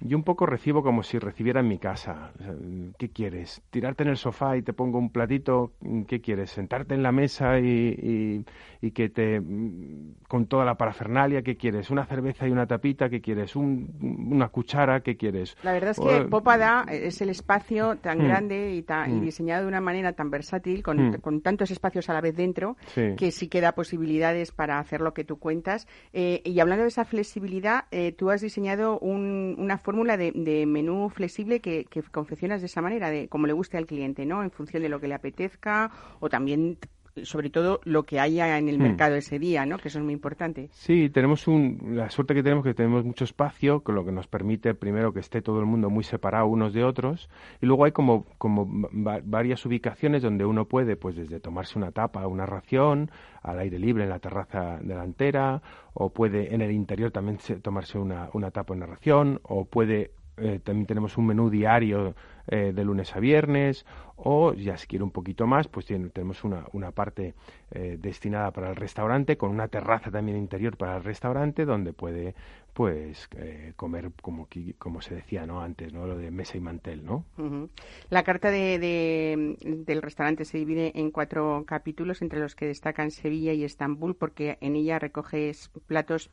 yo 0.00 0.16
un 0.16 0.22
poco 0.24 0.46
recibo 0.46 0.82
como 0.82 1.02
si 1.02 1.18
recibiera 1.18 1.60
en 1.60 1.68
mi 1.68 1.78
casa. 1.78 2.32
O 2.40 2.92
¿Qué 2.98 3.10
quieres? 3.10 3.62
¿Tirarte 3.70 4.02
en 4.02 4.10
el 4.10 4.16
sofá 4.16 4.56
y 4.56 4.62
te 4.62 4.72
pongo 4.72 4.98
un 4.98 5.10
platito? 5.10 5.72
¿Qué 6.08 6.20
quieres? 6.20 6.50
¿Sentarte 6.50 6.94
en 6.94 7.02
la 7.02 7.12
mesa 7.12 7.58
y, 7.58 7.64
y- 7.66 8.44
y 8.86 8.90
que 8.92 9.08
te... 9.10 9.40
mm, 9.40 10.14
con 10.28 10.46
toda 10.46 10.64
la 10.64 10.76
parafernalia? 10.76 11.42
¿Qué 11.42 11.56
quieres? 11.56 11.90
¿Una 11.90 12.04
cerveza 12.06 12.46
y 12.48 12.50
una 12.50 12.66
tapita? 12.66 13.08
¿Qué 13.10 13.20
quieres? 13.20 13.56
¿Un- 13.56 14.28
¿Una 14.30 14.48
cuchara? 14.48 15.00
¿Qué 15.00 15.16
quieres? 15.16 15.56
La 15.62 15.72
verdad 15.72 15.90
es 15.90 15.98
O, 15.98 16.04
que 16.08 16.16
eh, 16.16 16.24
Pópada 16.24 16.84
es 16.90 17.20
el 17.20 17.30
espacio 17.30 17.96
tan 17.96 18.18
Mm. 18.18 18.24
grande 18.24 18.74
y, 18.74 18.82
ta- 18.82 19.08
y 19.08 19.12
Mm. 19.12 19.20
diseñado 19.20 19.62
de 19.62 19.68
una 19.68 19.80
manera 19.80 20.12
tan 20.14 20.30
versátil, 20.30 20.82
con, 20.82 21.08
Mm. 21.10 21.14
con 21.20 21.40
tantos 21.42 21.70
espacios 21.70 22.08
a 22.08 22.14
la 22.14 22.20
vez 22.20 22.36
dentro, 22.36 22.76
Sí. 22.94 23.14
que 23.16 23.30
sí 23.30 23.48
que 23.48 23.60
da 23.60 23.72
posibilidades 23.72 24.52
para 24.52 24.78
hacer 24.78 25.00
lo 25.00 25.12
que 25.14 25.24
tú 25.24 25.38
cuentas. 25.38 25.86
Eh, 26.12 26.40
y 26.44 26.58
hablando 26.60 26.82
de 26.82 26.88
esa 26.88 27.04
flexibilidad, 27.04 27.84
eh, 27.90 28.12
tú 28.12 28.30
has 28.30 28.40
diseñado 28.40 28.98
un- 28.98 29.56
una 29.58 29.78
fórmula 29.90 30.16
de, 30.16 30.30
de 30.30 30.66
menú 30.66 31.10
flexible 31.10 31.58
que, 31.58 31.84
que 31.84 32.00
confeccionas 32.02 32.60
de 32.60 32.66
esa 32.66 32.80
manera, 32.80 33.10
de 33.10 33.26
como 33.26 33.48
le 33.48 33.52
guste 33.52 33.76
al 33.76 33.86
cliente, 33.86 34.24
¿no? 34.24 34.44
En 34.44 34.52
función 34.52 34.84
de 34.84 34.88
lo 34.88 35.00
que 35.00 35.08
le 35.08 35.14
apetezca 35.14 35.90
o 36.20 36.28
también, 36.28 36.78
sobre 37.24 37.50
todo, 37.50 37.80
lo 37.84 38.04
que 38.04 38.20
haya 38.20 38.56
en 38.58 38.68
el 38.68 38.78
Mm. 38.78 38.82
mercado 38.82 39.16
ese 39.16 39.38
día, 39.38 39.66
¿no? 39.66 39.78
Que 39.78 39.88
eso 39.88 39.98
es 39.98 40.04
muy 40.04 40.14
importante. 40.14 40.68
Sí, 40.72 41.10
tenemos 41.10 41.48
un, 41.48 41.78
la 41.96 42.08
suerte 42.10 42.34
que 42.34 42.42
tenemos 42.42 42.64
que 42.64 42.74
tenemos 42.74 43.04
mucho 43.04 43.24
espacio, 43.24 43.80
con 43.80 43.94
lo 43.94 44.04
que 44.04 44.12
nos 44.12 44.26
permite 44.26 44.74
primero 44.74 45.12
que 45.12 45.20
esté 45.20 45.42
todo 45.42 45.60
el 45.60 45.66
mundo 45.66 45.90
muy 45.90 46.04
separado 46.04 46.46
unos 46.46 46.72
de 46.72 46.84
otros, 46.84 47.28
y 47.60 47.66
luego 47.66 47.84
hay 47.84 47.92
como, 47.92 48.26
como 48.38 48.66
va- 48.92 49.20
varias 49.24 49.64
ubicaciones 49.66 50.22
donde 50.22 50.44
uno 50.44 50.66
puede, 50.66 50.96
pues 50.96 51.16
desde 51.16 51.40
tomarse 51.40 51.78
una 51.78 51.90
tapa, 51.92 52.26
una 52.26 52.46
ración, 52.46 53.10
al 53.42 53.58
aire 53.58 53.78
libre 53.78 54.04
en 54.04 54.10
la 54.10 54.18
terraza 54.18 54.78
delantera, 54.82 55.62
o 55.94 56.10
puede 56.10 56.54
en 56.54 56.60
el 56.60 56.70
interior 56.70 57.10
también 57.10 57.38
se- 57.40 57.56
tomarse 57.56 57.98
una, 57.98 58.28
una 58.34 58.50
tapa, 58.50 58.72
una 58.74 58.86
ración, 58.86 59.40
o 59.42 59.64
puede 59.64 60.12
eh, 60.40 60.60
también 60.62 60.86
tenemos 60.86 61.16
un 61.18 61.26
menú 61.26 61.50
diario 61.50 62.14
eh, 62.48 62.72
de 62.74 62.84
lunes 62.84 63.14
a 63.14 63.20
viernes 63.20 63.84
o 64.16 64.52
ya 64.54 64.76
si 64.76 64.86
quiere 64.86 65.04
un 65.04 65.10
poquito 65.10 65.46
más 65.46 65.68
pues 65.68 65.86
tiene- 65.86 66.08
tenemos 66.10 66.44
una, 66.44 66.64
una 66.72 66.90
parte 66.92 67.34
eh, 67.70 67.96
destinada 68.00 68.50
para 68.50 68.70
el 68.70 68.76
restaurante 68.76 69.36
con 69.36 69.50
una 69.50 69.68
terraza 69.68 70.10
también 70.10 70.36
interior 70.38 70.76
para 70.76 70.96
el 70.96 71.04
restaurante 71.04 71.64
donde 71.64 71.92
puede 71.92 72.34
pues 72.72 73.28
eh, 73.36 73.72
comer 73.76 74.10
como 74.22 74.48
como 74.78 75.00
se 75.00 75.14
decía 75.16 75.46
no 75.46 75.60
antes 75.60 75.92
no 75.92 76.06
lo 76.06 76.16
de 76.16 76.30
mesa 76.30 76.56
y 76.56 76.60
mantel 76.60 77.04
no 77.04 77.24
Ujú. 77.38 77.68
La 78.10 78.22
carta 78.22 78.50
de, 78.50 78.78
de- 78.78 79.56
del 79.86 80.02
restaurante 80.02 80.44
se 80.44 80.58
divide 80.58 80.92
en 80.94 81.10
cuatro 81.10 81.64
capítulos, 81.66 82.22
entre 82.22 82.40
los 82.40 82.54
que 82.54 82.66
destacan 82.66 83.10
Sevilla 83.10 83.52
y 83.52 83.64
Estambul, 83.64 84.14
porque 84.14 84.58
en 84.60 84.76
ella 84.76 84.98
recoges 84.98 85.70
platos, 85.86 86.30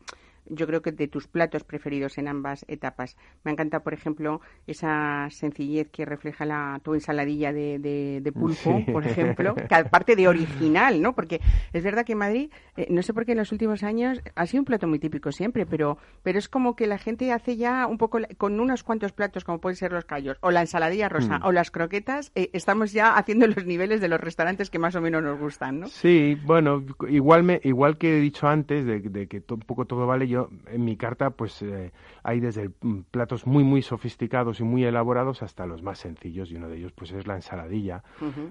yo 0.50 0.68
creo 0.68 0.82
que 0.82 0.92
de 0.92 1.08
tus 1.08 1.28
platos 1.28 1.64
preferidos 1.64 2.18
en 2.18 2.28
ambas 2.28 2.66
etapas. 2.68 3.16
Me 3.44 3.52
encanta, 3.52 3.82
por 3.82 3.94
ejemplo, 3.94 4.42
esa 4.66 5.28
sencillez 5.30 5.90
que 5.90 6.06
refleja 6.06 6.46
la, 6.46 6.80
tu 6.84 6.94
ensaladilla 6.94 7.54
de, 7.54 7.80
de- 7.80 8.20
de 8.22 8.32
pulpo, 8.32 8.56
Sí. 8.86 8.92
por 8.92 9.06
ejemplo, 9.06 9.56
que 9.56 9.76
aparte 9.76 10.16
de 10.16 10.28
original, 10.28 11.02
¿no? 11.02 11.14
Porque 11.16 11.40
es 11.74 11.84
verdad 11.84 12.06
que 12.06 12.12
en 12.14 12.18
Madrid, 12.20 12.52
eh, 12.76 12.88
no 12.90 13.02
sé 13.02 13.14
por 13.14 13.26
qué 13.26 13.32
en 13.32 13.38
los 13.40 13.52
últimos 13.52 13.84
años, 13.84 14.22
ha 14.36 14.46
sido 14.46 14.62
un 14.62 14.66
plato 14.66 14.88
muy 14.88 15.00
típico 15.00 15.32
siempre, 15.32 15.66
pero, 15.66 15.98
pero 16.24 16.38
es 16.40 16.50
como 16.50 16.76
que 16.76 16.88
la 16.88 16.98
gente 16.98 17.32
hace 17.32 17.56
ya 17.58 17.88
un 17.88 17.98
poco, 17.98 18.20
con 18.38 18.60
unos 18.60 18.84
cuantos 18.84 19.12
platos, 19.14 19.44
como 19.44 19.60
pueden 19.60 19.76
ser 19.78 19.92
los 19.92 20.06
callos, 20.06 20.38
o 20.42 20.52
la 20.52 20.62
ensaladilla 20.62 21.10
rosa, 21.10 21.40
Mm. 21.40 21.46
o 21.46 21.52
las 21.52 21.72
croquetas, 21.72 22.32
eh, 22.36 22.50
estamos 22.54 22.92
ya 22.94 23.16
haciendo 23.16 23.48
los 23.48 23.66
niveles 23.66 24.02
de 24.02 24.08
los 24.08 24.20
restaurantes 24.20 24.70
que 24.70 24.80
más 24.80 24.96
o 24.96 25.02
menos 25.02 25.24
nos 25.24 25.40
gustan, 25.40 25.80
¿no? 25.80 25.88
Sí, 25.88 26.38
bueno, 26.46 26.84
igual 27.10 27.44
me, 27.44 27.60
igual 27.64 27.98
que 27.98 28.18
he 28.18 28.22
dicho 28.22 28.48
antes 28.48 28.86
de, 28.86 29.00
de 29.00 29.28
que 29.28 29.42
un 29.50 29.60
poco 29.62 29.86
todo 29.86 30.06
vale, 30.06 30.28
yo 30.28 30.37
en 30.68 30.86
mi 30.86 30.98
carta 30.98 31.32
pues 31.32 31.62
eh, 31.62 31.92
hay 32.24 32.40
desde 32.40 32.70
mm, 32.82 33.00
platos 33.12 33.46
muy 33.46 33.64
muy 33.64 33.82
sofisticados 33.82 34.60
y 34.60 34.64
muy 34.64 34.84
elaborados 34.84 35.44
hasta 35.44 35.66
los 35.66 35.82
más 35.82 36.00
sencillos 36.00 36.52
y 36.52 36.56
uno 36.56 36.70
de 36.70 36.78
ellos 36.78 36.92
pues 36.94 37.12
es 37.12 37.28
la 37.28 37.36
ensaladilla, 37.36 38.04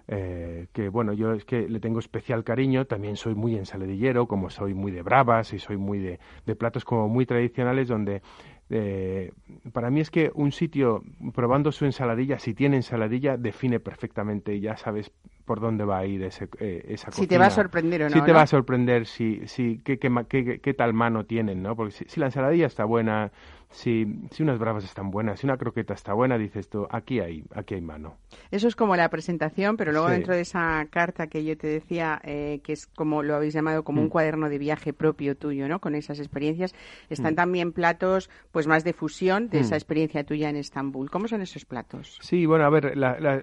eh, 0.09 0.67
que 0.73 0.89
bueno, 0.89 1.13
yo 1.13 1.33
es 1.33 1.45
que 1.45 1.69
le 1.69 1.81
tengo 1.81 1.99
especial 1.99 2.45
cariño, 2.45 2.85
también 2.87 3.17
soy 3.17 3.35
muy 3.35 3.57
ensaladillero, 3.57 4.27
como 4.27 4.51
soy 4.51 4.75
muy 4.75 4.93
de 4.93 5.03
bravas 5.03 5.53
y 5.53 5.59
soy 5.59 5.77
muy 5.77 5.99
de, 5.99 6.19
de 6.45 6.57
platos 6.57 6.85
como 6.85 7.09
muy 7.09 7.27
tradicionales 7.27 7.89
donde 7.89 8.23
eh, 8.69 9.33
para 9.73 9.91
mí 9.91 10.01
es 10.01 10.11
que 10.11 10.31
un 10.35 10.53
sitio 10.53 11.03
probando 11.35 11.71
su 11.71 11.85
ensaladilla, 11.85 12.39
si 12.39 12.55
tiene 12.55 12.77
ensaladilla, 12.77 13.37
define 13.37 13.79
perfectamente, 13.81 14.59
ya 14.61 14.77
sabes 14.77 15.13
por 15.47 15.61
dónde 15.61 15.85
va 15.87 15.99
a 16.01 16.07
ir 16.07 16.23
ese, 16.25 16.49
eh, 16.61 16.85
esa 16.91 17.11
Si 17.11 17.27
te 17.27 17.39
va 17.39 17.47
a 17.47 17.51
cocina. 17.51 17.51
sorprender 17.51 18.03
o 18.03 18.11
no, 18.11 18.11
Si 18.11 18.23
te 18.23 18.33
¿no? 18.33 18.37
va 18.37 18.43
a 18.43 18.47
sorprender, 18.47 19.07
si, 19.07 19.47
si, 19.47 19.81
qué, 19.85 19.99
qué- 19.99 20.11
qué- 20.29 20.61
qué 20.61 20.75
tal 20.75 20.93
mano 20.95 21.25
tienen, 21.27 21.63
¿no? 21.63 21.77
Porque 21.77 21.93
si, 21.93 22.05
si 22.07 22.21
la 22.21 22.27
ensaladilla 22.27 22.67
está 22.67 22.85
buena, 22.85 23.33
si, 23.77 24.07
si 24.31 24.43
unas 24.43 24.59
bravas 24.59 24.85
están 24.85 25.11
buenas, 25.11 25.41
si 25.41 25.47
una 25.47 25.59
croqueta 25.59 25.93
está 25.93 26.15
buena, 26.15 26.39
dices 26.39 26.71
tú, 26.71 26.87
aquí 26.91 27.21
hay, 27.21 27.45
aquí 27.55 27.75
hay 27.75 27.83
mano. 27.83 28.17
Eso 28.51 28.69
es 28.69 28.75
como 28.75 28.97
la 28.97 29.11
presentación, 29.11 29.77
pero 29.77 29.93
luego 29.93 30.07
Sí. 30.09 30.15
dentro 30.15 30.35
de 30.35 30.41
esa 30.41 30.87
carta 30.91 31.27
que 31.27 31.45
yo 31.45 31.59
te 31.59 31.67
decía, 31.67 32.19
eh, 32.25 32.61
que 32.65 32.73
es 32.73 32.87
como 32.87 33.23
lo 33.23 33.35
habéis 33.37 33.53
llamado, 33.53 33.85
como 33.85 34.01
un 34.01 34.07
Mm. 34.07 34.11
cuaderno 34.11 34.49
de 34.49 34.57
viaje 34.59 34.95
propio 34.95 35.37
tuyo, 35.37 35.69
¿no? 35.69 35.79
Con 35.81 35.95
esas 35.95 36.21
experiencias, 36.21 36.75
están 37.11 37.35
Mm. 37.35 37.37
también 37.37 37.73
platos, 37.73 38.31
pues 38.51 38.67
más 38.67 38.83
de 38.83 38.95
fusión 38.95 39.51
de 39.51 39.59
Mm. 39.59 39.61
esa 39.61 39.75
experiencia 39.77 40.25
tuya 40.25 40.49
en 40.49 40.57
Estambul. 40.57 41.11
¿Cómo 41.11 41.29
son 41.29 41.43
esos 41.43 41.67
platos? 41.67 42.19
Sí, 42.23 42.47
bueno, 42.47 42.65
a 42.65 42.71
ver, 42.71 42.97
la, 42.97 43.21
la, 43.21 43.43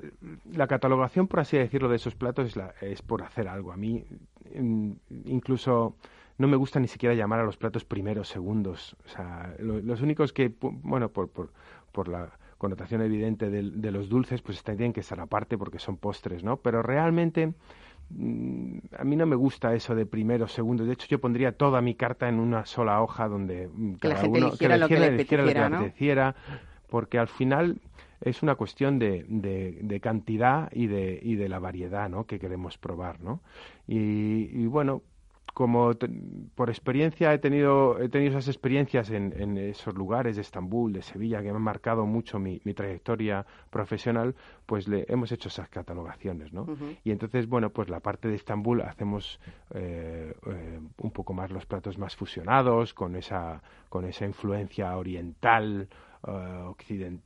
la 0.52 0.66
catalogación, 0.68 1.28
por 1.28 1.42
así 1.42 1.58
decirlo, 1.58 1.90
de 1.90 1.98
esos 1.98 2.16
platos 2.16 2.48
es, 2.48 2.56
la- 2.56 2.74
es 2.82 3.04
por 3.04 3.22
hacer 3.22 3.48
algo. 3.48 3.72
A 3.72 3.78
mí, 3.78 4.04
mm, 4.56 4.92
incluso 5.26 5.96
no 6.38 6.48
me 6.48 6.58
gusta 6.58 6.80
ni 6.80 6.88
siquiera 6.88 7.16
llamar 7.16 7.40
a 7.40 7.44
los 7.46 7.58
platos 7.58 7.86
primeros, 7.86 8.28
segundos. 8.28 8.96
O 9.06 9.10
sea, 9.10 9.54
lo- 9.60 9.80
los 9.80 10.02
únicos 10.02 10.34
que, 10.34 10.52
bueno, 10.62 11.10
por, 11.10 11.30
por, 11.30 11.52
por 11.92 12.08
la 12.08 12.32
connotación 12.58 13.02
evidente 13.02 13.50
de, 13.50 13.62
de 13.72 13.92
los 13.92 14.10
dulces, 14.10 14.42
pues 14.42 14.64
tienen 14.64 14.94
que 14.94 15.02
estar 15.02 15.20
aparte 15.20 15.58
porque 15.58 15.80
son 15.80 15.98
postres, 15.98 16.44
¿no? 16.44 16.58
Pero 16.58 16.82
realmente 16.82 17.54
mm, 18.10 18.78
a 18.98 19.04
mí 19.04 19.16
no 19.16 19.26
me 19.26 19.36
gusta 19.36 19.74
eso 19.76 19.96
de 19.96 20.06
primero, 20.06 20.48
segundo. 20.48 20.86
De 20.86 20.94
hecho, 20.94 21.08
yo 21.08 21.20
pondría 21.20 21.52
toda 21.58 21.82
mi 21.82 21.96
carta 21.96 22.30
en 22.30 22.40
una 22.40 22.66
sola 22.66 23.02
hoja 23.02 23.28
donde 23.28 23.70
Que 24.00 24.08
la 24.08 24.16
cada 24.16 24.22
gente 24.22 24.40
uno 24.40 24.48
eligiera 24.48 24.78
lo 24.78 24.88
que 24.88 25.00
le 25.00 25.08
eligiera 25.08 25.44
lo 25.44 25.50
que 25.50 25.54
le 25.54 25.60
apeteciera, 25.78 26.36
porque 26.90 27.20
al 27.20 27.28
final 27.28 27.82
es 28.22 28.42
una 28.44 28.56
cuestión 28.56 28.98
de, 29.00 29.26
de, 29.28 29.80
de 29.82 30.00
cantidad 30.00 30.70
y 30.72 30.88
de, 30.88 31.20
y 31.22 31.36
de 31.36 31.50
la 31.50 31.60
variedad 31.60 32.10
¿no? 32.10 32.26
que 32.26 32.40
queremos 32.40 32.78
probar. 32.78 33.20
¿no? 33.22 33.42
Y, 33.88 34.50
y 34.54 34.66
bueno, 34.68 35.02
como 35.54 35.92
por 36.56 36.70
experiencia 36.70 37.34
he 37.34 37.38
tenido, 37.38 38.00
he 38.02 38.10
tenido 38.10 38.32
esas 38.32 38.48
experiencias 38.48 39.12
en, 39.12 39.34
en 39.40 39.58
esos 39.58 39.94
lugares 39.94 40.36
de 40.36 40.42
Estambul, 40.42 40.94
de 40.94 41.02
Sevilla, 41.04 41.42
que 41.44 41.52
me 41.52 41.58
han 41.58 41.62
marcado 41.62 42.06
mucho 42.06 42.40
mi, 42.40 42.60
mi 42.64 42.74
trayectoria 42.74 43.46
profesional, 43.70 44.34
pues 44.66 44.88
le 44.88 45.06
hemos 45.10 45.32
hecho 45.32 45.50
esas 45.50 45.70
catalogaciones, 45.70 46.52
¿no? 46.54 46.66
Y 47.04 47.12
entonces, 47.12 47.48
bueno, 47.48 47.70
pues 47.70 47.88
la 47.90 48.00
parte 48.00 48.28
de 48.28 48.36
Estambul 48.36 48.82
hacemos 48.82 49.40
eh, 49.76 50.34
eh, 50.48 50.80
un 50.98 51.12
poco 51.12 51.34
más 51.34 51.52
los 51.52 51.66
platos 51.66 51.98
más 51.98 52.16
fusionados, 52.16 52.94
con 52.94 53.16
esa, 53.16 53.62
con 53.90 54.06
esa 54.06 54.26
influencia 54.26 54.98
oriental, 54.98 55.88
occidental. 56.70 57.22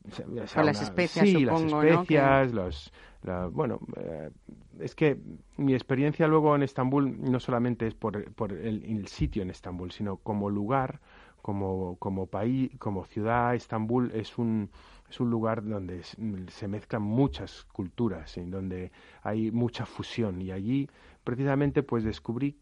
Con 0.56 0.66
las 0.66 0.82
especias, 0.82 1.28
sí, 1.28 1.34
supongo, 1.34 1.70
¿no? 1.70 1.82
las 1.84 1.94
especias, 2.02 2.54
los, 2.54 2.94
la- 3.24 3.48
bueno, 3.48 3.80
eh, 3.98 4.30
es 4.80 4.96
que 4.96 5.18
mi 5.58 5.74
experiencia 5.74 6.28
luego 6.28 6.56
en 6.56 6.64
Estambul 6.64 7.20
no 7.20 7.40
solamente 7.40 7.88
es 7.88 7.94
por, 7.94 8.32
por 8.34 8.54
el, 8.54 9.08
sitio 9.08 9.42
en 9.42 9.50
Estambul, 9.50 9.92
sino 9.92 10.18
como 10.18 10.50
lugar, 10.50 11.00
como, 11.42 11.98
como 11.98 12.28
país, 12.28 12.72
como 12.78 13.06
ciudad, 13.06 13.56
Estambul 13.56 14.12
es 14.14 14.38
un, 14.38 14.70
es 15.10 15.20
un 15.20 15.30
lugar 15.30 15.64
donde 15.64 16.04
se 16.04 16.68
mezclan 16.68 17.02
muchas 17.02 17.64
culturas, 17.66 18.38
en 18.38 18.52
donde 18.52 18.92
hay 19.24 19.52
mucha 19.52 19.86
fusión. 19.86 20.42
Y 20.42 20.52
allí 20.52 20.90
precisamente 21.24 21.84
pues 21.84 22.04
descubrí 22.04 22.58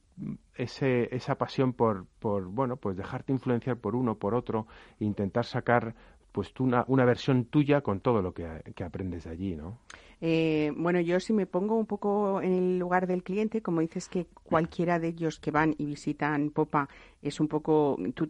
ese, 0.56 1.14
esa 1.16 1.36
pasión 1.38 1.74
por, 1.74 2.06
por, 2.20 2.46
bueno, 2.46 2.78
pues 2.78 2.96
dejarte 2.96 3.34
influenciar 3.34 3.78
por 3.78 3.96
uno, 3.96 4.16
por 4.16 4.34
otro, 4.34 4.68
e 5.00 5.06
intentar 5.06 5.46
sacar 5.46 5.96
pues 6.36 6.52
tú 6.52 6.66
una, 6.66 6.84
una 6.90 7.06
versión 7.06 7.46
tuya 7.46 7.80
con 7.80 8.02
todo 8.02 8.22
lo 8.22 8.34
que, 8.34 8.46
que 8.76 8.84
aprendes 8.84 9.24
de 9.24 9.30
allí, 9.30 9.56
¿no? 9.56 9.80
Eh, 10.20 10.74
bueno, 10.76 11.00
yo 11.00 11.18
si 11.22 11.32
me 11.32 11.46
pongo 11.46 11.78
un 11.78 11.86
poco 11.86 12.42
en 12.42 12.52
el 12.52 12.78
lugar 12.78 13.08
del 13.08 13.24
cliente, 13.24 13.62
como 13.62 13.80
dices 13.80 14.10
que 14.10 14.26
cualquiera 14.44 15.00
de 15.00 15.08
ellos 15.08 15.40
que 15.40 15.52
van 15.52 15.76
y 15.78 15.86
visitan 15.86 16.50
Popa 16.50 16.90
es 17.22 17.40
un 17.40 17.48
poco, 17.48 17.98
tú 18.14 18.30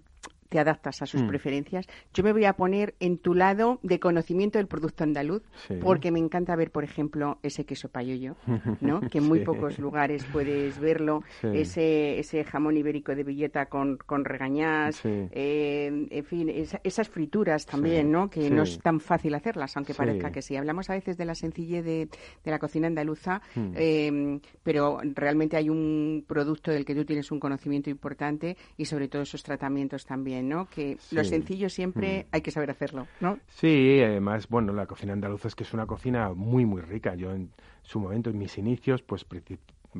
te 0.55 0.59
adaptas 0.61 1.01
a 1.01 1.05
sus 1.05 1.21
Mm. 1.21 1.27
preferencias, 1.27 1.85
yo 2.13 2.23
me 2.23 2.31
voy 2.31 2.45
a 2.45 2.53
poner 2.53 2.95
en 3.01 3.17
tu 3.17 3.33
lado 3.33 3.79
de 3.83 3.99
conocimiento 3.99 4.57
del 4.57 4.67
producto 4.67 5.03
andaluz, 5.03 5.43
Sí. 5.67 5.73
porque 5.81 6.11
me 6.11 6.19
encanta 6.19 6.55
ver, 6.55 6.71
por 6.71 6.85
ejemplo, 6.85 7.39
ese 7.43 7.65
queso 7.65 7.89
payoyo, 7.89 8.37
¿no? 8.79 9.01
que 9.01 9.17
en 9.17 9.25
muy 9.25 9.39
Sí. 9.39 9.45
pocos 9.45 9.77
lugares 9.79 10.23
puedes 10.31 10.79
verlo, 10.79 11.23
Sí. 11.41 11.47
ese, 11.53 12.19
ese 12.19 12.45
jamón 12.45 12.77
ibérico 12.77 13.13
de 13.13 13.23
Villeta 13.25 13.65
con, 13.65 13.97
con 13.97 14.23
regañás, 14.23 15.01
eh, 15.03 16.07
en 16.09 16.23
fin, 16.23 16.47
esa- 16.47 16.79
esas 16.85 17.09
frituras 17.09 17.65
también, 17.65 18.09
¿no? 18.11 18.29
que 18.29 18.49
no 18.49 18.63
es 18.63 18.79
tan 18.79 19.01
fácil 19.01 19.35
hacerlas, 19.35 19.75
aunque 19.75 19.93
parezca 19.93 20.31
que 20.31 20.41
sí. 20.41 20.55
Hablamos 20.55 20.89
a 20.89 20.93
veces 20.93 21.17
de 21.17 21.25
la 21.25 21.35
sencillez 21.35 21.83
de, 21.83 22.07
de 22.45 22.51
la 22.51 22.59
cocina 22.59 22.87
andaluza, 22.87 23.41
Hmm. 23.55 23.71
eh, 23.75 24.39
pero 24.63 24.99
realmente 25.15 25.57
hay 25.57 25.69
un 25.69 26.23
producto 26.25 26.71
del 26.71 26.85
que 26.85 26.95
tú 26.95 27.03
tienes 27.03 27.29
un 27.31 27.41
conocimiento 27.41 27.89
importante 27.89 28.55
y 28.77 28.85
sobre 28.85 29.09
todo 29.09 29.23
esos 29.23 29.43
tratamientos 29.43 30.05
también, 30.05 30.44
¿no? 30.45 30.69
Que 30.69 31.01
lo 31.11 31.23
sencillo 31.23 31.69
siempre 31.69 32.25
Hmm. 32.25 32.29
hay 32.31 32.41
que 32.41 32.51
saber 32.51 32.71
hacerlo, 32.71 33.09
¿no? 33.19 33.41
Sí, 33.47 34.01
además, 34.03 34.47
bueno, 34.49 34.73
la 34.73 34.85
cocina 34.87 35.13
andaluza 35.13 35.47
es 35.47 35.55
que 35.55 35.63
es 35.63 35.73
una 35.73 35.85
cocina 35.87 36.33
muy, 36.33 36.65
muy 36.65 36.81
rica. 36.81 37.15
Yo 37.15 37.31
en 37.31 37.53
su 37.83 37.99
momento, 37.99 38.29
en 38.29 38.37
mis 38.37 38.57
inicios, 38.57 39.01
pues 39.01 39.23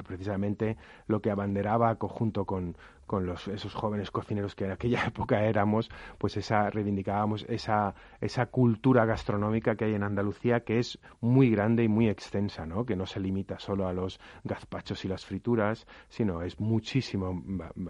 precisamente 0.04 0.78
lo 1.08 1.22
que 1.22 1.32
abanderaba 1.32 1.96
conjunto 1.96 2.46
con, 2.46 2.76
con 3.06 3.26
los, 3.26 3.48
esos 3.48 3.74
jóvenes 3.74 4.12
cocineros 4.12 4.56
que 4.56 4.66
en 4.66 4.72
aquella 4.72 5.06
época 5.08 5.44
éramos, 5.44 5.90
pues 6.18 6.38
esa 6.38 6.70
reivindicábamos 6.70 7.46
esa, 7.48 7.96
esa 8.22 8.48
cultura 8.48 9.06
gastronómica 9.06 9.76
que 9.76 9.86
hay 9.86 9.94
en 9.94 10.04
Andalucía 10.04 10.62
que 10.62 10.80
es 10.80 11.00
muy 11.22 11.50
grande 11.50 11.84
y 11.84 11.88
muy 11.88 12.10
extensa, 12.10 12.66
¿no? 12.66 12.86
Que 12.86 12.96
no 12.96 13.06
se 13.06 13.20
limita 13.20 13.60
solo 13.60 13.88
a 13.88 13.94
los 13.94 14.20
gazpachos 14.44 15.06
y 15.06 15.08
las 15.08 15.26
frituras, 15.26 15.86
sino 16.10 16.42
es 16.42 16.60
muchísimo, 16.60 17.44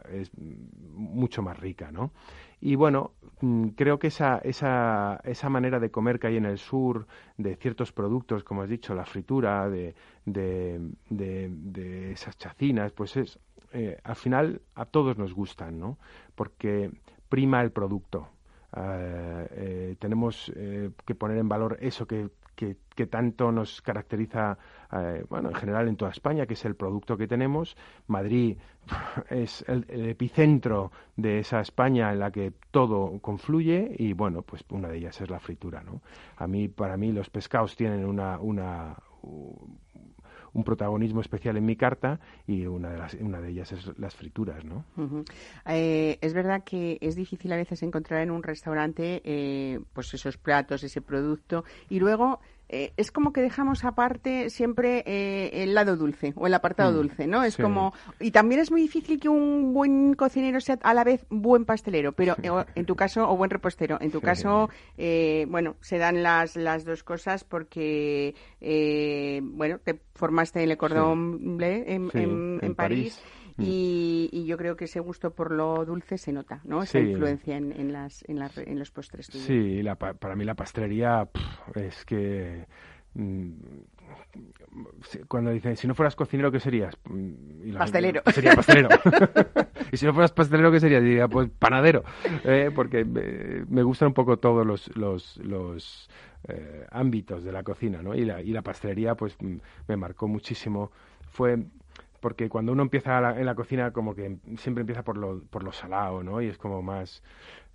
es 0.09 0.31
mucho 0.35 1.41
más 1.41 1.57
rica, 1.59 1.91
¿no? 1.91 2.11
Y 2.65 2.73
bueno, 2.75 3.11
mm, 3.41 3.67
creo 3.77 3.99
que 3.99 4.07
esa, 4.07 4.39
esa, 4.39 5.21
esa 5.23 5.49
manera 5.49 5.79
de 5.79 5.91
comer 5.91 6.19
que 6.19 6.25
hay 6.27 6.37
en 6.37 6.45
el 6.45 6.57
sur, 6.57 7.05
de 7.37 7.55
ciertos 7.57 7.91
productos, 7.91 8.43
como 8.43 8.63
has 8.63 8.69
dicho, 8.69 8.95
la 8.95 9.05
fritura, 9.05 9.69
de, 9.69 9.93
de, 10.25 10.79
de, 11.11 11.49
de 11.51 12.11
esas 12.13 12.35
chacinas, 12.39 12.91
pues 12.91 13.17
es, 13.17 13.37
eh, 13.71 13.99
al 14.03 14.15
final 14.15 14.63
a 14.73 14.85
todos 14.85 15.15
nos 15.19 15.33
gustan, 15.35 15.79
¿no? 15.79 15.99
Porque 16.33 16.89
prima 17.29 17.61
el 17.61 17.71
producto. 17.71 18.29
Eh, 18.75 19.47
eh, 19.51 19.95
tenemos 19.99 20.51
eh, 20.55 20.89
que 21.05 21.13
poner 21.13 21.37
en 21.37 21.47
valor 21.47 21.77
eso 21.81 22.07
que, 22.07 22.29
que, 22.55 22.77
que 22.95 23.07
tanto 23.07 23.51
nos 23.51 23.81
caracteriza, 23.81 24.57
eh, 24.91 25.23
bueno, 25.29 25.49
en 25.49 25.55
general 25.55 25.87
en 25.87 25.95
toda 25.95 26.11
España, 26.11 26.45
que 26.45 26.53
es 26.53 26.65
el 26.65 26.75
producto 26.75 27.17
que 27.17 27.27
tenemos. 27.27 27.75
Madrid 28.07 28.57
es 29.29 29.63
el, 29.67 29.85
epicentro 29.89 30.91
de 31.15 31.39
esa 31.39 31.61
España 31.61 32.11
en 32.11 32.19
la 32.19 32.31
que 32.31 32.53
todo 32.71 33.19
confluye 33.19 33.95
y, 33.97 34.13
bueno, 34.13 34.41
pues 34.41 34.63
una 34.69 34.87
de 34.87 34.97
ellas 34.97 35.19
es 35.21 35.29
la 35.29 35.39
fritura, 35.39 35.83
¿no? 35.83 36.01
A 36.37 36.47
mí, 36.47 36.67
para 36.67 36.97
mí, 36.97 37.11
los 37.11 37.29
pescados 37.29 37.75
tienen 37.75 38.05
una, 38.05 38.39
una 38.39 38.95
un 40.55 40.63
protagonismo 40.63 41.21
especial 41.21 41.57
en 41.57 41.65
mi 41.65 41.75
carta 41.75 42.19
y 42.47 42.65
una 42.65 42.89
de, 42.89 42.97
las, 42.97 43.13
una 43.15 43.41
de 43.41 43.49
ellas 43.49 43.71
es 43.73 43.97
las 43.99 44.15
frituras, 44.15 44.63
¿no? 44.63 44.85
Eh, 45.67 46.17
es 46.21 46.33
verdad 46.33 46.63
que 46.63 46.97
es 47.01 47.15
difícil 47.15 47.51
a 47.51 47.57
veces 47.57 47.83
encontrar 47.83 48.21
en 48.21 48.31
un 48.31 48.41
restaurante 48.41 49.21
eh, 49.25 49.79
pues 49.93 50.13
esos 50.13 50.37
platos, 50.37 50.83
ese 50.83 51.01
producto 51.01 51.65
y 51.89 51.99
luego 51.99 52.39
eh, 52.69 52.93
es 52.97 53.11
como 53.11 53.31
que 53.31 53.41
dejamos 53.41 53.83
aparte 53.85 54.49
siempre 54.49 55.03
eh, 55.05 55.63
el 55.63 55.73
lado 55.75 55.95
dulce 55.97 56.33
o 56.35 56.47
el 56.47 56.53
apartado 56.53 56.91
Mm, 56.91 56.95
dulce, 56.95 57.27
¿no? 57.27 57.43
Es 57.43 57.55
sí. 57.55 57.61
como 57.61 57.93
y 58.19 58.31
también 58.31 58.61
es 58.61 58.71
muy 58.71 58.81
difícil 58.81 59.19
que 59.19 59.29
un 59.29 59.73
buen 59.73 60.13
cocinero 60.15 60.59
sea 60.59 60.79
a 60.81 60.93
la 60.93 61.03
vez 61.03 61.25
buen 61.29 61.65
pastelero, 61.65 62.13
pero 62.13 62.35
o- 62.51 62.65
en 62.75 62.85
tu 62.85 62.95
caso 62.95 63.29
o 63.29 63.37
buen 63.37 63.49
repostero, 63.51 63.97
en 64.01 64.11
tu 64.11 64.19
Sí. 64.19 64.25
caso 64.25 64.69
eh, 64.97 65.45
bueno 65.49 65.75
se 65.81 65.97
dan 65.97 66.23
las 66.23 66.55
las 66.55 66.85
dos 66.85 67.03
cosas 67.03 67.43
porque 67.43 68.33
eh, 68.61 69.41
bueno 69.43 69.79
te 69.79 69.99
formaste 70.15 70.63
en 70.63 70.69
Le 70.69 70.77
Cordon 70.77 71.57
Bleu 71.57 71.83
en, 71.85 72.09
en- 72.13 72.13
en 72.13 72.59
en 72.63 72.75
París. 72.75 73.21
París. 73.21 73.23
Mm. 73.57 73.63
Y, 73.63 74.29
y 74.33 74.45
yo 74.45 74.57
creo 74.57 74.75
que 74.75 74.85
ese 74.85 74.99
gusto 74.99 75.31
por 75.31 75.51
lo 75.51 75.85
dulce 75.85 76.17
se 76.17 76.33
nota, 76.33 76.61
¿no? 76.65 76.83
Esa 76.83 76.99
Sí. 76.99 77.05
influencia 77.05 77.55
en, 77.55 77.71
en, 77.71 77.93
las, 77.93 78.23
en, 78.27 78.39
las, 78.39 78.57
en 78.57 78.77
los 78.79 78.91
postres. 78.91 79.27
tuyos. 79.29 79.45
Sí, 79.47 79.81
la 79.81 79.95
pa- 79.95 80.13
para 80.13 80.35
mí 80.35 80.43
la 80.43 80.55
pastelería 80.55 81.29
es 81.75 82.03
que 82.05 82.65
mm, 83.13 83.51
cuando 85.27 85.51
dicen 85.51 85.75
si 85.77 85.87
no 85.87 85.95
fueras 85.95 86.15
cocinero 86.15 86.51
qué 86.51 86.59
serías 86.59 86.97
Mm, 87.09 87.63
y 87.67 87.71
la- 87.71 87.79
Pastelero. 87.79 88.21
sería 88.31 88.55
pastelero 88.55 88.89
y 89.91 89.97
si 89.97 90.05
no 90.05 90.13
fueras 90.13 90.31
pastelero 90.31 90.71
qué 90.71 90.79
serías 90.79 91.03
diría 91.03 91.27
pues 91.27 91.49
panadero 91.57 92.03
eh, 92.43 92.71
porque 92.73 93.05
me, 93.05 93.65
me 93.69 93.83
gustan 93.83 94.09
un 94.09 94.13
poco 94.13 94.37
todos 94.37 94.65
los 94.65 94.95
los, 94.97 95.37
los 95.37 96.09
eh, 96.47 96.85
ámbitos 96.91 97.43
de 97.43 97.51
la 97.51 97.63
cocina 97.63 98.01
no 98.01 98.15
y 98.15 98.25
la, 98.25 98.41
y 98.41 98.51
la 98.51 98.61
pastelería 98.61 99.15
pues 99.15 99.37
me 99.87 99.95
marcó 99.97 100.27
muchísimo 100.27 100.91
fue 101.29 101.65
porque 102.25 102.49
cuando 102.49 102.71
uno 102.71 102.81
empieza 102.81 103.21
la- 103.21 103.39
en 103.39 103.45
la 103.45 103.53
cocina 103.53 103.91
como 103.93 104.15
que 104.15 104.37
siempre 104.57 104.81
empieza 104.81 105.03
por 105.03 105.15
lo, 105.17 105.43
por 105.51 105.61
lo 105.63 105.71
salado, 105.71 106.23
¿no? 106.23 106.41
Y 106.41 106.47
es 106.47 106.57
como 106.57 106.81
más... 106.81 107.21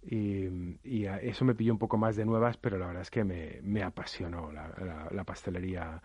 Y, 0.02 0.46
y 0.84 1.06
eso 1.06 1.44
me 1.44 1.54
pilló 1.54 1.72
un 1.72 1.78
poco 1.78 1.98
más 1.98 2.16
de 2.16 2.24
nuevas, 2.24 2.56
pero 2.56 2.78
la 2.78 2.86
verdad 2.88 3.02
es 3.02 3.10
que 3.12 3.22
me, 3.24 3.60
me 3.62 3.82
apasionó 3.84 4.50
la, 4.52 4.68
la- 4.78 5.08
la 5.12 5.24
pastelería 5.24 6.02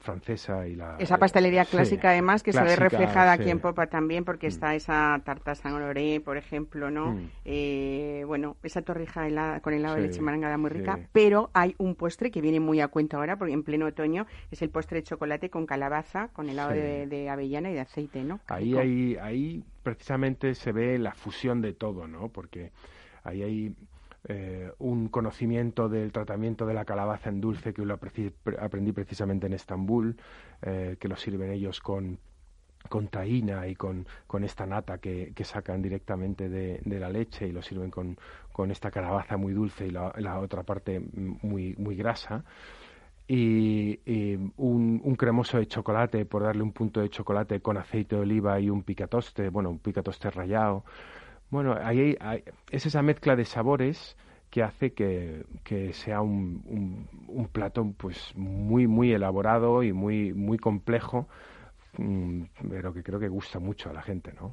francesa 0.00 0.66
y 0.66 0.76
la... 0.76 0.96
Esa 0.98 1.18
pastelería 1.18 1.64
sí, 1.64 1.70
clásica, 1.72 2.10
además, 2.10 2.42
que 2.42 2.52
se 2.52 2.62
ve 2.62 2.76
reflejada 2.76 3.32
aquí 3.32 3.50
en 3.50 3.60
Popa 3.60 3.86
también, 3.86 4.24
porque 4.24 4.46
Mm. 4.46 4.50
está 4.50 4.74
esa 4.74 5.20
tarta 5.24 5.54
San 5.54 5.74
Honoré, 5.74 6.20
por 6.20 6.36
ejemplo, 6.36 6.90
¿no? 6.90 7.12
Mm. 7.12 7.30
Eh, 7.44 8.24
bueno, 8.26 8.56
esa 8.62 8.82
torrija 8.82 9.26
helada, 9.26 9.60
con 9.60 9.74
helado 9.74 9.96
de 9.96 10.02
Sí, 10.02 10.08
leche 10.08 10.22
marangada 10.22 10.58
muy 10.58 10.70
rica, 10.70 10.98
pero 11.12 11.50
hay 11.54 11.74
un 11.78 11.94
postre 11.94 12.30
que 12.30 12.40
viene 12.40 12.60
muy 12.60 12.80
a 12.80 12.88
cuento 12.88 13.16
ahora, 13.16 13.36
porque 13.36 13.52
en 13.54 13.62
pleno 13.62 13.86
otoño 13.86 14.26
es 14.50 14.62
el 14.62 14.70
postre 14.70 14.98
de 14.98 15.02
chocolate 15.04 15.50
con 15.50 15.66
calabaza, 15.66 16.28
con 16.28 16.48
helado 16.48 16.70
de, 16.70 17.06
de 17.06 17.28
avellana 17.28 17.70
y 17.70 17.74
de 17.74 17.80
aceite, 17.80 18.22
¿no? 18.24 18.40
Ahí, 18.48 18.74
ahí, 18.76 19.16
ahí 19.20 19.64
precisamente 19.82 20.54
se 20.54 20.72
ve 20.72 20.98
la 20.98 21.12
fusión 21.12 21.60
de 21.62 21.72
todo, 21.72 22.06
¿no? 22.06 22.28
Porque 22.28 22.70
ahí 23.24 23.42
hay 23.42 23.74
eh, 24.28 24.72
un 24.78 25.08
conocimiento 25.08 25.88
del 25.88 26.12
tratamiento 26.12 26.66
de 26.66 26.74
la 26.74 26.84
calabaza 26.84 27.28
en 27.28 27.40
dulce 27.40 27.72
que 27.72 27.84
lo 27.84 27.94
aprendí 27.94 28.92
precisamente 28.92 29.46
en 29.46 29.52
Estambul, 29.52 30.16
eh, 30.62 30.96
que 30.98 31.08
lo 31.08 31.16
sirven 31.16 31.50
ellos 31.52 31.80
con 31.80 32.18
con 32.88 33.08
taína 33.08 33.66
y 33.66 33.74
con, 33.74 34.06
con 34.26 34.44
esta 34.44 34.66
nata 34.66 34.98
que, 34.98 35.32
que 35.34 35.44
sacan 35.44 35.82
directamente 35.82 36.48
de, 36.48 36.80
de 36.84 37.00
la 37.00 37.08
leche 37.08 37.48
y 37.48 37.52
lo 37.52 37.62
sirven 37.62 37.90
con, 37.90 38.16
con 38.52 38.70
esta 38.70 38.90
calabaza 38.90 39.36
muy 39.36 39.52
dulce 39.52 39.86
y 39.86 39.90
la, 39.90 40.38
otra 40.38 40.62
parte 40.62 41.00
muy, 41.00 41.74
muy 41.78 41.96
grasa. 41.96 42.44
Y, 43.28 43.98
y 44.06 44.36
un, 44.56 45.00
un 45.02 45.16
cremoso 45.16 45.58
de 45.58 45.66
chocolate, 45.66 46.24
por 46.26 46.44
darle 46.44 46.62
un 46.62 46.72
punto 46.72 47.00
de 47.00 47.10
chocolate 47.10 47.60
con 47.60 47.76
aceite 47.76 48.14
de 48.14 48.22
oliva 48.22 48.60
y 48.60 48.70
un 48.70 48.84
picatoste, 48.84 49.48
bueno, 49.48 49.70
un 49.70 49.80
picatoste 49.80 50.30
rallado. 50.30 50.84
Bueno, 51.50 51.76
ahí, 51.80 52.16
es 52.70 52.86
esa 52.86 53.02
mezcla 53.02 53.36
de 53.36 53.44
sabores 53.44 54.16
que 54.50 54.62
hace 54.62 54.92
que, 54.92 55.44
que 55.64 55.92
sea 55.92 56.20
un, 56.20 57.08
un, 57.28 57.48
plato 57.48 57.92
pues 57.96 58.32
muy 58.36 58.86
muy 58.86 59.12
elaborado 59.12 59.82
y 59.82 59.92
muy 59.92 60.32
muy 60.32 60.56
complejo 60.58 61.28
mm, 61.98 62.42
pero 62.70 62.94
que 62.94 63.02
creo 63.02 63.18
que 63.18 63.28
gusta 63.28 63.58
mucho 63.58 63.90
a 63.90 63.92
la 63.92 64.02
gente 64.02 64.32
no. 64.34 64.52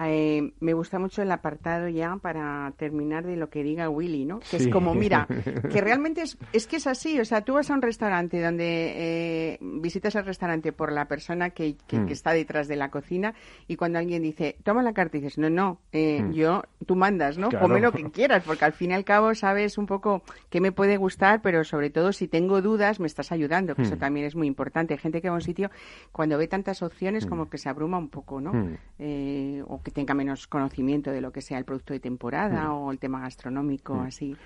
Eh, 0.00 0.52
me 0.58 0.72
gusta 0.72 0.98
mucho 0.98 1.22
el 1.22 1.30
apartado 1.30 1.88
ya 1.88 2.16
para 2.16 2.72
terminar 2.76 3.24
de 3.24 3.36
lo 3.36 3.48
que 3.48 3.62
diga 3.62 3.88
Willy, 3.88 4.24
¿no? 4.24 4.40
Que 4.40 4.58
Sí. 4.58 4.64
es 4.64 4.68
como, 4.68 4.92
mira, 4.92 5.28
que 5.70 5.80
realmente 5.80 6.22
es, 6.22 6.36
es 6.52 6.66
que 6.66 6.76
es 6.76 6.86
así. 6.88 7.20
O 7.20 7.24
sea, 7.24 7.42
tú 7.42 7.54
vas 7.54 7.70
a 7.70 7.74
un 7.74 7.82
restaurante 7.82 8.42
donde 8.42 8.64
eh, 8.96 9.58
visitas 9.60 10.14
el 10.16 10.24
restaurante 10.24 10.72
por 10.72 10.90
la 10.90 11.06
persona 11.06 11.50
que, 11.50 11.76
que- 11.86 12.00
Mm. 12.00 12.06
que 12.06 12.12
está 12.12 12.32
detrás 12.32 12.66
de 12.66 12.74
la 12.74 12.90
cocina 12.90 13.34
y 13.68 13.76
cuando 13.76 14.00
alguien 14.00 14.20
dice, 14.22 14.56
toma 14.64 14.82
la 14.82 14.92
carta, 14.92 15.16
y 15.16 15.20
dices, 15.20 15.38
no, 15.38 15.48
no, 15.48 15.78
eh, 15.92 16.22
Mm. 16.22 16.32
yo, 16.32 16.62
tú 16.86 16.96
mandas, 16.96 17.38
¿no? 17.38 17.48
Claro. 17.50 17.68
Come 17.68 17.80
lo 17.80 17.92
que 17.92 18.02
quieras, 18.10 18.42
porque 18.44 18.64
al 18.64 18.72
fin 18.72 18.90
y 18.90 18.94
al 18.94 19.04
cabo 19.04 19.32
sabes 19.36 19.78
un 19.78 19.86
poco 19.86 20.22
qué 20.50 20.60
me 20.60 20.72
puede 20.72 20.96
gustar, 20.96 21.40
pero 21.40 21.62
sobre 21.62 21.90
todo 21.90 22.12
si 22.12 22.26
tengo 22.26 22.60
dudas 22.62 22.98
me 22.98 23.06
estás 23.06 23.30
ayudando, 23.30 23.76
que 23.76 23.82
eso 23.82 23.94
Mm. 23.94 23.98
también 24.00 24.26
es 24.26 24.34
muy 24.34 24.48
importante. 24.48 24.94
Hay 24.94 24.98
gente 24.98 25.22
que 25.22 25.28
va 25.28 25.34
a 25.34 25.38
un 25.38 25.42
sitio 25.42 25.70
cuando 26.10 26.36
ve 26.36 26.48
tantas 26.48 26.82
opciones 26.82 27.26
como 27.26 27.48
que 27.48 27.58
se 27.58 27.68
abruma 27.68 27.96
un 27.96 28.08
poco, 28.08 28.40
¿no? 28.40 28.52
Eh, 28.98 29.62
o 29.68 29.80
que 29.84 29.90
tenga 29.92 30.14
menos 30.14 30.46
conocimiento 30.48 31.10
de 31.12 31.20
lo 31.20 31.30
que 31.30 31.40
sea 31.42 31.58
el 31.58 31.64
producto 31.64 31.92
de 31.92 32.00
temporada 32.00 32.68
Mm. 32.68 32.72
o 32.72 32.90
el 32.90 32.98
tema 32.98 33.20
gastronómico, 33.20 33.94
Mm. 33.94 34.00
así. 34.06 34.36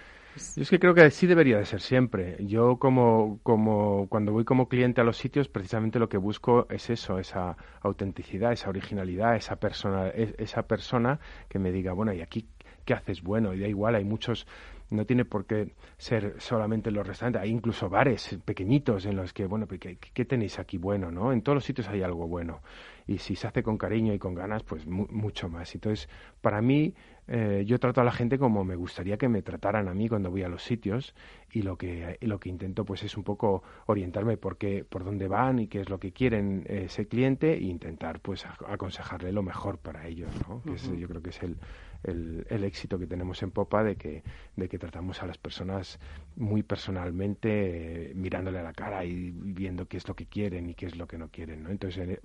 Yo 0.54 0.62
es 0.62 0.70
que 0.70 0.78
creo 0.78 0.94
que 0.94 1.10
sí 1.10 1.26
debería 1.26 1.58
de 1.58 1.64
ser 1.64 1.80
siempre. 1.80 2.36
Yo 2.44 2.76
como, 2.78 3.40
como 3.42 4.06
cuando 4.08 4.32
voy 4.32 4.44
como 4.44 4.68
cliente 4.68 5.00
a 5.00 5.04
los 5.04 5.16
sitios, 5.16 5.48
precisamente 5.48 5.98
lo 5.98 6.08
que 6.08 6.16
busco 6.18 6.66
es 6.70 6.90
eso, 6.90 7.18
esa 7.18 7.56
autenticidad, 7.80 8.52
esa 8.52 8.68
originalidad, 8.68 9.34
esa 9.34 9.56
persona, 9.56 10.08
esa 10.08 10.62
persona 10.62 11.18
que 11.48 11.58
me 11.58 11.72
diga, 11.72 11.92
bueno, 11.92 12.12
¿y 12.12 12.20
aquí 12.20 12.46
qué 12.84 12.94
haces 12.94 13.22
bueno? 13.22 13.52
Y 13.54 13.58
da 13.60 13.66
igual, 13.66 13.96
hay 13.96 14.04
muchos, 14.04 14.46
no 14.90 15.04
tiene 15.06 15.24
por 15.24 15.44
qué 15.44 15.72
ser 15.96 16.34
solamente 16.38 16.90
en 16.90 16.94
los 16.96 17.06
restaurantes, 17.06 17.42
hay 17.42 17.50
incluso 17.50 17.88
bares 17.88 18.38
pequeñitos 18.44 19.06
en 19.06 19.16
los 19.16 19.32
que, 19.32 19.46
bueno, 19.46 19.66
¿qué, 19.66 19.96
qué 19.96 20.24
tenéis 20.24 20.58
aquí 20.60 20.78
bueno, 20.78 21.10
no? 21.10 21.32
En 21.32 21.42
todos 21.42 21.56
los 21.56 21.64
sitios 21.64 21.88
hay 21.88 22.02
algo 22.02 22.28
bueno. 22.28 22.60
Y 23.08 23.18
si 23.18 23.34
se 23.36 23.48
hace 23.48 23.62
con 23.64 23.78
cariño 23.78 24.14
y 24.14 24.18
con 24.20 24.34
ganas, 24.36 24.62
pues 24.62 24.86
mu- 24.86 25.08
mucho 25.10 25.48
más. 25.48 25.74
Entonces, 25.74 26.08
para 26.40 26.62
mí, 26.62 26.94
eh, 27.28 27.64
yo 27.66 27.78
trato 27.78 28.00
a 28.00 28.04
la 28.04 28.12
gente 28.12 28.38
como 28.38 28.64
me 28.64 28.74
gustaría 28.74 29.18
que 29.18 29.28
me 29.28 29.42
trataran 29.42 29.86
a 29.88 29.94
mí 29.94 30.08
cuando 30.08 30.30
voy 30.30 30.42
a 30.42 30.48
los 30.48 30.62
sitios 30.62 31.14
y 31.52 31.62
lo 31.62 31.76
que 31.76 32.16
y 32.20 32.26
lo 32.26 32.40
que 32.40 32.48
intento 32.48 32.84
pues 32.84 33.02
es 33.02 33.16
un 33.16 33.24
poco 33.24 33.62
orientarme 33.86 34.36
por 34.36 34.56
qué 34.56 34.84
por 34.88 35.04
dónde 35.04 35.28
van 35.28 35.58
y 35.58 35.68
qué 35.68 35.80
es 35.80 35.88
lo 35.90 35.98
que 36.00 36.12
quieren 36.12 36.64
eh, 36.68 36.84
ese 36.86 37.06
cliente 37.06 37.52
e 37.54 37.62
intentar 37.64 38.20
pues 38.20 38.46
aconsejarle 38.66 39.32
lo 39.32 39.42
mejor 39.42 39.78
para 39.78 40.06
ellos 40.06 40.30
¿no? 40.48 40.62
que 40.62 40.78
yo 40.98 41.06
creo 41.08 41.22
que 41.22 41.30
es 41.30 41.42
el, 41.42 41.56
el, 42.04 42.46
el 42.48 42.64
éxito 42.64 42.98
que 42.98 43.06
tenemos 43.06 43.42
en 43.42 43.50
Popa 43.50 43.82
de 43.84 43.96
que 43.96 44.22
de 44.56 44.68
que 44.68 44.78
tratamos 44.78 45.22
a 45.22 45.26
las 45.26 45.36
personas 45.38 45.98
muy 46.36 46.62
personalmente 46.62 48.10
eh, 48.10 48.12
mirándole 48.14 48.58
a 48.58 48.62
la 48.62 48.72
cara 48.72 49.04
y 49.04 49.30
viendo 49.34 49.86
qué 49.86 49.96
es 49.98 50.08
lo 50.08 50.14
que 50.14 50.26
quieren 50.26 50.68
y 50.68 50.74
qué 50.74 50.86
es 50.86 50.96
lo 50.96 51.06
que 51.06 51.18
no 51.18 51.28
quieren 51.28 51.62
¿no? 51.62 51.70
entonces 51.70 52.08
en- 52.08 52.18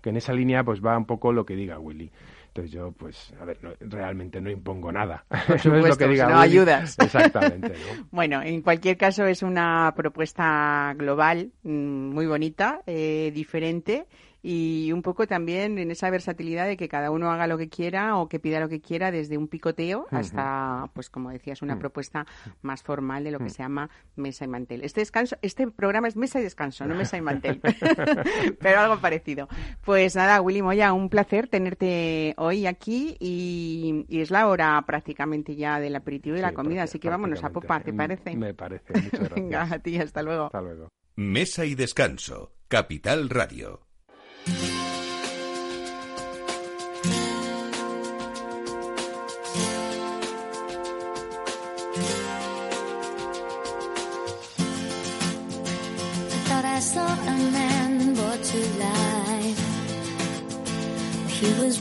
que 0.00 0.10
en 0.10 0.16
esa 0.16 0.32
línea 0.32 0.64
pues 0.64 0.84
va 0.84 0.96
un 0.96 1.06
poco 1.06 1.32
lo 1.32 1.44
que 1.44 1.56
diga 1.56 1.78
Willy 1.78 2.10
entonces 2.56 2.72
yo 2.72 2.92
pues 2.92 3.32
a 3.40 3.44
ver 3.44 3.58
no- 3.62 3.72
realmente 3.80 4.40
no 4.40 4.50
impongo 4.50 4.90
nada 4.92 5.24
Por 5.46 5.58
no 5.66 5.76
es 5.76 5.86
lo 5.88 5.96
supuesto, 5.96 5.98
que 5.98 6.08
diga 6.08 6.26
no 6.28 6.40
Willy. 6.40 6.52
ayudas. 6.52 6.98
exactamente 6.98 7.68
¿no? 7.78 8.06
Bueno, 8.10 8.42
en 8.42 8.62
cualquier 8.62 8.96
caso 8.96 9.26
es 9.26 9.42
una 9.42 9.92
propuesta 9.96 10.94
global 10.96 11.52
mm, 11.62 11.68
muy 12.14 12.26
bonita, 12.26 12.80
eh, 12.86 13.30
diferente 13.34 14.06
y 14.48 14.92
un 14.92 15.02
poco 15.02 15.26
también 15.26 15.76
en 15.78 15.90
esa 15.90 16.08
versatilidad 16.08 16.66
de 16.68 16.76
que 16.76 16.88
cada 16.88 17.10
uno 17.10 17.32
haga 17.32 17.48
lo 17.48 17.58
que 17.58 17.68
quiera 17.68 18.16
o 18.16 18.28
que 18.28 18.38
pida 18.38 18.60
lo 18.60 18.68
que 18.68 18.80
quiera 18.80 19.10
desde 19.10 19.36
un 19.36 19.48
picoteo 19.48 20.06
hasta, 20.12 20.88
pues 20.94 21.10
como 21.10 21.30
decías, 21.30 21.62
una 21.62 21.74
Mm. 21.74 21.78
propuesta 21.80 22.26
más 22.62 22.82
formal 22.84 23.24
de 23.24 23.32
lo 23.32 23.38
que 23.38 23.46
Mm. 23.46 23.50
se 23.50 23.58
llama 23.64 23.90
mesa 24.14 24.44
y 24.44 24.48
mantel. 24.48 24.84
Este 24.84 25.00
descanso, 25.00 25.36
este 25.42 25.66
programa 25.70 26.06
es 26.06 26.16
mesa 26.16 26.38
y 26.38 26.44
descanso, 26.44 26.86
no 26.86 26.94
mesa 26.94 27.16
y 27.16 27.22
mantel, 27.22 27.60
pero 28.60 28.80
algo 28.80 29.00
parecido. 29.00 29.48
Pues 29.84 30.14
nada, 30.14 30.40
Willy 30.40 30.62
Moya, 30.62 30.92
un 30.92 31.08
placer 31.08 31.48
tenerte 31.48 32.34
hoy 32.36 32.66
aquí 32.66 33.16
y, 33.18 34.04
y 34.08 34.20
es 34.20 34.30
la 34.30 34.46
hora 34.46 34.80
prácticamente 34.86 35.56
ya 35.56 35.80
del 35.80 35.96
aperitivo 35.96 36.36
y 36.36 36.40
la 36.40 36.52
comida, 36.52 36.84
así 36.84 36.98
que 36.98 37.08
vámonos 37.08 37.42
a 37.42 37.50
popa, 37.50 37.80
¿te 37.80 37.92
prácticamente. 37.92 38.22
parece? 38.22 38.36
Me 38.38 38.54
parece. 38.54 38.92
Muchas 38.94 39.10
gracias. 39.20 39.34
Venga, 39.34 39.62
a 39.70 39.78
ti, 39.80 39.98
hasta 39.98 40.22
luego. 40.22 40.44
Hasta 40.46 40.60
luego. 40.60 40.88
Mesa 41.16 41.64
y 41.64 41.74
descanso. 41.74 42.52
Capital 42.68 43.28
Radio. 43.30 43.85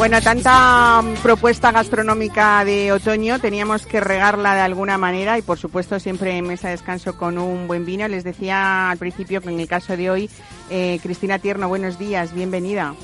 Bueno, 0.00 0.18
tanta 0.22 1.02
mm, 1.02 1.16
propuesta 1.22 1.72
gastronómica 1.72 2.64
de 2.64 2.90
otoño, 2.90 3.38
teníamos 3.38 3.84
que 3.84 4.00
regarla 4.00 4.54
de 4.54 4.62
alguna 4.62 4.96
manera 4.96 5.36
y 5.36 5.42
por 5.42 5.58
supuesto 5.58 6.00
siempre 6.00 6.38
en 6.38 6.46
mesa 6.46 6.68
de 6.68 6.72
descanso 6.72 7.18
con 7.18 7.36
un 7.36 7.68
buen 7.68 7.84
vino. 7.84 8.08
Les 8.08 8.24
decía 8.24 8.90
al 8.90 8.96
principio 8.96 9.42
que 9.42 9.50
en 9.50 9.60
el 9.60 9.68
caso 9.68 9.98
de 9.98 10.08
hoy, 10.08 10.30
eh, 10.70 10.98
Cristina 11.02 11.38
Tierno, 11.38 11.68
buenos 11.68 11.98
días, 11.98 12.32
bienvenida. 12.32 12.94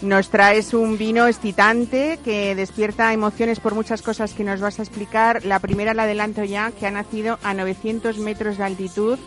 Nos 0.00 0.30
traes 0.30 0.72
un 0.72 0.96
vino 0.96 1.26
excitante 1.26 2.18
que 2.24 2.54
despierta 2.54 3.12
emociones 3.12 3.60
por 3.60 3.74
muchas 3.74 4.00
cosas 4.00 4.32
que 4.32 4.42
nos 4.42 4.58
vas 4.58 4.78
a 4.78 4.84
explicar. 4.84 5.44
La 5.44 5.58
primera 5.58 5.92
la 5.92 6.04
adelanto 6.04 6.44
ya, 6.44 6.70
que 6.70 6.86
ha 6.86 6.90
nacido 6.90 7.40
a 7.42 7.52
900 7.52 8.16
metros 8.16 8.56
de 8.56 8.64
altitud, 8.64 9.18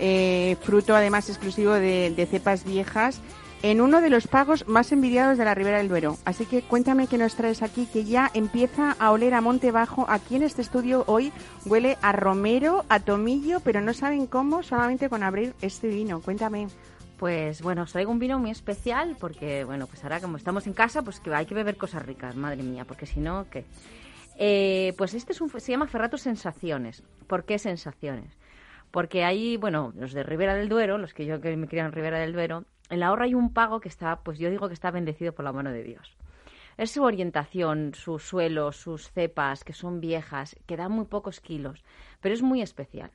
eh, 0.00 0.56
fruto 0.60 0.96
además 0.96 1.28
exclusivo 1.28 1.74
de, 1.74 2.10
de 2.10 2.26
cepas 2.26 2.64
viejas, 2.64 3.20
en 3.62 3.80
uno 3.80 4.00
de 4.00 4.10
los 4.10 4.28
pagos 4.28 4.68
más 4.68 4.92
envidiados 4.92 5.38
de 5.38 5.44
la 5.44 5.54
Ribera 5.54 5.78
del 5.78 5.88
Duero. 5.88 6.16
Así 6.24 6.46
que 6.46 6.62
cuéntame 6.62 7.08
qué 7.08 7.18
nos 7.18 7.34
traes 7.34 7.62
aquí, 7.62 7.86
que 7.86 8.04
ya 8.04 8.30
empieza 8.34 8.96
a 8.98 9.10
oler 9.10 9.34
a 9.34 9.40
Monte 9.40 9.72
Bajo. 9.72 10.06
Aquí 10.08 10.36
en 10.36 10.42
este 10.42 10.62
estudio 10.62 11.04
hoy 11.06 11.32
huele 11.66 11.98
a 12.02 12.12
romero, 12.12 12.84
a 12.88 13.00
tomillo, 13.00 13.60
pero 13.60 13.80
no 13.80 13.92
saben 13.94 14.26
cómo, 14.26 14.62
solamente 14.62 15.08
con 15.08 15.22
abrir 15.22 15.54
este 15.60 15.88
vino. 15.88 16.20
Cuéntame. 16.20 16.68
Pues 17.18 17.62
bueno, 17.62 17.82
os 17.82 17.90
traigo 17.90 18.12
un 18.12 18.20
vino 18.20 18.38
muy 18.38 18.50
especial 18.50 19.16
porque, 19.18 19.64
bueno, 19.64 19.88
pues 19.88 20.04
ahora 20.04 20.20
como 20.20 20.36
estamos 20.36 20.68
en 20.68 20.72
casa, 20.72 21.02
pues 21.02 21.18
que 21.18 21.34
hay 21.34 21.46
que 21.46 21.54
beber 21.54 21.76
cosas 21.76 22.06
ricas, 22.06 22.36
madre 22.36 22.62
mía, 22.62 22.84
porque 22.84 23.06
si 23.06 23.18
no, 23.18 23.46
¿qué? 23.50 23.64
Eh, 24.38 24.94
pues 24.96 25.14
este 25.14 25.32
es 25.32 25.40
un, 25.40 25.50
se 25.50 25.72
llama 25.72 25.88
Ferrato 25.88 26.16
Sensaciones. 26.16 27.02
¿Por 27.26 27.44
qué 27.44 27.58
Sensaciones? 27.58 28.38
Porque 28.92 29.24
ahí, 29.24 29.56
bueno, 29.56 29.92
los 29.96 30.12
de 30.12 30.22
Ribera 30.22 30.54
del 30.54 30.68
Duero, 30.68 30.96
los 30.96 31.12
que 31.12 31.26
yo 31.26 31.40
que 31.40 31.56
me 31.56 31.66
crié 31.66 31.82
en 31.82 31.90
Ribera 31.90 32.20
del 32.20 32.32
Duero, 32.32 32.64
en 32.90 33.00
la 33.00 33.12
horra 33.12 33.24
hay 33.24 33.34
un 33.34 33.52
pago 33.52 33.80
que 33.80 33.88
está, 33.88 34.20
pues 34.20 34.38
yo 34.38 34.50
digo 34.50 34.68
que 34.68 34.74
está 34.74 34.90
bendecido 34.90 35.32
por 35.32 35.44
la 35.44 35.52
mano 35.52 35.70
de 35.72 35.82
Dios. 35.82 36.16
Es 36.76 36.92
su 36.92 37.02
orientación, 37.02 37.92
sus 37.94 38.22
suelos, 38.22 38.76
sus 38.76 39.10
cepas, 39.10 39.64
que 39.64 39.72
son 39.72 40.00
viejas, 40.00 40.56
que 40.66 40.76
dan 40.76 40.92
muy 40.92 41.06
pocos 41.06 41.40
kilos, 41.40 41.82
pero 42.20 42.34
es 42.34 42.42
muy 42.42 42.62
especial. 42.62 43.10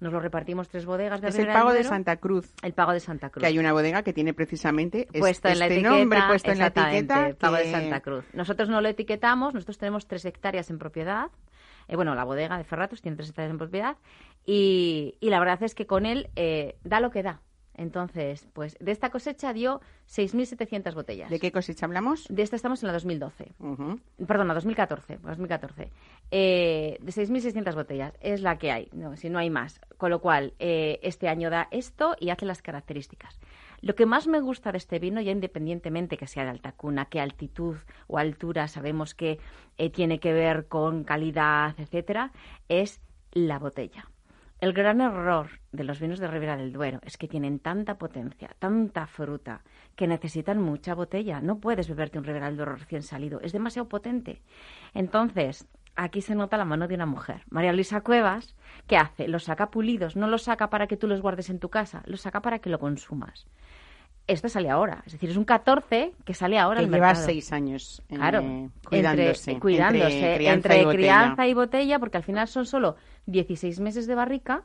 Nos 0.00 0.12
lo 0.12 0.20
repartimos 0.20 0.68
tres 0.68 0.86
bodegas 0.86 1.20
de 1.20 1.26
Es 1.28 1.34
el 1.34 1.40
Ribera 1.46 1.58
pago 1.58 1.72
de. 1.72 1.82
Santa 1.82 2.16
Cruz. 2.18 2.54
El 2.62 2.72
pago 2.72 2.92
de 2.92 3.00
Santa 3.00 3.30
Cruz 3.30 3.40
Que 3.40 3.48
hay 3.48 3.58
una 3.58 3.72
bodega 3.72 4.04
que 4.04 4.12
tiene 4.12 4.32
precisamente 4.32 5.08
es- 5.12 5.20
puesto 5.20 5.48
en 5.48 5.58
la 5.58 5.64
este 5.66 5.74
etiqueta, 5.80 5.98
nombre 5.98 6.20
puesto 6.28 6.52
en 6.52 6.58
la 6.60 6.66
etiqueta. 6.68 7.30
Pago 7.36 7.56
de 7.56 7.70
Santa 7.72 8.00
Cruz. 8.00 8.24
Nosotros 8.32 8.68
no 8.68 8.80
lo 8.80 8.88
etiquetamos, 8.88 9.54
nosotros 9.54 9.78
tenemos 9.78 10.06
tres 10.06 10.24
hectáreas 10.24 10.70
en 10.70 10.78
propiedad. 10.78 11.26
Eh, 11.88 11.96
bueno, 11.96 12.14
la 12.14 12.22
bodega 12.22 12.56
de 12.58 12.62
Ferratos 12.62 13.02
tiene 13.02 13.16
tres 13.16 13.30
hectáreas 13.30 13.50
en 13.50 13.58
propiedad 13.58 13.96
y, 14.46 15.16
y 15.20 15.30
la 15.30 15.40
verdad 15.40 15.62
es 15.64 15.74
que 15.74 15.86
con 15.86 16.06
él 16.06 16.30
eh, 16.36 16.76
da 16.84 17.00
lo 17.00 17.10
que 17.10 17.24
da. 17.24 17.40
Entonces, 17.78 18.46
pues 18.52 18.76
de 18.80 18.90
esta 18.90 19.10
cosecha 19.10 19.52
dio 19.52 19.80
6.700 20.08 20.94
botellas. 20.94 21.30
¿De 21.30 21.38
qué 21.38 21.52
cosecha 21.52 21.86
hablamos? 21.86 22.26
De 22.28 22.42
esta 22.42 22.56
estamos 22.56 22.82
en 22.82 22.88
la 22.88 22.92
2012. 22.92 23.52
Ujú. 23.60 24.00
Perdón, 24.26 24.48
la 24.48 24.54
2014. 24.54 25.18
2014. 25.18 25.90
Eh, 26.30 26.98
de 27.00 27.12
6.600 27.12 27.74
botellas. 27.74 28.12
Es 28.20 28.42
la 28.42 28.58
que 28.58 28.72
hay. 28.72 28.88
No, 28.92 29.16
si 29.16 29.30
no 29.30 29.38
hay 29.38 29.48
más. 29.48 29.80
Con 29.96 30.10
lo 30.10 30.20
cual, 30.20 30.54
eh, 30.58 30.98
este 31.02 31.28
año 31.28 31.50
da 31.50 31.68
esto 31.70 32.16
y 32.18 32.30
hace 32.30 32.46
las 32.46 32.62
características. 32.62 33.38
Lo 33.80 33.94
que 33.94 34.06
más 34.06 34.26
me 34.26 34.40
gusta 34.40 34.72
de 34.72 34.78
este 34.78 34.98
vino, 34.98 35.20
ya 35.20 35.30
independientemente 35.30 36.16
que 36.16 36.26
sea 36.26 36.42
de 36.42 36.50
alta 36.50 36.72
cuna, 36.72 37.04
que 37.04 37.20
altitud 37.20 37.76
o 38.08 38.18
altura 38.18 38.66
sabemos 38.66 39.14
que 39.14 39.38
eh, 39.76 39.90
tiene 39.90 40.18
que 40.18 40.32
ver 40.32 40.66
con 40.66 41.04
calidad, 41.04 41.78
etcétera, 41.78 42.32
es 42.68 43.00
la 43.32 43.60
botella. 43.60 44.08
El 44.60 44.72
gran 44.72 45.00
error 45.00 45.50
de 45.70 45.84
los 45.84 46.00
vinos 46.00 46.18
de 46.18 46.26
Ribera 46.26 46.56
del 46.56 46.72
Duero 46.72 46.98
es 47.04 47.16
que 47.16 47.28
tienen 47.28 47.60
tanta 47.60 47.96
potencia, 47.96 48.50
tanta 48.58 49.06
fruta, 49.06 49.62
que 49.94 50.08
necesitan 50.08 50.60
mucha 50.60 50.94
botella. 50.94 51.40
No 51.40 51.58
puedes 51.60 51.88
beberte 51.88 52.18
un 52.18 52.24
Ribera 52.24 52.46
del 52.46 52.56
Duero 52.56 52.74
recién 52.74 53.02
salido, 53.02 53.40
es 53.40 53.52
demasiado 53.52 53.88
potente. 53.88 54.42
Entonces, 54.94 55.68
aquí 55.94 56.22
se 56.22 56.34
nota 56.34 56.56
la 56.56 56.64
mano 56.64 56.88
de 56.88 56.96
una 56.96 57.06
mujer. 57.06 57.42
María 57.50 57.72
Luisa 57.72 58.00
Cuevas, 58.00 58.56
¿qué 58.88 58.96
hace? 58.96 59.28
Los 59.28 59.44
saca 59.44 59.70
pulidos, 59.70 60.16
no 60.16 60.26
los 60.26 60.42
saca 60.42 60.70
para 60.70 60.88
que 60.88 60.96
tú 60.96 61.06
los 61.06 61.20
guardes 61.20 61.50
en 61.50 61.60
tu 61.60 61.68
casa, 61.68 62.02
los 62.06 62.22
saca 62.22 62.40
para 62.42 62.58
que 62.58 62.70
lo 62.70 62.80
consumas. 62.80 63.46
Esto 64.26 64.50
sale 64.50 64.68
ahora, 64.68 65.02
es 65.06 65.12
decir, 65.12 65.30
es 65.30 65.38
un 65.38 65.46
14 65.46 66.12
que 66.26 66.34
sale 66.34 66.58
ahora 66.58 66.80
Que 66.80 66.84
al 66.84 66.90
lleva 66.92 67.06
mercado. 67.06 67.24
seis 67.24 67.50
años 67.50 68.02
eh, 68.10 68.16
Claro, 68.16 68.42
cuidándose. 68.86 69.52
entre, 69.52 69.58
cuidándose, 69.60 70.34
crianza 70.36 70.74
entre 70.74 70.82
y 70.82 70.94
crianza 70.96 71.46
y 71.46 71.54
botella, 71.54 71.98
porque 71.98 72.18
al 72.18 72.24
final 72.24 72.46
son 72.46 72.66
solo 72.66 72.96
16 73.28 73.80
meses 73.80 74.06
de 74.06 74.14
barrica, 74.14 74.64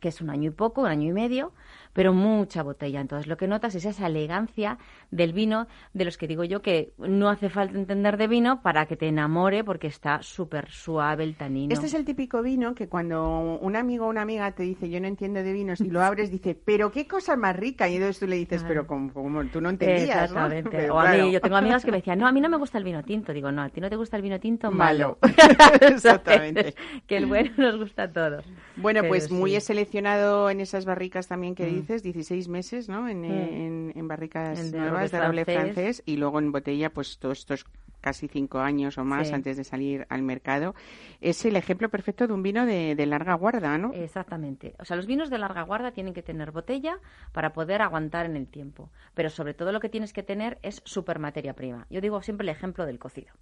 que 0.00 0.08
es 0.08 0.20
un 0.20 0.28
año 0.28 0.50
y 0.50 0.52
poco, 0.52 0.82
un 0.82 0.88
año 0.88 1.08
y 1.08 1.12
medio, 1.12 1.52
pero 1.96 2.12
mucha 2.12 2.62
botella. 2.62 3.00
Entonces 3.00 3.26
lo 3.26 3.38
que 3.38 3.48
notas 3.48 3.74
es 3.74 3.86
esa 3.86 4.06
elegancia 4.06 4.76
del 5.10 5.32
vino, 5.32 5.66
de 5.94 6.04
los 6.04 6.18
que 6.18 6.28
digo 6.28 6.44
yo 6.44 6.60
que 6.60 6.92
no 6.98 7.30
hace 7.30 7.48
falta 7.48 7.78
entender 7.78 8.18
de 8.18 8.28
vino 8.28 8.60
para 8.60 8.84
que 8.84 8.96
te 8.96 9.08
enamore, 9.08 9.64
porque 9.64 9.86
está 9.86 10.20
súper 10.22 10.70
suave 10.70 11.24
el 11.24 11.36
tanino. 11.36 11.72
Este 11.72 11.86
es 11.86 11.94
el 11.94 12.04
típico 12.04 12.42
vino 12.42 12.74
que 12.74 12.86
cuando 12.86 13.58
un 13.62 13.76
amigo 13.76 14.04
o 14.04 14.10
una 14.10 14.20
amiga 14.20 14.52
te 14.52 14.62
dice 14.62 14.90
yo 14.90 15.00
no 15.00 15.06
entiendo 15.06 15.42
de 15.42 15.52
vinos 15.54 15.80
y 15.80 15.88
lo 15.88 16.02
abres 16.02 16.30
dice 16.30 16.54
pero 16.54 16.92
qué 16.92 17.08
cosa 17.08 17.34
más 17.34 17.56
rica 17.56 17.88
y 17.88 17.94
entonces 17.94 18.20
tú 18.20 18.26
le 18.26 18.36
dices 18.36 18.62
pero 18.68 18.86
como, 18.86 19.10
como 19.14 19.42
tú 19.46 19.62
no 19.62 19.70
entendías 19.70 20.30
¿no? 20.32 20.46
Exactamente. 20.46 20.70
Pero 20.70 20.96
o 20.96 20.98
a 20.98 21.04
claro. 21.04 21.24
mí, 21.24 21.32
yo 21.32 21.40
tengo 21.40 21.56
amigas 21.56 21.82
que 21.82 21.92
me 21.92 21.96
decían, 21.96 22.18
no, 22.18 22.26
a 22.26 22.32
mí 22.32 22.42
no 22.42 22.50
me 22.50 22.58
gusta 22.58 22.76
el 22.76 22.84
vino 22.84 23.02
tinto. 23.04 23.32
Digo, 23.32 23.50
no, 23.52 23.62
a 23.62 23.70
ti 23.70 23.80
no 23.80 23.88
te 23.88 23.96
gusta 23.96 24.16
el 24.16 24.22
vino 24.22 24.38
tinto, 24.38 24.70
Malo. 24.70 25.16
malo. 25.22 25.34
Exactamente. 25.80 26.74
que 27.06 27.16
el 27.16 27.24
bueno 27.24 27.52
nos 27.56 27.78
gusta 27.78 28.02
a 28.04 28.12
todos. 28.12 28.44
Bueno, 28.76 29.00
Pero 29.00 29.10
pues 29.10 29.30
muy 29.30 29.52
sí. 29.52 29.56
he 29.56 29.60
seleccionado 29.60 30.50
en 30.50 30.60
esas 30.60 30.84
barricas 30.84 31.28
también 31.28 31.54
que 31.54 31.64
Mm. 31.64 31.85
Dices, 31.86 32.02
16 32.02 32.48
meses, 32.48 32.88
¿no? 32.88 33.08
En, 33.08 33.20
Mm. 33.22 33.24
en, 33.24 33.92
en 33.96 34.08
barricas 34.08 34.70
de 34.72 34.78
nuevas 34.78 35.10
de 35.10 35.18
roble 35.18 35.28
roble 35.28 35.44
francés. 35.44 35.74
francés 35.74 36.02
y 36.06 36.16
luego 36.16 36.38
en 36.38 36.52
botella, 36.52 36.90
pues 36.90 37.18
todos 37.18 37.38
estos 37.38 37.64
casi 38.00 38.28
cinco 38.28 38.60
años 38.60 38.98
o 38.98 39.04
más 39.04 39.28
Sí. 39.28 39.34
antes 39.34 39.56
de 39.56 39.64
salir 39.64 40.06
al 40.10 40.22
mercado. 40.22 40.74
Es 41.20 41.44
el 41.44 41.56
ejemplo 41.56 41.88
perfecto 41.88 42.26
de 42.28 42.32
un 42.34 42.42
vino 42.42 42.64
de, 42.64 42.94
de 42.94 43.06
larga 43.06 43.34
guarda, 43.34 43.78
¿no? 43.78 43.92
Exactamente. 43.94 44.74
O 44.78 44.84
sea, 44.84 44.96
los 44.96 45.06
vinos 45.06 45.28
de 45.28 45.38
larga 45.38 45.62
guarda 45.62 45.90
tienen 45.90 46.14
que 46.14 46.22
tener 46.22 46.52
botella 46.52 46.98
para 47.32 47.52
poder 47.52 47.82
aguantar 47.82 48.26
en 48.26 48.36
el 48.36 48.46
tiempo. 48.46 48.90
Pero 49.14 49.28
sobre 49.28 49.54
todo 49.54 49.72
lo 49.72 49.80
que 49.80 49.88
tienes 49.88 50.12
que 50.12 50.22
tener 50.22 50.58
es 50.62 50.82
super 50.84 51.18
materia 51.18 51.54
prima. 51.54 51.86
Yo 51.90 52.00
digo 52.00 52.22
siempre 52.22 52.44
el 52.44 52.50
ejemplo 52.50 52.86
del 52.86 52.98
cocido. 53.00 53.32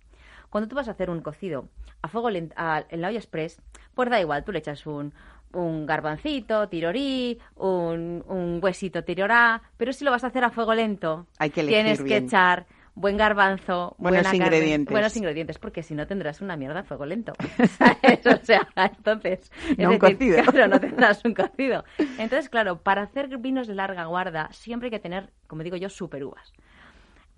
Cuando 0.48 0.68
tú 0.68 0.76
vas 0.76 0.88
a 0.88 0.92
hacer 0.92 1.10
un 1.10 1.20
cocido 1.20 1.68
a 2.00 2.08
fuego 2.08 2.30
lento, 2.30 2.54
en 2.88 3.00
la 3.00 3.08
olla 3.08 3.18
express, 3.18 3.60
pues 3.94 4.08
da 4.08 4.20
igual, 4.20 4.44
tú 4.44 4.52
le 4.52 4.60
echas 4.60 4.86
un, 4.86 5.12
un 5.54 5.86
garbancito, 5.86 6.68
tirorí, 6.68 7.38
un, 7.56 8.24
un 8.28 8.60
huesito 8.62 9.04
tirorá, 9.04 9.62
pero 9.76 9.92
si 9.92 10.04
lo 10.04 10.10
vas 10.10 10.24
a 10.24 10.28
hacer 10.28 10.44
a 10.44 10.50
fuego 10.50 10.74
lento, 10.74 11.26
Hay 11.38 11.50
que 11.50 11.60
elegir 11.60 11.82
tienes 11.82 12.02
que 12.02 12.16
echar 12.16 12.66
buen 12.96 13.16
garbanzo, 13.16 13.96
Buenos 13.98 14.22
buena 14.22 14.22
carne, 14.22 14.36
ingredientes. 14.56 14.92
buenos 14.92 15.16
ingredientes, 15.16 15.58
porque 15.58 15.82
si 15.82 15.94
no 15.94 16.06
tendrás 16.06 16.40
una 16.40 16.56
mierda 16.56 16.80
a 16.80 16.84
fuego 16.84 17.04
lento. 17.06 17.32
¿Sabes? 17.78 18.24
O 18.26 18.44
sea, 18.44 18.68
entonces... 18.76 19.50
es 19.70 19.78
No 19.78 19.90
un 19.90 19.98
cocido. 19.98 20.42
Claro, 20.44 20.68
no 20.68 20.80
tendrás 20.80 21.24
un 21.24 21.34
cocido. 21.34 21.84
Entonces, 21.98 22.48
claro, 22.48 22.82
para 22.82 23.02
hacer 23.02 23.36
vinos 23.38 23.66
de 23.66 23.74
larga 23.74 24.04
guarda 24.04 24.48
siempre 24.52 24.86
hay 24.86 24.90
que 24.92 25.00
tener, 25.00 25.30
como 25.48 25.62
digo 25.64 25.76
yo, 25.76 25.88
super 25.88 26.22
uvas. 26.24 26.52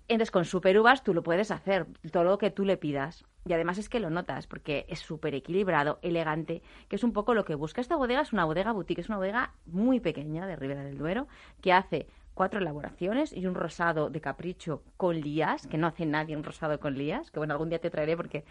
Entonces, 0.07 0.31
con 0.31 0.45
super 0.45 0.79
uvas 0.79 1.03
tú 1.03 1.13
lo 1.13 1.21
puedes 1.21 1.51
hacer, 1.51 1.85
todo 2.11 2.23
lo 2.23 2.37
que 2.37 2.49
tú 2.49 2.63
le 2.63 2.77
pidas. 2.77 3.25
Y 3.45 3.53
además 3.53 3.77
es 3.77 3.89
que 3.89 3.99
lo 3.99 4.09
notas, 4.09 4.47
porque 4.47 4.85
es 4.87 4.99
súper 4.99 5.35
equilibrado, 5.35 5.99
elegante, 6.01 6.61
que 6.87 6.95
es 6.95 7.03
un 7.03 7.13
poco 7.13 7.33
lo 7.33 7.43
que 7.43 7.55
busca. 7.55 7.81
Esta 7.81 7.95
bodega 7.95 8.21
es 8.21 8.33
una 8.33 8.45
bodega 8.45 8.71
boutique, 8.71 8.99
es 8.99 9.09
una 9.09 9.17
bodega 9.17 9.53
muy 9.65 9.99
pequeña 9.99 10.45
de 10.45 10.55
Ribera 10.55 10.83
del 10.83 10.97
Duero, 10.97 11.27
que 11.61 11.73
hace 11.73 12.07
cuatro 12.33 12.59
elaboraciones 12.59 13.33
y 13.33 13.47
un 13.47 13.55
rosado 13.55 14.09
de 14.09 14.21
capricho 14.21 14.83
con 14.95 15.19
lías, 15.19 15.67
que 15.67 15.77
no 15.77 15.87
hace 15.87 16.05
nadie 16.05 16.37
un 16.37 16.43
rosado 16.43 16.79
con 16.79 16.97
lías, 16.97 17.31
que 17.31 17.39
bueno, 17.39 17.53
algún 17.53 17.69
día 17.69 17.79
te 17.79 17.89
traeré 17.89 18.15
porque 18.15 18.45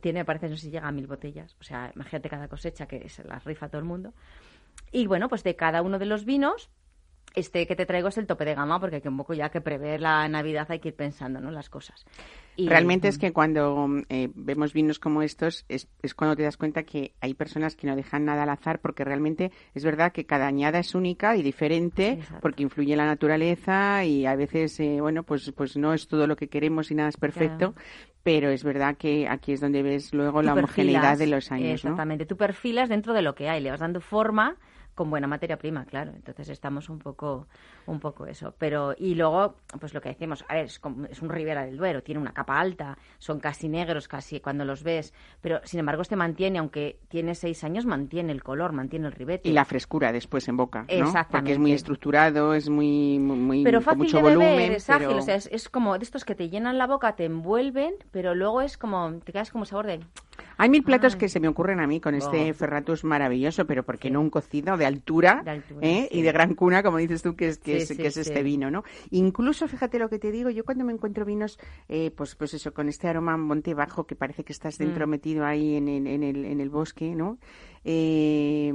tiene, 0.00 0.24
parece, 0.24 0.48
no 0.48 0.56
sé 0.56 0.62
si 0.62 0.70
llega 0.70 0.88
a 0.88 0.92
mil 0.92 1.06
botellas. 1.06 1.56
O 1.60 1.62
sea, 1.62 1.92
imagínate 1.94 2.28
cada 2.28 2.48
cosecha 2.48 2.86
que 2.86 3.08
se 3.08 3.24
las 3.24 3.44
rifa 3.44 3.68
todo 3.68 3.78
el 3.78 3.86
mundo. 3.86 4.12
Y 4.90 5.06
bueno, 5.06 5.28
pues 5.28 5.42
de 5.44 5.56
cada 5.56 5.82
uno 5.82 5.98
de 5.98 6.06
los 6.06 6.24
vinos, 6.24 6.70
este 7.34 7.66
que 7.66 7.76
te 7.76 7.86
traigo 7.86 8.08
es 8.08 8.18
el 8.18 8.26
tope 8.26 8.44
de 8.44 8.54
gama, 8.54 8.78
porque 8.80 8.96
hay 8.96 9.02
que 9.02 9.08
un 9.08 9.16
poco 9.16 9.34
ya 9.34 9.50
que 9.50 9.60
prever 9.60 10.00
la 10.00 10.28
Navidad 10.28 10.66
hay 10.70 10.80
que 10.80 10.88
ir 10.88 10.96
pensando, 10.96 11.40
¿no? 11.40 11.50
Las 11.50 11.68
cosas. 11.70 12.04
Y- 12.56 12.68
Realmente 12.68 13.08
es 13.08 13.18
que 13.18 13.32
cuando 13.32 13.88
eh, 14.10 14.28
vemos 14.34 14.74
vinos 14.74 14.98
como 14.98 15.22
estos 15.22 15.64
es, 15.68 15.88
es 16.02 16.14
cuando 16.14 16.36
te 16.36 16.42
das 16.42 16.58
cuenta 16.58 16.82
que 16.82 17.14
hay 17.20 17.32
personas 17.32 17.76
que 17.76 17.86
no 17.86 17.96
dejan 17.96 18.26
nada 18.26 18.42
al 18.42 18.50
azar 18.50 18.80
porque 18.80 19.04
realmente 19.04 19.50
es 19.74 19.84
verdad 19.84 20.12
que 20.12 20.26
cada 20.26 20.46
añada 20.48 20.78
es 20.78 20.94
única 20.94 21.34
y 21.36 21.42
diferente 21.42 22.10
Exacto. 22.10 22.40
porque 22.42 22.62
influye 22.62 22.94
la 22.94 23.06
naturaleza 23.06 24.04
y 24.04 24.26
a 24.26 24.36
veces 24.36 24.78
eh, 24.80 25.00
bueno 25.00 25.22
pues 25.22 25.50
pues 25.56 25.78
no 25.78 25.94
es 25.94 26.06
todo 26.08 26.26
lo 26.26 26.36
que 26.36 26.48
queremos 26.48 26.90
y 26.90 26.94
nada 26.94 27.08
es 27.08 27.16
perfecto 27.16 27.74
pero 28.22 28.50
es 28.50 28.62
verdad 28.64 28.96
que 28.98 29.26
aquí 29.28 29.52
es 29.52 29.60
donde 29.60 29.82
ves 29.82 30.12
luego 30.12 30.40
tú 30.40 30.46
la 30.46 30.52
homogeneidad 30.52 31.16
de 31.16 31.28
los 31.28 31.50
años 31.50 31.84
¿no? 31.84 31.92
Exactamente, 31.92 32.26
tú 32.26 32.36
perfilas 32.36 32.90
dentro 32.90 33.14
de 33.14 33.22
lo 33.22 33.34
que 33.34 33.48
hay, 33.48 33.62
le 33.62 33.70
vas 33.70 33.80
dando 33.80 34.02
forma 34.02 34.56
con 34.94 35.08
buena 35.10 35.26
materia 35.26 35.56
prima, 35.56 35.84
claro. 35.86 36.12
Entonces 36.14 36.48
estamos 36.50 36.88
un 36.88 36.98
poco, 36.98 37.46
un 37.86 37.98
poco 38.00 38.26
eso. 38.26 38.54
Pero, 38.58 38.94
y 38.98 39.14
luego, 39.14 39.56
pues 39.80 39.94
lo 39.94 40.00
que 40.00 40.10
decimos, 40.10 40.44
a 40.48 40.54
ver, 40.54 40.66
es, 40.66 40.78
como- 40.78 41.06
es 41.06 41.22
un 41.22 41.30
Ribera 41.30 41.64
del 41.64 41.76
Duero, 41.78 42.02
tiene 42.02 42.20
una 42.20 42.32
capa 42.32 42.60
alta, 42.60 42.98
son 43.18 43.40
casi 43.40 43.68
negros, 43.68 44.06
casi 44.08 44.40
cuando 44.40 44.64
los 44.64 44.82
ves, 44.82 45.14
pero 45.40 45.60
sin 45.64 45.80
embargo 45.80 46.02
este 46.02 46.16
mantiene, 46.16 46.58
aunque 46.58 46.98
tiene 47.08 47.34
seis 47.34 47.64
años, 47.64 47.86
mantiene 47.86 48.32
el 48.32 48.42
color, 48.42 48.72
mantiene 48.72 49.06
el 49.06 49.12
ribete. 49.12 49.48
y 49.48 49.52
la 49.52 49.64
frescura 49.64 50.12
después 50.12 50.46
en 50.48 50.56
boca, 50.56 50.80
¿no? 50.80 50.86
Porque 50.86 51.00
es 51.00 51.06
Exactamente. 51.08 51.58
muy 51.58 51.72
estructurado, 51.72 52.54
es 52.54 52.68
muy, 52.68 53.18
muy, 53.18 53.64
pero 53.64 53.78
con 53.78 53.84
fácil 53.84 53.98
mucho 54.02 54.16
de 54.18 54.22
volumen. 54.22 54.56
beber, 54.56 54.72
es 54.72 54.86
pero- 54.86 55.08
ágil, 55.08 55.18
o 55.18 55.22
sea, 55.22 55.36
es, 55.36 55.46
es 55.50 55.68
como 55.68 55.96
de 55.98 56.04
estos 56.04 56.24
que 56.24 56.34
te 56.34 56.50
llenan 56.50 56.76
la 56.78 56.86
boca, 56.86 57.16
te 57.16 57.24
envuelven, 57.24 57.94
pero 58.10 58.34
luego 58.34 58.60
es 58.60 58.76
como, 58.76 59.10
te 59.24 59.32
quedas 59.32 59.50
como 59.50 59.64
sabor 59.64 59.86
de... 59.86 60.00
Hay 60.58 60.68
mil 60.68 60.82
platos 60.82 61.14
Ay. 61.14 61.20
que 61.20 61.28
se 61.28 61.40
me 61.40 61.48
ocurren 61.48 61.80
a 61.80 61.86
mí 61.86 62.00
con 62.00 62.14
este. 62.14 62.52
Ferratus 62.54 63.04
maravilloso, 63.04 63.66
pero 63.66 63.82
¿por 63.84 63.98
qué 63.98 64.10
no 64.10 64.20
un 64.20 64.30
cocido 64.30 64.76
de 64.82 64.86
altura, 64.86 65.42
De 65.44 65.50
altura, 65.52 65.86
¿eh? 65.86 66.08
sí. 66.10 66.18
y 66.18 66.22
de 66.22 66.32
gran 66.32 66.54
cuna, 66.54 66.82
como 66.82 66.98
dices 66.98 67.22
tú, 67.22 67.36
que 67.36 67.48
es, 67.48 67.58
que 67.58 67.80
Sí, 67.80 67.92
es, 67.92 67.98
que 67.98 68.20
este 68.20 68.42
vino, 68.42 68.70
¿no? 68.70 68.82
Incluso, 69.10 69.68
fíjate 69.68 69.98
lo 69.98 70.08
que 70.08 70.18
te 70.18 70.30
digo, 70.32 70.50
yo 70.50 70.64
cuando 70.64 70.84
me 70.84 70.92
encuentro 70.92 71.24
vinos, 71.24 71.58
eh, 71.88 72.10
pues, 72.16 72.34
pues 72.34 72.52
eso, 72.54 72.72
con 72.74 72.88
este 72.88 73.06
aroma 73.08 73.36
monte 73.36 73.74
bajo, 73.74 74.04
que 74.06 74.16
parece 74.16 74.42
que 74.44 74.52
estás 74.52 74.76
dentro 74.78 75.06
Mm. 75.06 75.10
metido 75.10 75.44
ahí 75.44 75.76
en, 75.76 75.86
el- 75.88 76.06
en 76.08 76.22
el, 76.24 76.44
en 76.44 76.60
el 76.60 76.68
bosque, 76.68 77.14
¿no? 77.14 77.38
Eh, 77.84 78.72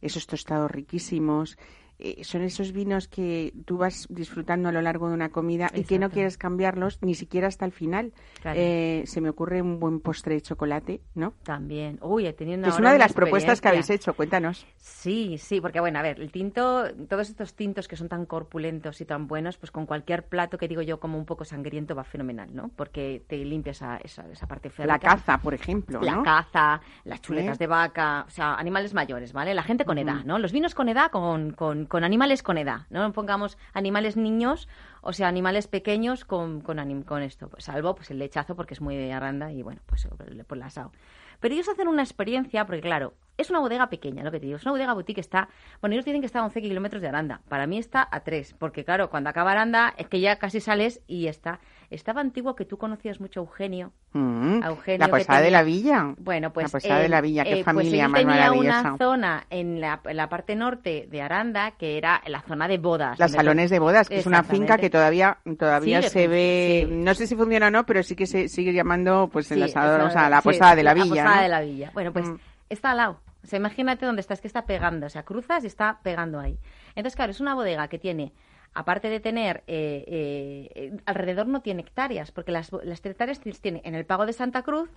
esos 0.00 0.26
tostados 0.26 0.70
riquísimos. 0.70 1.56
Eh, 1.98 2.22
son 2.24 2.42
esos 2.42 2.72
vinos 2.72 3.08
que 3.08 3.52
tú 3.64 3.76
vas 3.78 4.06
disfrutando 4.08 4.68
a 4.68 4.72
lo 4.72 4.80
largo 4.80 5.08
de 5.08 5.14
una 5.14 5.30
comida 5.30 5.70
y 5.74 5.82
que 5.84 5.98
no 5.98 6.06
Exacto. 6.06 6.14
quieres 6.14 6.38
cambiarlos 6.38 6.98
ni 7.02 7.14
siquiera 7.14 7.48
hasta 7.48 7.64
el 7.64 7.72
final. 7.72 8.12
Claro. 8.40 8.58
Eh, 8.60 9.02
se 9.06 9.20
me 9.20 9.30
ocurre 9.30 9.60
un 9.62 9.80
buen 9.80 10.00
postre 10.00 10.34
de 10.34 10.40
chocolate, 10.42 11.00
¿no? 11.14 11.34
También. 11.42 11.98
Uy, 12.02 12.26
he 12.26 12.32
tenido 12.32 12.62
Que 12.62 12.70
es 12.70 12.78
una 12.78 12.92
de 12.92 12.98
las 12.98 13.12
propuestas 13.12 13.60
que 13.60 13.68
habéis 13.68 13.90
hecho, 13.90 14.14
cuéntanos. 14.14 14.66
Sí, 14.76 15.38
sí, 15.38 15.60
porque 15.60 15.80
bueno, 15.80 15.98
a 15.98 16.02
ver, 16.02 16.20
el 16.20 16.30
tinto, 16.30 16.84
todos 17.08 17.28
estos 17.28 17.54
tintos 17.54 17.88
que 17.88 17.96
son 17.96 18.08
tan 18.08 18.26
corpulentos 18.26 19.00
y 19.00 19.04
tan 19.04 19.26
buenos, 19.26 19.58
pues 19.58 19.70
con 19.70 19.86
cualquier 19.86 20.26
plato 20.26 20.58
que 20.58 20.68
digo 20.68 20.82
yo 20.82 21.00
como 21.00 21.18
un 21.18 21.24
poco 21.24 21.44
sangriento 21.44 21.94
va 21.94 22.04
fenomenal, 22.04 22.54
¿no? 22.54 22.70
Porque 22.76 23.24
te 23.26 23.36
limpia 23.38 23.72
esa, 23.72 23.96
esa, 23.98 24.24
esa 24.30 24.46
parte 24.46 24.70
fea. 24.70 24.86
La 24.86 24.98
caza, 24.98 25.38
por 25.38 25.54
ejemplo, 25.54 26.00
La 26.00 26.16
¿no? 26.16 26.22
caza, 26.22 26.80
las 27.04 27.20
chuletas 27.20 27.56
¿Eh? 27.56 27.58
de 27.58 27.66
vaca, 27.66 28.24
o 28.26 28.30
sea, 28.30 28.54
animales 28.54 28.94
mayores, 28.94 29.32
¿vale? 29.32 29.54
La 29.54 29.62
gente 29.62 29.84
con 29.84 29.98
edad, 29.98 30.24
¿no? 30.24 30.38
Los 30.38 30.52
vinos 30.52 30.74
con 30.74 30.88
edad 30.88 31.10
con, 31.10 31.52
con, 31.52 31.86
con 31.88 32.04
animales 32.04 32.42
con 32.42 32.58
edad, 32.58 32.82
¿no? 32.90 33.12
Pongamos 33.12 33.58
animales 33.72 34.16
niños, 34.16 34.68
o 35.00 35.12
sea, 35.12 35.28
animales 35.28 35.66
pequeños 35.66 36.24
con, 36.24 36.60
con, 36.60 37.22
esto, 37.22 37.48
pues, 37.48 37.64
salvo 37.64 37.94
pues 37.94 38.10
el 38.10 38.18
lechazo 38.18 38.54
porque 38.54 38.74
es 38.74 38.80
muy 38.80 39.10
aranda 39.10 39.52
y 39.52 39.62
bueno, 39.62 39.80
pues 39.86 40.06
por 40.06 40.46
por 40.46 40.56
la 40.56 40.66
asado. 40.66 40.92
Pero 41.40 41.54
ellos 41.54 41.68
hacen 41.68 41.88
una 41.88 42.02
experiencia, 42.02 42.66
porque 42.66 42.80
claro, 42.80 43.14
es 43.36 43.50
una 43.50 43.60
bodega 43.60 43.88
pequeña, 43.88 44.24
lo 44.24 44.32
que 44.32 44.40
te 44.40 44.46
digo, 44.46 44.56
es 44.56 44.64
una 44.64 44.72
bodega 44.72 44.92
boutique, 44.92 45.20
está, 45.20 45.48
bueno, 45.80 45.94
ellos 45.94 46.04
dicen 46.04 46.20
que 46.20 46.26
está 46.26 46.40
a 46.40 46.44
11 46.44 46.60
kilómetros 46.60 47.00
de 47.00 47.08
Aranda, 47.08 47.40
para 47.48 47.66
mí 47.68 47.78
está 47.78 48.06
a 48.10 48.20
3, 48.20 48.56
porque 48.58 48.84
claro, 48.84 49.08
cuando 49.10 49.30
acaba 49.30 49.52
Aranda 49.52 49.94
es 49.96 50.08
que 50.08 50.20
ya 50.20 50.36
casi 50.36 50.60
sales 50.60 51.00
y 51.06 51.28
está 51.28 51.60
Estaba 51.90 52.20
antiguo 52.20 52.54
que 52.54 52.66
tú 52.66 52.76
conocías 52.76 53.18
mucho 53.18 53.40
a 53.40 53.42
Eugenio. 53.44 53.92
Mm, 54.12 54.62
A 54.62 54.66
Eugenio 54.68 54.98
la 55.06 55.08
posada 55.08 55.38
de 55.38 55.44
tenía- 55.46 55.58
la 55.58 55.64
villa. 55.64 56.14
Bueno, 56.18 56.52
pues. 56.52 56.64
La 56.66 56.70
posada 56.70 57.00
de 57.00 57.08
la 57.08 57.20
villa, 57.22 57.44
qué 57.44 57.50
eh, 57.50 57.54
pues 57.54 57.64
familia 57.64 58.04
él 58.04 58.10
más 58.10 58.20
tenía 58.20 58.34
maravillosa. 58.36 58.80
una 58.80 58.98
zona 58.98 59.46
en 59.48 59.80
la, 59.80 60.00
en 60.04 60.16
la 60.18 60.28
parte 60.28 60.54
norte 60.54 61.08
de 61.10 61.22
Aranda 61.22 61.70
que 61.78 61.96
era 61.96 62.20
la 62.26 62.42
zona 62.42 62.68
de 62.68 62.76
bodas. 62.76 63.18
Las 63.18 63.30
donde 63.32 63.36
salones 63.38 63.70
de 63.70 63.78
bodas, 63.78 64.08
que 64.08 64.18
es 64.18 64.26
una 64.26 64.42
finca 64.42 64.76
que 64.76 64.90
todavía 64.90 65.38
todavía 65.58 66.02
se 66.02 66.28
ve, 66.28 66.86
sí. 66.88 66.94
no 66.94 67.14
sé 67.14 67.26
si 67.26 67.34
funciona 67.36 67.68
o 67.68 67.70
no, 67.70 67.86
pero 67.86 68.02
sí 68.02 68.14
que 68.14 68.26
se 68.26 68.48
sigue 68.48 68.74
llamando 68.74 69.30
pues 69.32 69.50
en 69.50 69.58
Sí, 69.58 69.64
esa- 69.64 70.04
o 70.04 70.10
sea, 70.10 70.28
la 70.28 70.42
posada 70.42 70.74
de 70.76 70.82
la 70.82 70.94
La 70.94 71.02
villa. 71.02 71.22
posada 71.22 71.36
¿no? 71.36 71.42
de 71.42 71.48
la 71.48 71.60
villa. 71.62 71.90
Bueno, 71.94 72.12
pues 72.12 72.28
Mm. 72.28 72.36
está 72.68 72.90
al 72.90 72.96
lado. 72.98 73.20
O 73.42 73.46
sea, 73.46 73.58
imagínate 73.58 74.04
dónde 74.04 74.20
está, 74.20 74.34
es 74.34 74.40
que 74.42 74.48
está 74.48 74.66
pegando. 74.66 75.06
O 75.06 75.08
sea, 75.08 75.22
cruzas 75.22 75.64
y 75.64 75.68
está 75.68 76.00
pegando 76.02 76.38
ahí. 76.38 76.58
Entonces, 76.96 77.16
claro, 77.16 77.30
es 77.30 77.40
una 77.40 77.54
bodega 77.54 77.88
que 77.88 77.98
tiene, 77.98 78.32
aparte 78.74 79.08
de 79.08 79.20
tener, 79.20 79.64
eh, 79.66 80.70
eh, 80.74 80.96
alrededor 81.06 81.46
no 81.46 81.60
tiene 81.62 81.82
hectáreas, 81.82 82.32
porque 82.32 82.52
las, 82.52 82.70
las 82.84 83.04
hectáreas 83.04 83.40
tiene 83.40 83.80
en 83.84 83.94
el 83.94 84.06
Pago 84.06 84.26
de 84.26 84.32
Santa 84.32 84.62
Cruz 84.62 84.90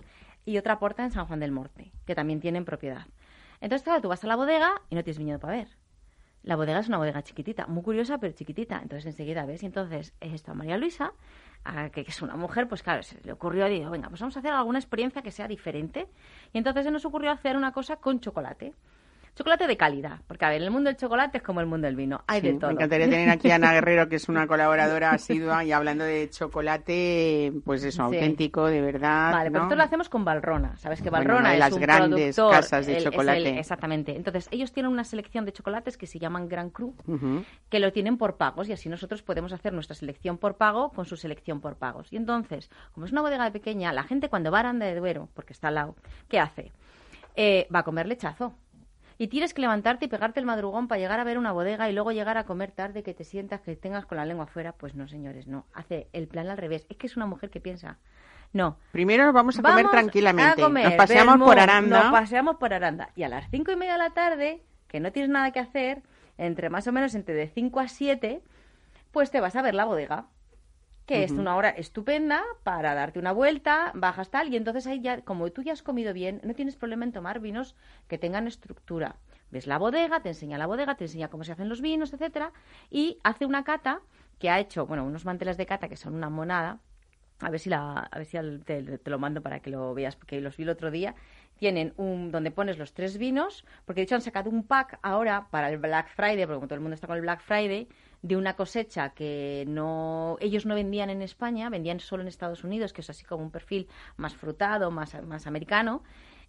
y 0.44 0.58
otra 0.58 0.78
puerta 0.78 1.04
en 1.04 1.10
San 1.10 1.26
Juan 1.26 1.40
del 1.40 1.52
Morte, 1.52 1.92
que 2.06 2.14
también 2.14 2.40
tienen 2.40 2.64
propiedad. 2.64 3.06
Entonces, 3.60 3.84
claro, 3.84 4.00
tú 4.00 4.08
vas 4.08 4.24
a 4.24 4.26
la 4.26 4.36
bodega 4.36 4.82
y 4.90 4.94
no 4.94 5.04
tienes 5.04 5.18
viñedo 5.18 5.38
para 5.38 5.56
ver. 5.56 5.68
La 6.42 6.56
bodega 6.56 6.80
es 6.80 6.88
una 6.88 6.98
bodega 6.98 7.22
chiquitita, 7.22 7.66
muy 7.68 7.82
curiosa, 7.82 8.18
pero 8.18 8.32
chiquitita. 8.34 8.80
Entonces 8.82 9.06
enseguida 9.06 9.46
ves. 9.46 9.62
Y 9.62 9.66
entonces 9.66 10.12
esto 10.20 10.50
a 10.50 10.54
María 10.54 10.76
Luisa, 10.76 11.12
que 11.92 12.00
es 12.00 12.22
una 12.22 12.34
mujer, 12.34 12.66
pues 12.68 12.82
claro, 12.82 13.04
se 13.04 13.20
le 13.22 13.32
ocurrió, 13.32 13.66
digo, 13.68 13.90
venga, 13.90 14.08
pues 14.08 14.20
vamos 14.20 14.36
a 14.36 14.40
hacer 14.40 14.52
alguna 14.52 14.80
experiencia 14.80 15.22
que 15.22 15.30
sea 15.30 15.46
diferente. 15.46 16.08
Y 16.52 16.58
entonces 16.58 16.84
se 16.84 16.90
nos 16.90 17.04
ocurrió 17.04 17.30
hacer 17.30 17.56
una 17.56 17.72
cosa 17.72 17.96
con 17.96 18.18
chocolate. 18.18 18.74
Chocolate 19.34 19.66
de 19.66 19.78
calidad, 19.78 20.20
porque 20.28 20.44
a 20.44 20.50
ver, 20.50 20.60
el 20.60 20.70
mundo 20.70 20.90
del 20.90 20.96
chocolate 20.98 21.38
es 21.38 21.42
como 21.42 21.60
el 21.60 21.66
mundo 21.66 21.86
del 21.86 21.96
vino, 21.96 22.22
hay 22.26 22.42
Sí, 22.42 22.48
de 22.48 22.58
todo. 22.58 22.66
Me 22.68 22.74
encantaría 22.74 23.08
tener 23.08 23.30
aquí 23.30 23.50
a 23.50 23.54
Ana 23.54 23.72
Guerrero, 23.72 24.06
que 24.08 24.16
es 24.16 24.28
una 24.28 24.46
colaboradora 24.46 25.12
asidua, 25.12 25.64
y 25.64 25.72
hablando 25.72 26.04
de 26.04 26.28
chocolate, 26.28 27.52
pues 27.64 27.82
eso, 27.84 27.96
Sí. 28.10 28.16
auténtico, 28.16 28.66
de 28.66 28.80
verdad. 28.82 29.32
Vale, 29.32 29.48
¿no? 29.50 29.52
pero 29.52 29.64
esto 29.64 29.76
lo 29.76 29.82
hacemos 29.82 30.08
con 30.08 30.24
Valrona. 30.24 30.76
Sabes 30.76 31.00
que 31.00 31.08
Bueno, 31.10 31.24
Valrona 31.28 31.48
de 31.50 31.54
es 31.54 31.60
las 31.60 31.72
un 31.72 31.80
grandes 31.80 32.36
productor, 32.36 32.52
casas 32.60 32.86
de 32.86 32.92
el- 32.92 32.98
es 32.98 33.06
el- 33.06 33.10
chocolate. 33.10 33.58
exactamente. 33.58 34.16
Entonces, 34.16 34.48
ellos 34.50 34.72
tienen 34.72 34.92
una 34.92 35.04
selección 35.04 35.44
de 35.46 35.52
chocolates 35.52 35.96
que 35.96 36.06
se 36.06 36.18
llaman 36.18 36.48
Gran 36.48 36.70
Cru, 36.70 36.94
que 37.70 37.78
lo 37.80 37.90
tienen 37.92 38.18
por 38.18 38.36
pagos 38.36 38.68
y 38.68 38.72
así 38.72 38.88
nosotros 38.88 39.22
podemos 39.22 39.52
hacer 39.52 39.72
nuestra 39.72 39.94
selección 39.96 40.36
por 40.38 40.56
pago 40.56 40.90
con 40.90 41.06
su 41.06 41.16
selección 41.16 41.60
por 41.62 41.76
pagos. 41.76 42.12
Y 42.12 42.16
entonces, 42.16 42.70
como 42.92 43.06
es 43.06 43.12
una 43.12 43.22
bodega 43.22 43.50
pequeña, 43.50 43.92
la 43.94 44.02
gente 44.02 44.28
cuando 44.28 44.50
va 44.50 44.58
a 44.58 44.60
Aranda 44.60 44.84
de 44.86 44.94
Duero, 44.94 45.28
porque 45.34 45.52
está 45.54 45.68
al 45.68 45.74
lado, 45.76 45.96
¿qué 46.28 46.38
hace? 46.38 46.70
Eh, 47.34 47.66
va 47.74 47.78
a 47.78 47.82
comer 47.82 48.06
lechazo. 48.06 48.52
Y 49.22 49.28
tienes 49.28 49.54
que 49.54 49.60
levantarte 49.60 50.06
y 50.06 50.08
pegarte 50.08 50.40
el 50.40 50.46
madrugón 50.46 50.88
para 50.88 50.98
llegar 50.98 51.20
a 51.20 51.22
ver 51.22 51.38
una 51.38 51.52
bodega 51.52 51.88
y 51.88 51.92
luego 51.92 52.10
llegar 52.10 52.38
a 52.38 52.44
comer 52.44 52.72
tarde, 52.72 53.04
que 53.04 53.14
te 53.14 53.22
sientas, 53.22 53.60
que 53.60 53.76
tengas 53.76 54.04
con 54.04 54.18
la 54.18 54.24
lengua 54.24 54.46
afuera. 54.46 54.72
Pues 54.72 54.96
no, 54.96 55.06
señores, 55.06 55.46
no. 55.46 55.64
Hace 55.74 56.08
el 56.12 56.26
plan 56.26 56.48
al 56.48 56.56
revés. 56.56 56.86
Es 56.88 56.96
que 56.96 57.06
es 57.06 57.16
una 57.16 57.26
mujer 57.26 57.48
que 57.48 57.60
piensa. 57.60 57.98
No, 58.52 58.78
Primero 58.90 59.32
vamos 59.32 59.60
a 59.60 59.62
comer 59.62 59.86
tranquilamente. 59.88 60.60
a 60.60 60.64
comer, 60.64 60.86
Nos 60.86 60.94
paseamos 60.94 61.34
vermú, 61.34 61.44
por 61.44 61.60
Aranda. 61.60 62.02
Nos 62.02 62.10
paseamos 62.10 62.56
por 62.56 62.74
Aranda. 62.74 63.10
Y 63.14 63.22
a 63.22 63.28
las 63.28 63.48
cinco 63.48 63.70
y 63.70 63.76
media 63.76 63.92
de 63.92 63.98
la 64.00 64.10
tarde, 64.10 64.64
que 64.88 64.98
no 64.98 65.12
tienes 65.12 65.30
nada 65.30 65.52
que 65.52 65.60
hacer, 65.60 66.02
entre 66.36 66.68
más 66.68 66.88
o 66.88 66.92
menos 66.92 67.14
entre 67.14 67.36
de 67.36 67.46
5 67.46 67.78
a 67.78 67.86
7, 67.86 68.42
pues 69.12 69.30
te 69.30 69.40
vas 69.40 69.54
a 69.54 69.62
ver 69.62 69.76
la 69.76 69.84
bodega. 69.84 70.26
Que 71.12 71.24
es 71.24 71.32
una 71.32 71.56
hora 71.56 71.70
estupenda 71.70 72.42
para 72.62 72.94
darte 72.94 73.18
una 73.18 73.32
vuelta, 73.32 73.92
bajas 73.94 74.30
tal, 74.30 74.52
y 74.52 74.56
entonces 74.56 74.86
ahí 74.86 75.00
ya, 75.00 75.20
como 75.22 75.50
tú 75.50 75.62
ya 75.62 75.72
has 75.72 75.82
comido 75.82 76.12
bien, 76.12 76.40
no 76.44 76.54
tienes 76.54 76.76
problema 76.76 77.04
en 77.04 77.12
tomar 77.12 77.40
vinos 77.40 77.76
que 78.08 78.18
tengan 78.18 78.46
estructura. 78.46 79.16
Ves 79.50 79.66
la 79.66 79.78
bodega, 79.78 80.20
te 80.20 80.30
enseña 80.30 80.56
la 80.58 80.66
bodega, 80.66 80.94
te 80.94 81.04
enseña 81.04 81.28
cómo 81.28 81.44
se 81.44 81.52
hacen 81.52 81.68
los 81.68 81.80
vinos, 81.80 82.12
etcétera, 82.12 82.52
y 82.90 83.18
hace 83.22 83.44
una 83.44 83.64
cata 83.64 84.00
que 84.38 84.48
ha 84.48 84.58
hecho, 84.58 84.86
bueno, 84.86 85.04
unos 85.04 85.24
manteles 85.24 85.56
de 85.56 85.66
cata 85.66 85.88
que 85.88 85.96
son 85.96 86.14
una 86.14 86.30
monada, 86.30 86.78
a 87.40 87.50
ver 87.50 87.60
si 87.60 87.68
la, 87.68 88.00
a 88.00 88.18
ver 88.18 88.26
si 88.26 88.38
te, 88.64 88.98
te 88.98 89.10
lo 89.10 89.18
mando 89.18 89.42
para 89.42 89.60
que 89.60 89.70
lo 89.70 89.92
veas, 89.94 90.16
porque 90.16 90.40
los 90.40 90.56
vi 90.56 90.62
el 90.62 90.70
otro 90.70 90.90
día. 90.90 91.14
Tienen 91.58 91.92
un 91.96 92.32
donde 92.32 92.50
pones 92.50 92.78
los 92.78 92.92
tres 92.92 93.18
vinos, 93.18 93.64
porque 93.84 94.00
de 94.00 94.04
hecho 94.04 94.14
han 94.14 94.20
sacado 94.20 94.48
un 94.50 94.64
pack 94.64 94.98
ahora 95.02 95.48
para 95.50 95.68
el 95.68 95.78
Black 95.78 96.08
Friday, 96.08 96.44
porque 96.46 96.54
como 96.54 96.66
todo 96.66 96.76
el 96.76 96.80
mundo 96.80 96.94
está 96.94 97.06
con 97.06 97.16
el 97.16 97.22
Black 97.22 97.40
Friday, 97.40 97.88
de 98.22 98.36
una 98.36 98.54
cosecha 98.54 99.10
que 99.10 99.64
no 99.66 100.36
ellos 100.40 100.64
no 100.64 100.76
vendían 100.76 101.10
en 101.10 101.22
España, 101.22 101.68
vendían 101.68 102.00
solo 102.00 102.22
en 102.22 102.28
Estados 102.28 102.64
Unidos, 102.64 102.92
que 102.92 103.00
es 103.00 103.10
así 103.10 103.24
como 103.24 103.42
un 103.42 103.50
perfil 103.50 103.88
más 104.16 104.34
frutado, 104.34 104.90
más, 104.90 105.20
más 105.24 105.46
americano. 105.46 106.02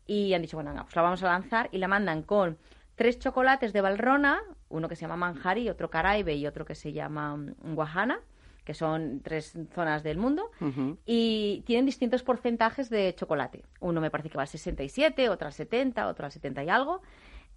Y 0.06 0.34
han 0.34 0.42
dicho, 0.42 0.58
bueno, 0.58 0.74
pues 0.84 0.96
la 0.96 1.02
vamos 1.02 1.24
a 1.24 1.28
lanzar 1.28 1.70
y 1.72 1.80
la 1.80 1.88
mandan 1.88 2.22
con 2.24 2.58
tres 2.96 3.20
chocolates 3.20 3.74
de 3.74 3.82
Valrona, 3.82 4.42
uno 4.70 4.88
que 4.88 4.96
se 4.96 5.02
llama 5.02 5.18
Manjari, 5.18 5.70
otro 5.70 5.90
Caraibe 5.90 6.36
y 6.36 6.46
otro 6.46 6.66
que 6.66 6.76
se 6.76 6.94
llama 6.94 7.36
mm, 7.36 7.76
Guajana, 7.76 8.20
que 8.64 8.74
son 8.74 9.20
tres 9.22 9.58
zonas 9.74 10.04
del 10.04 10.18
mundo, 10.18 10.50
y 11.06 11.64
tienen 11.66 11.86
distintos 11.86 12.24
porcentajes 12.24 12.90
de 12.90 13.14
chocolate. 13.14 13.66
Uno 13.82 14.00
me 14.00 14.10
parece 14.10 14.30
que 14.30 14.38
va 14.38 14.44
al 14.44 14.48
67, 14.48 15.28
otro 15.28 15.48
al 15.48 15.54
70, 15.54 16.08
otro 16.08 16.26
al 16.26 16.32
70 16.32 16.64
y 16.64 16.70
algo. 16.70 17.02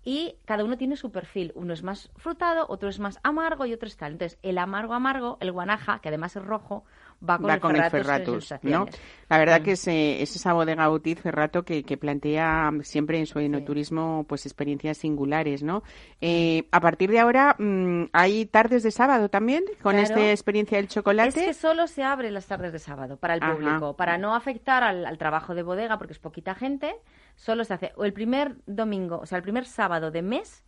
Y 0.09 0.37
cada 0.45 0.63
uno 0.63 0.79
tiene 0.79 0.97
su 0.97 1.11
perfil. 1.11 1.51
Uno 1.57 1.73
es 1.73 1.83
más 1.83 2.11
frutado, 2.15 2.65
otro 2.69 2.89
es 2.89 3.01
más 3.01 3.19
amargo 3.25 3.67
y 3.67 3.73
otro 3.73 3.89
es 3.89 3.97
tal. 3.97 4.13
Entonces, 4.13 4.39
el 4.45 4.57
amargo 4.57 4.95
amargo, 4.95 5.37
el 5.41 5.51
guanaja, 5.51 5.99
que 5.99 6.11
además 6.11 6.37
es 6.37 6.45
rojo, 6.45 6.85
va 7.29 7.39
con 7.39 7.49
va 7.49 7.55
el 7.55 7.61
con 7.61 7.75
el 7.75 7.91
Ferratus 7.91 8.55
¿no? 8.63 8.87
La 9.29 9.39
verdad 9.39 9.61
Mm. 9.61 9.65
que 9.65 9.73
es, 9.73 9.89
eh, 9.89 10.23
es 10.23 10.37
esa 10.37 10.53
bodega 10.53 10.87
Bautiz 10.87 11.19
Ferrato 11.21 11.65
que, 11.65 11.83
que 11.83 11.97
plantea 11.97 12.71
siempre 12.83 13.19
en 13.19 13.27
su 13.27 13.41
enoturismo 13.41 14.25
pues 14.29 14.47
experiencias 14.47 14.99
singulares, 14.99 15.65
¿no? 15.65 15.83
Eh, 16.21 16.69
a 16.71 16.79
partir 16.81 17.11
de 17.11 17.19
ahora, 17.19 17.57
mm, 17.59 18.05
¿hay 18.13 18.47
tardes 18.47 18.85
de 18.85 18.93
sábado 18.93 19.29
también 19.29 19.65
con 19.83 19.95
Claro. 19.97 20.05
esta 20.05 20.31
experiencia 20.31 20.79
del 20.79 20.87
chocolate? 20.87 21.41
Es 21.41 21.47
que 21.47 21.55
solo 21.55 21.89
se 21.89 22.05
abre 22.05 22.31
las 22.31 22.47
tardes 22.47 22.73
de 22.73 22.79
sábado 22.79 23.17
para 23.17 23.35
el 23.35 23.43
Ajá. 23.43 23.55
público, 23.55 23.97
para 23.97 24.19
no 24.19 24.37
afectar 24.37 24.85
al, 24.85 25.05
al 25.05 25.19
trabajo 25.19 25.57
de 25.57 25.65
bodega, 25.65 25.99
porque 25.99 26.13
es 26.13 26.21
poquita 26.21 26.55
gente, 26.55 26.95
solo 27.37 27.63
se 27.65 27.75
hace 27.75 27.93
o 27.97 28.05
el 28.05 28.13
primer 28.13 28.57
domingo, 28.67 29.19
o 29.21 29.27
sea, 29.27 29.37
el 29.39 29.43
primer 29.43 29.65
sábado 29.67 30.11
de 30.11 30.23
mes, 30.23 30.65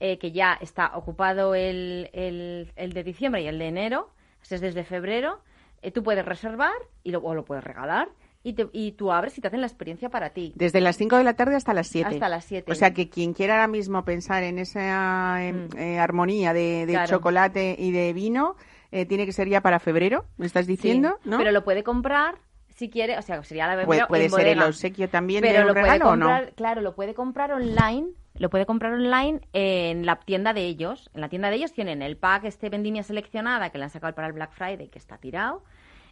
eh, 0.00 0.18
que 0.18 0.32
ya 0.32 0.54
está 0.60 0.96
ocupado 0.96 1.54
el, 1.54 2.10
el, 2.12 2.72
el 2.74 2.92
de 2.92 3.04
diciembre 3.04 3.42
y 3.42 3.46
el 3.46 3.58
de 3.58 3.68
enero, 3.68 4.10
es 4.50 4.60
desde 4.60 4.82
febrero, 4.84 5.40
eh, 5.82 5.90
tú 5.92 6.02
puedes 6.02 6.24
reservar 6.24 6.72
y 7.04 7.12
lo, 7.12 7.20
o 7.20 7.34
lo 7.34 7.44
puedes 7.44 7.62
regalar 7.62 8.08
y, 8.42 8.54
te- 8.54 8.68
y 8.72 8.92
tú 8.92 9.12
abres 9.12 9.38
y 9.38 9.40
te 9.40 9.46
hacen 9.46 9.60
la 9.60 9.68
experiencia 9.68 10.08
para 10.10 10.30
ti. 10.30 10.52
Desde 10.56 10.80
las 10.80 10.96
5 10.96 11.16
de 11.16 11.22
la 11.24 11.34
tarde 11.34 11.54
hasta 11.54 11.72
las 11.72 11.86
7. 11.86 12.08
Hasta 12.08 12.28
las 12.28 12.44
7. 12.44 12.72
O 12.72 12.74
sea 12.74 12.92
que 12.92 13.08
quien 13.08 13.34
quiera 13.34 13.54
ahora 13.54 13.68
mismo 13.68 14.04
pensar 14.04 14.42
en 14.42 14.58
esa 14.58 15.38
Mm. 15.40 15.76
eh, 15.78 15.98
armonía 16.00 16.52
de, 16.52 16.86
de 16.86 16.92
Claro. 16.94 17.08
chocolate 17.08 17.76
y 17.78 17.92
de 17.92 18.12
vino, 18.12 18.56
eh, 18.90 19.06
tiene 19.06 19.24
que 19.26 19.32
ser 19.32 19.48
ya 19.48 19.60
para 19.60 19.78
febrero, 19.78 20.24
¿me 20.36 20.46
estás 20.46 20.66
diciendo? 20.66 21.18
Sí, 21.22 21.30
¿no? 21.30 21.38
Pero 21.38 21.52
lo 21.52 21.62
puede 21.62 21.84
comprar 21.84 22.34
si 22.74 22.90
quiere, 22.90 23.18
o 23.18 23.22
sea, 23.22 23.42
sería 23.44 23.66
la 23.66 23.84
puede 23.84 24.00
pero 24.00 24.08
puede 24.08 24.24
en 24.24 24.30
ser 24.30 24.46
el 24.48 24.62
obsequio 24.62 25.08
también 25.08 25.42
Pero 25.42 25.54
de 25.54 25.60
un 25.60 25.66
lo 25.68 25.72
puede 25.74 25.84
regalo 25.84 26.10
o 26.10 26.16
no. 26.16 26.26
comprar, 26.26 26.54
claro, 26.54 26.80
lo 26.80 26.94
puede 26.94 27.14
comprar 27.14 27.52
online, 27.52 28.08
lo 28.38 28.50
puede 28.50 28.66
comprar 28.66 28.92
online 28.92 29.40
en 29.52 30.06
la 30.06 30.16
tienda 30.16 30.52
de 30.52 30.66
ellos. 30.66 31.10
En 31.14 31.20
la 31.20 31.28
tienda 31.28 31.50
de 31.50 31.56
ellos 31.56 31.72
tienen 31.72 32.02
el 32.02 32.16
pack 32.16 32.44
este 32.44 32.70
vendimia 32.70 33.02
seleccionada 33.02 33.70
que 33.70 33.78
le 33.78 33.84
han 33.84 33.90
sacado 33.90 34.14
para 34.14 34.28
el 34.28 34.32
Black 34.32 34.52
Friday 34.52 34.88
que 34.88 34.98
está 34.98 35.18
tirado 35.18 35.62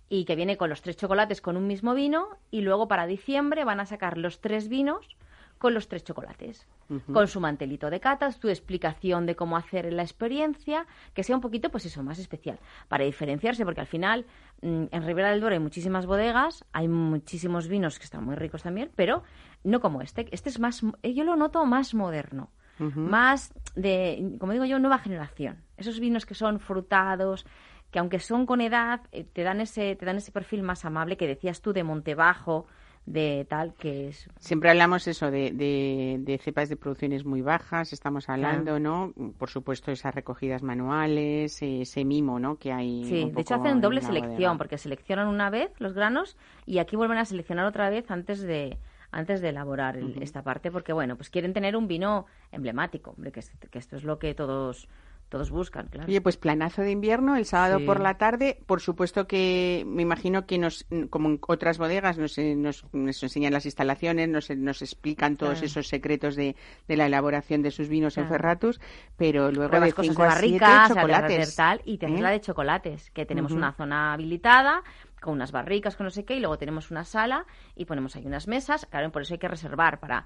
y 0.09 0.25
que 0.25 0.37
viene 0.37 0.57
con 0.57 0.69
los 0.69 0.83
tres 0.83 0.97
chocolates 0.97 1.41
con 1.41 1.57
un 1.57 1.67
mismo 1.67 1.95
vino 1.95 2.29
y 2.51 2.61
luego 2.61 2.89
para 2.89 3.07
diciembre 3.07 3.65
van 3.65 3.81
a 3.81 3.87
sacar 3.87 4.19
los 4.19 4.41
tres 4.41 4.69
vinos 4.69 5.17
con 5.61 5.75
los 5.75 5.89
tres 5.89 6.03
chocolates, 6.05 6.67
con 7.13 7.29
su 7.29 7.39
mantelito 7.39 7.91
de 7.91 8.01
catas, 8.01 8.41
tu 8.41 8.49
explicación 8.49 9.27
de 9.27 9.37
cómo 9.37 9.59
hacer 9.59 9.93
la 9.93 10.01
experiencia, 10.01 10.87
que 11.13 11.23
sea 11.23 11.37
un 11.37 11.43
poquito, 11.43 11.69
pues 11.69 11.85
eso, 11.85 12.03
más 12.03 12.19
especial, 12.19 12.59
para 12.89 13.05
diferenciarse, 13.05 13.67
porque 13.67 13.83
al 13.83 13.87
final 13.87 14.25
mm, 14.63 14.85
en 14.91 15.07
Ribera 15.07 15.31
del 15.31 15.41
Duero 15.41 15.53
hay 15.53 15.61
muchísimas 15.61 16.07
bodegas, 16.07 16.65
hay 16.73 16.89
muchísimos 16.89 17.69
vinos 17.69 17.99
que 17.99 18.07
están 18.07 18.25
muy 18.25 18.37
ricos 18.37 18.63
también, 18.63 18.91
pero 18.97 19.23
no 19.63 19.83
como 19.83 20.01
este. 20.01 20.29
Este 20.33 20.49
es 20.49 20.59
más, 20.59 20.83
eh, 21.03 21.13
yo 21.13 21.25
lo 21.25 21.37
noto 21.37 21.67
más 21.67 21.93
moderno, 21.93 22.49
más 22.79 23.53
de, 23.77 24.37
como 24.41 24.53
digo 24.53 24.65
yo, 24.65 24.79
nueva 24.79 24.97
generación. 24.97 25.63
Esos 25.77 26.01
vinos 26.01 26.25
que 26.25 26.35
son 26.35 26.59
frutados, 26.59 27.45
que 27.91 27.99
aunque 27.99 28.19
son 28.19 28.47
con 28.47 28.63
edad, 28.63 29.03
eh, 29.13 29.25
te 29.25 29.43
dan 29.43 29.61
ese, 29.61 29.95
te 29.95 30.07
dan 30.07 30.17
ese 30.17 30.33
perfil 30.33 30.63
más 30.63 30.87
amable 30.87 31.19
que 31.19 31.27
decías 31.27 31.61
tú 31.61 31.75
de 31.75 31.85
Montebajo, 31.85 32.67
de 33.07 33.46
tal, 33.48 33.74
que 33.74 34.09
es 34.09 34.28
Siempre 34.38 34.70
hablamos 34.70 35.09
eso 35.09 35.30
de, 35.30 35.51
de, 35.53 36.18
de 36.20 36.38
cepas 36.38 36.68
de 36.68 36.76
producciones 36.76 37.24
muy 37.24 37.40
bajas, 37.42 37.92
estamos 37.92 38.28
hablando, 38.28 38.78
¿no? 38.78 39.12
Por 39.38 39.51
supuesto, 39.51 39.90
esas 39.90 40.14
recogidas 40.14 40.62
manuales, 40.62 41.61
ese 41.62 42.05
mimo, 42.05 42.38
¿no? 42.38 42.57
Que 42.57 42.72
hay. 42.72 43.05
Sí, 43.05 43.22
un 43.24 43.34
de 43.34 43.40
hecho 43.40 43.55
hacen 43.57 43.72
en 43.72 43.80
doble 43.80 44.01
selección, 44.03 44.34
bodega. 44.36 44.59
porque 44.59 44.78
seleccionan 44.78 45.28
una 45.28 45.51
vez 45.51 45.72
los 45.80 45.92
granos 45.94 46.36
y 46.66 46.78
aquí 46.78 46.94
vuelven 46.96 47.18
a 47.18 47.24
seleccionar 47.24 47.66
otra 47.66 47.90
vez 47.90 48.11
antes 48.11 48.40
de 48.42 48.78
antes 49.12 49.40
de 49.40 49.48
elaborar 49.48 49.96
el- 49.96 50.22
esta 50.22 50.42
parte, 50.42 50.70
porque 50.70 50.92
bueno, 50.92 51.16
pues 51.16 51.30
quieren 51.30 51.53
tener 51.53 51.76
un 51.76 51.88
vino 51.88 52.26
emblemático, 52.53 53.11
hombre, 53.11 53.32
que 53.32 53.40
esto 53.40 53.96
es 53.96 54.05
lo 54.05 54.20
que 54.20 54.34
todos 54.34 54.86
todos 55.31 55.51
buscan, 55.51 55.87
claro. 55.87 56.07
Oye, 56.09 56.20
pues 56.20 56.37
planazo 56.37 56.83
de 56.83 56.91
invierno, 56.91 57.37
el 57.37 57.47
sábado 57.47 57.78
Sí. 57.78 57.87
por 57.87 58.01
la 58.01 58.18
tarde. 58.18 58.59
Por 58.66 58.81
supuesto 58.83 59.26
que 59.26 59.85
me 59.87 60.03
imagino 60.03 60.45
que 60.45 60.59
nos, 60.59 60.85
como 61.09 61.28
en 61.31 61.39
otras 61.49 61.78
bodegas, 61.78 62.18
nos, 62.18 62.37
eh, 62.37 62.55
nos, 62.57 62.85
nos 62.93 63.22
enseñan 63.22 63.53
las 63.55 63.64
instalaciones, 63.64 64.28
nos, 64.28 64.51
nos 64.51 64.83
explican 64.83 65.37
todos 65.37 65.53
Claro. 65.55 65.66
esos 65.66 65.89
secretos 65.89 66.37
de, 66.37 66.57
de 66.89 66.97
la 66.97 67.07
elaboración 67.07 67.62
de 67.62 67.70
sus 67.70 67.89
vinos 67.89 68.18
en 68.18 68.24
Claro. 68.24 68.37
Ferratus, 68.37 68.81
pero 69.16 69.51
luego 69.53 69.70
pruebas 69.70 69.89
de 69.91 69.95
cosas 69.95 70.14
5 70.16 70.22
a 70.24 70.31
7 70.33 70.35
barricas, 70.59 70.89
chocolates. 70.89 71.57
tal, 71.57 71.81
y 71.85 71.97
te 71.99 72.07
¿eh? 72.07 72.20
la 72.20 72.31
de 72.31 72.41
chocolates, 72.41 73.11
que 73.12 73.24
tenemos 73.24 73.53
Ujú. 73.53 73.59
una 73.59 73.72
zona 73.72 74.12
habilitada 74.12 74.83
con 75.20 75.35
unas 75.35 75.53
barricas, 75.53 75.97
con 75.97 76.05
no 76.05 76.11
sé 76.11 76.24
qué, 76.24 76.35
y 76.37 76.41
luego 76.41 76.57
tenemos 76.59 76.91
una 76.91 77.05
sala 77.05 77.45
y 77.76 77.85
ponemos 77.85 78.16
ahí 78.16 78.26
unas 78.26 78.49
mesas. 78.49 78.87
Claro, 78.87 79.12
por 79.12 79.22
eso 79.22 79.35
hay 79.35 79.39
que 79.39 79.49
reservar 79.49 80.01
para 80.01 80.24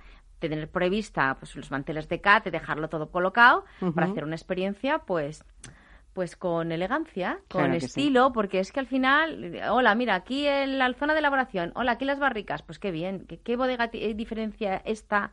tener 0.48 0.68
prevista 0.68 1.36
pues, 1.38 1.54
los 1.56 1.70
manteles 1.70 2.08
de 2.08 2.20
cat, 2.20 2.44
dejarlo 2.46 2.88
todo 2.88 3.10
colocado, 3.10 3.64
para 3.94 4.08
hacer 4.08 4.24
una 4.24 4.36
experiencia, 4.36 4.98
pues 4.98 5.44
pues 6.14 6.36
con 6.36 6.70
elegancia, 6.70 7.40
con 7.48 7.62
Claro 7.62 7.72
que 7.72 7.80
sí. 7.80 7.86
estilo, 7.86 8.32
porque 8.32 8.60
es 8.60 8.70
que 8.70 8.78
al 8.78 8.86
final, 8.86 9.60
hola, 9.68 9.96
mira, 9.96 10.14
aquí 10.14 10.46
en 10.46 10.78
la 10.78 10.92
zona 10.94 11.12
de 11.12 11.18
elaboración, 11.18 11.72
hola, 11.74 11.92
aquí 11.92 12.04
las 12.04 12.20
barricas, 12.20 12.62
pues 12.62 12.78
qué 12.78 12.92
bien, 12.92 13.26
¿qué, 13.26 13.38
qué 13.40 13.56
bodega 13.56 13.88
diferencia 13.88 14.80
esta? 14.84 15.32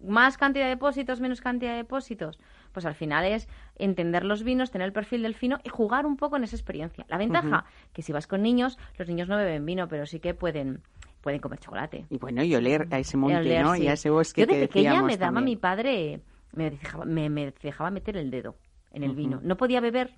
¿Más 0.00 0.36
cantidad 0.36 0.64
de 0.64 0.70
depósitos, 0.70 1.20
menos 1.20 1.40
cantidad 1.40 1.72
de 1.72 1.76
depósitos? 1.78 2.40
Pues 2.72 2.86
al 2.86 2.94
final 2.94 3.24
es 3.24 3.48
entender 3.76 4.24
los 4.24 4.42
vinos, 4.42 4.70
tener 4.70 4.86
el 4.86 4.92
perfil 4.92 5.22
del 5.22 5.34
fino 5.34 5.58
y 5.62 5.68
jugar 5.68 6.06
un 6.06 6.16
poco 6.16 6.36
en 6.36 6.44
esa 6.44 6.56
experiencia. 6.56 7.04
La 7.08 7.18
ventaja, 7.18 7.66
que 7.92 8.02
si 8.02 8.12
vas 8.12 8.26
con 8.26 8.42
niños, 8.42 8.78
los 8.98 9.06
niños 9.08 9.28
no 9.28 9.36
beben 9.36 9.64
vino, 9.64 9.88
pero 9.88 10.06
sí 10.06 10.18
que 10.18 10.34
pueden, 10.34 10.82
pueden 11.20 11.40
comer 11.40 11.58
chocolate. 11.58 12.06
Y 12.10 12.18
bueno, 12.18 12.42
y 12.42 12.54
oler 12.54 12.86
a 12.90 12.98
ese 12.98 13.16
monte, 13.16 13.38
Oler, 13.38 13.62
¿no? 13.64 13.74
sí. 13.74 13.82
Y 13.84 13.88
a 13.88 13.92
ese 13.94 14.10
bosque 14.10 14.42
Yo 14.42 14.46
de 14.46 14.54
que 14.54 14.66
pequeña 14.68 15.02
me 15.02 15.16
daba 15.16 15.34
también. 15.34 15.44
mi 15.44 15.56
padre, 15.56 16.20
me 16.52 16.70
dejaba, 16.70 17.04
me, 17.04 17.28
me 17.30 17.52
dejaba 17.62 17.90
meter 17.90 18.16
el 18.16 18.30
dedo 18.30 18.56
en 18.90 19.04
el 19.04 19.14
vino. 19.14 19.40
No 19.42 19.56
podía 19.56 19.80
beber, 19.80 20.16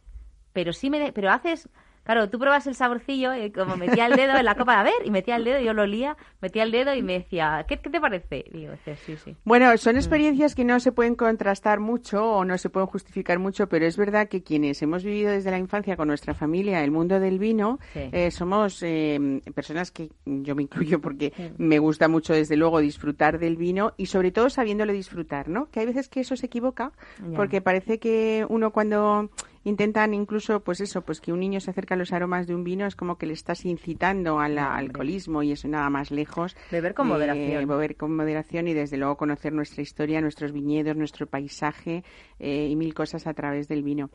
pero 0.53 0.73
sí 0.73 0.91
me... 0.91 0.99
de- 0.99 1.13
pero 1.13 1.31
haces... 1.31 1.69
Claro, 2.05 2.29
tú 2.29 2.39
pruebas 2.39 2.67
el 2.67 2.75
saborcillo 2.75 3.33
y 3.35 3.51
como 3.53 3.77
metía 3.77 4.07
el 4.07 4.17
dedo 4.17 4.37
en 4.37 4.45
la 4.45 4.57
copa, 4.57 4.81
a 4.81 4.83
ver, 4.83 4.95
y 5.05 5.11
metía 5.11 5.37
el 5.37 5.45
dedo, 5.45 5.61
yo 5.61 5.73
lo 5.73 5.83
olía, 5.83 6.17
metía 6.41 6.65
el 6.65 6.73
dedo 6.73 6.93
y 6.95 7.03
me 7.03 7.13
decía, 7.15 7.65
¿qué, 7.69 7.79
qué 7.79 7.91
te 7.91 8.01
parece? 8.01 8.45
Y 8.53 8.59
digo, 8.59 8.73
"Sí, 8.85 8.93
sí, 9.07 9.17
sí. 9.17 9.37
Bueno, 9.45 9.73
Mm. 9.73 9.79
son 9.79 9.97
experiencias 9.97 10.55
que 10.57 10.65
no 10.65 10.81
se 10.81 10.91
pueden 10.91 11.15
contrastar 11.15 11.79
mucho 11.79 12.25
o 12.29 12.45
no 12.45 12.59
se 12.59 12.71
pueden 12.71 12.89
justificar 12.89 13.39
mucho, 13.39 13.69
pero 13.69 13.87
es 13.87 13.97
verdad 13.97 14.29
que 14.29 14.43
quienes 14.43 14.83
hemos 14.83 15.05
vivido 15.05 15.31
desde 15.31 15.51
la 15.53 15.59
infancia 15.59 15.97
con 15.97 16.09
nuestra 16.09 16.35
familia 16.35 16.83
el 16.83 16.91
mundo 16.91 17.21
del 17.21 17.39
vino, 17.39 17.79
Sí. 17.93 18.09
eh, 18.11 18.31
somos 18.33 18.83
eh, 18.83 19.41
personas 19.55 19.93
que 19.93 20.11
yo 20.25 20.57
me 20.57 20.63
incluyo 20.63 21.01
porque 21.01 21.33
Sí. 21.37 21.51
me 21.59 21.79
gusta 21.79 22.09
mucho 22.09 22.33
desde 22.35 22.57
luego 22.57 22.81
disfrutar 22.81 23.39
del 23.39 23.57
vino 23.57 23.93
y 23.97 24.07
sobre 24.07 24.33
todo 24.33 24.51
sabiéndolo 24.51 24.93
disfrutar, 24.93 25.49
¿no? 25.49 25.71
Que 25.71 25.81
hay 25.81 25.87
veces 25.87 26.09
que 26.09 26.21
eso 26.21 26.35
se 26.37 26.47
equivoca 26.47 26.91
Ya. 27.31 27.37
porque 27.37 27.61
parece 27.61 27.99
que 28.01 28.45
uno 28.49 28.73
cuando 28.73 29.31
intentan 29.65 30.15
incluso 30.15 30.61
pues 30.61 30.81
eso 30.81 31.03
pues 31.03 31.21
que 31.21 31.33
un 31.33 31.41
niño 31.41 31.61
se 31.61 31.71
acerca 31.71 31.95
a 31.95 31.99
los 31.99 32.13
aromas 32.13 32.47
de 32.47 32.55
un 32.55 32.65
vino 32.65 32.87
es 32.87 32.97
como 32.97 33.17
que 33.19 33.27
le 33.27 33.33
estás 33.33 33.65
incitando 33.65 34.39
al 34.41 34.59
alcoholismo 34.59 35.43
y 35.43 35.53
eso 35.53 35.69
nada 35.69 35.89
más 35.91 36.11
lejos 36.11 36.57
Beber 36.71 36.95
con 36.95 37.07
de 37.09 37.13
moderación. 37.15 37.69
beber 37.69 37.97
con 37.97 38.17
moderación 38.17 38.69
y 38.69 38.75
desde 38.75 38.97
luego 38.97 39.17
conocer 39.17 39.53
nuestra 39.53 39.83
historia 39.83 40.21
nuestros 40.21 40.53
viñedos 40.53 40.97
nuestro 40.97 41.27
paisaje 41.27 42.03
eh, 42.39 42.69
y 42.71 42.77
mil 42.77 42.93
cosas 42.95 43.27
a 43.27 43.35
través 43.35 43.69
del 43.69 43.83
vino. 43.83 44.11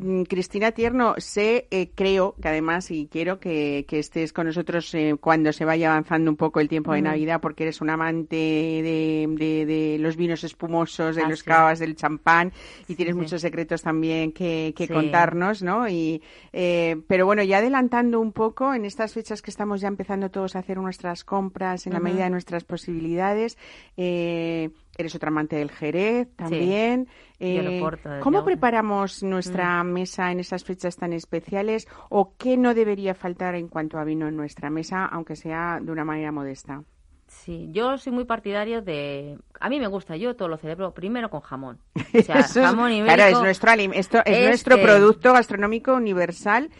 Mm, 0.00 0.22
Cristina 0.22 0.72
Tierno 0.72 1.14
sé 1.18 1.68
eh, 1.70 1.90
creo 1.94 2.34
que 2.40 2.48
además 2.48 2.90
y 2.90 3.06
quiero 3.06 3.38
que, 3.38 3.84
que 3.88 4.00
estés 4.00 4.32
con 4.32 4.46
nosotros 4.46 4.92
eh, 4.94 5.14
cuando 5.20 5.52
se 5.52 5.64
vaya 5.64 5.90
avanzando 5.92 6.30
un 6.30 6.36
poco 6.36 6.60
el 6.60 6.68
tiempo 6.68 6.92
de. 6.92 7.02
Navidad 7.02 7.40
porque 7.40 7.62
eres 7.62 7.80
un 7.80 7.90
amante 7.90 8.34
de, 8.36 9.26
de- 9.38 9.66
de 9.66 9.98
los 10.00 10.16
vinos 10.16 10.42
espumosos 10.44 11.14
de 11.14 11.22
Ah, 11.22 11.28
los 11.28 11.38
sí. 11.40 11.44
cavas 11.44 11.78
del 11.78 11.94
champán 11.94 12.52
y 12.88 12.94
tienes 12.96 13.14
sí. 13.14 13.20
muchos 13.20 13.40
secretos 13.40 13.82
también 13.82 14.32
que, 14.32 14.74
que 14.76 14.87
Sí. 14.88 14.94
contarnos, 14.94 15.62
¿no? 15.62 15.88
Y, 15.88 16.22
eh, 16.52 17.00
pero 17.06 17.26
bueno, 17.26 17.42
ya 17.42 17.58
adelantando 17.58 18.20
un 18.20 18.32
poco, 18.32 18.74
en 18.74 18.84
estas 18.84 19.14
fechas 19.14 19.42
que 19.42 19.50
estamos 19.50 19.80
ya 19.80 19.88
empezando 19.88 20.30
todos 20.30 20.56
a 20.56 20.60
hacer 20.60 20.78
nuestras 20.78 21.24
compras 21.24 21.86
en 21.86 21.92
la 21.92 22.00
medida 22.00 22.24
de 22.24 22.30
nuestras 22.30 22.64
posibilidades, 22.64 23.56
eh, 23.96 24.70
eres 24.96 25.14
otra 25.14 25.28
amante 25.28 25.56
del 25.56 25.70
Jerez 25.70 26.28
también. 26.34 27.08
Eh, 27.38 27.80
¿Cómo 28.20 28.44
preparamos 28.44 29.22
nuestra 29.22 29.84
mesa 29.84 30.32
en 30.32 30.40
esas 30.40 30.64
fechas 30.64 30.96
tan 30.96 31.12
especiales 31.12 31.86
o 32.08 32.34
qué 32.36 32.56
no 32.56 32.74
debería 32.74 33.14
faltar 33.14 33.54
en 33.54 33.68
cuanto 33.68 33.98
a 33.98 34.04
vino 34.04 34.26
en 34.26 34.36
nuestra 34.36 34.70
mesa, 34.70 35.06
aunque 35.06 35.36
sea 35.36 35.78
de 35.80 35.92
una 35.92 36.04
manera 36.04 36.32
modesta? 36.32 36.82
Sí, 37.28 37.68
yo 37.72 37.98
soy 37.98 38.12
muy 38.12 38.24
partidario 38.24 38.80
de... 38.80 39.38
A 39.60 39.68
mí 39.68 39.78
me 39.78 39.86
gusta, 39.86 40.16
yo 40.16 40.34
todo 40.34 40.48
lo 40.48 40.56
celebro 40.56 40.92
primero 40.94 41.28
con 41.30 41.40
jamón. 41.40 41.78
O 42.18 42.22
sea, 42.22 42.36
Eso 42.40 42.62
jamón 42.62 42.90
ibérico... 42.90 43.14
claro, 43.16 43.36
es 43.36 43.42
nuestro, 43.42 43.70
alim- 43.70 43.92
esto 43.94 44.18
es 44.24 44.36
es 44.38 44.46
nuestro 44.48 44.76
que- 44.76 44.82
producto 44.82 45.32
gastronómico 45.34 45.92
universal 45.94 46.70